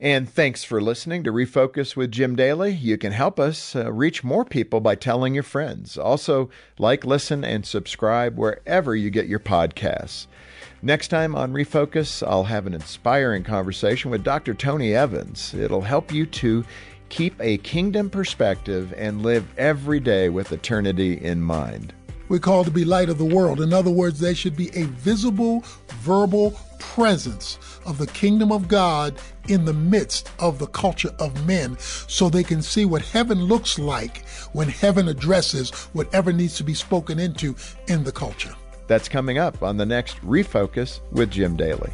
And 0.00 0.28
thanks 0.28 0.62
for 0.62 0.80
listening 0.80 1.24
to 1.24 1.32
Refocus 1.32 1.96
with 1.96 2.12
Jim 2.12 2.36
Daly. 2.36 2.70
You 2.70 2.96
can 2.96 3.10
help 3.10 3.40
us 3.40 3.74
uh, 3.74 3.92
reach 3.92 4.22
more 4.22 4.44
people 4.44 4.78
by 4.78 4.94
telling 4.94 5.34
your 5.34 5.42
friends. 5.42 5.98
Also, 5.98 6.50
like, 6.78 7.04
listen, 7.04 7.42
and 7.42 7.66
subscribe 7.66 8.38
wherever 8.38 8.94
you 8.94 9.10
get 9.10 9.26
your 9.26 9.40
podcasts. 9.40 10.28
Next 10.82 11.08
time 11.08 11.34
on 11.34 11.52
Refocus, 11.52 12.24
I'll 12.24 12.44
have 12.44 12.68
an 12.68 12.74
inspiring 12.74 13.42
conversation 13.42 14.12
with 14.12 14.22
Dr. 14.22 14.54
Tony 14.54 14.94
Evans. 14.94 15.52
It'll 15.52 15.80
help 15.80 16.12
you 16.12 16.26
to 16.26 16.64
keep 17.08 17.34
a 17.40 17.58
kingdom 17.58 18.08
perspective 18.08 18.94
and 18.96 19.22
live 19.22 19.48
every 19.58 19.98
day 19.98 20.28
with 20.28 20.52
eternity 20.52 21.14
in 21.14 21.42
mind. 21.42 21.92
We're 22.28 22.38
called 22.38 22.66
to 22.66 22.72
be 22.72 22.84
light 22.84 23.08
of 23.08 23.18
the 23.18 23.24
world. 23.24 23.60
In 23.60 23.72
other 23.72 23.90
words, 23.90 24.20
there 24.20 24.36
should 24.36 24.56
be 24.56 24.68
a 24.76 24.84
visible, 24.84 25.64
verbal 25.88 26.52
presence 26.78 27.58
of 27.88 27.98
the 27.98 28.06
kingdom 28.06 28.52
of 28.52 28.68
God 28.68 29.18
in 29.48 29.64
the 29.64 29.72
midst 29.72 30.30
of 30.38 30.58
the 30.58 30.66
culture 30.66 31.10
of 31.18 31.46
men 31.46 31.76
so 31.78 32.28
they 32.28 32.44
can 32.44 32.62
see 32.62 32.84
what 32.84 33.02
heaven 33.02 33.42
looks 33.42 33.78
like 33.78 34.26
when 34.52 34.68
heaven 34.68 35.08
addresses 35.08 35.70
whatever 35.92 36.32
needs 36.32 36.56
to 36.58 36.64
be 36.64 36.74
spoken 36.74 37.18
into 37.18 37.56
in 37.88 38.04
the 38.04 38.12
culture. 38.12 38.54
That's 38.86 39.08
coming 39.08 39.38
up 39.38 39.62
on 39.62 39.78
the 39.78 39.86
next 39.86 40.20
Refocus 40.22 41.00
with 41.12 41.30
Jim 41.30 41.56
Daly. 41.56 41.92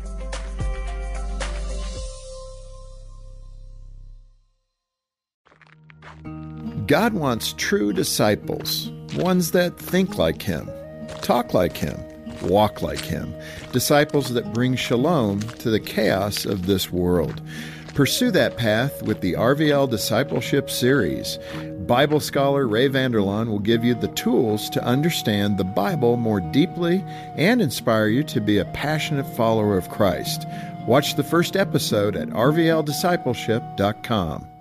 God 6.86 7.14
wants 7.14 7.54
true 7.56 7.92
disciples 7.92 8.90
ones 9.16 9.52
that 9.52 9.78
think 9.78 10.18
like 10.18 10.42
him, 10.42 10.68
talk 11.22 11.54
like 11.54 11.76
him, 11.76 11.98
walk 12.42 12.82
like 12.82 13.00
him, 13.00 13.34
disciples 13.72 14.34
that 14.34 14.52
bring 14.52 14.76
shalom 14.76 15.40
to 15.40 15.70
the 15.70 15.80
chaos 15.80 16.44
of 16.44 16.66
this 16.66 16.92
world. 16.92 17.40
Pursue 17.94 18.30
that 18.32 18.56
path 18.56 19.02
with 19.02 19.20
the 19.20 19.34
RVL 19.34 19.88
Discipleship 19.88 20.68
Series. 20.68 21.38
Bible 21.86 22.18
scholar 22.18 22.66
Ray 22.66 22.88
Vander 22.88 23.20
Laan 23.20 23.46
will 23.48 23.60
give 23.60 23.84
you 23.84 23.94
the 23.94 24.08
tools 24.08 24.68
to 24.70 24.84
understand 24.84 25.58
the 25.58 25.64
Bible 25.64 26.16
more 26.16 26.40
deeply 26.40 27.04
and 27.36 27.62
inspire 27.62 28.08
you 28.08 28.24
to 28.24 28.40
be 28.40 28.58
a 28.58 28.64
passionate 28.66 29.26
follower 29.36 29.76
of 29.76 29.90
Christ. 29.90 30.44
Watch 30.86 31.14
the 31.14 31.22
first 31.22 31.54
episode 31.56 32.16
at 32.16 32.26
rvldiscipleship.com. 32.28 34.53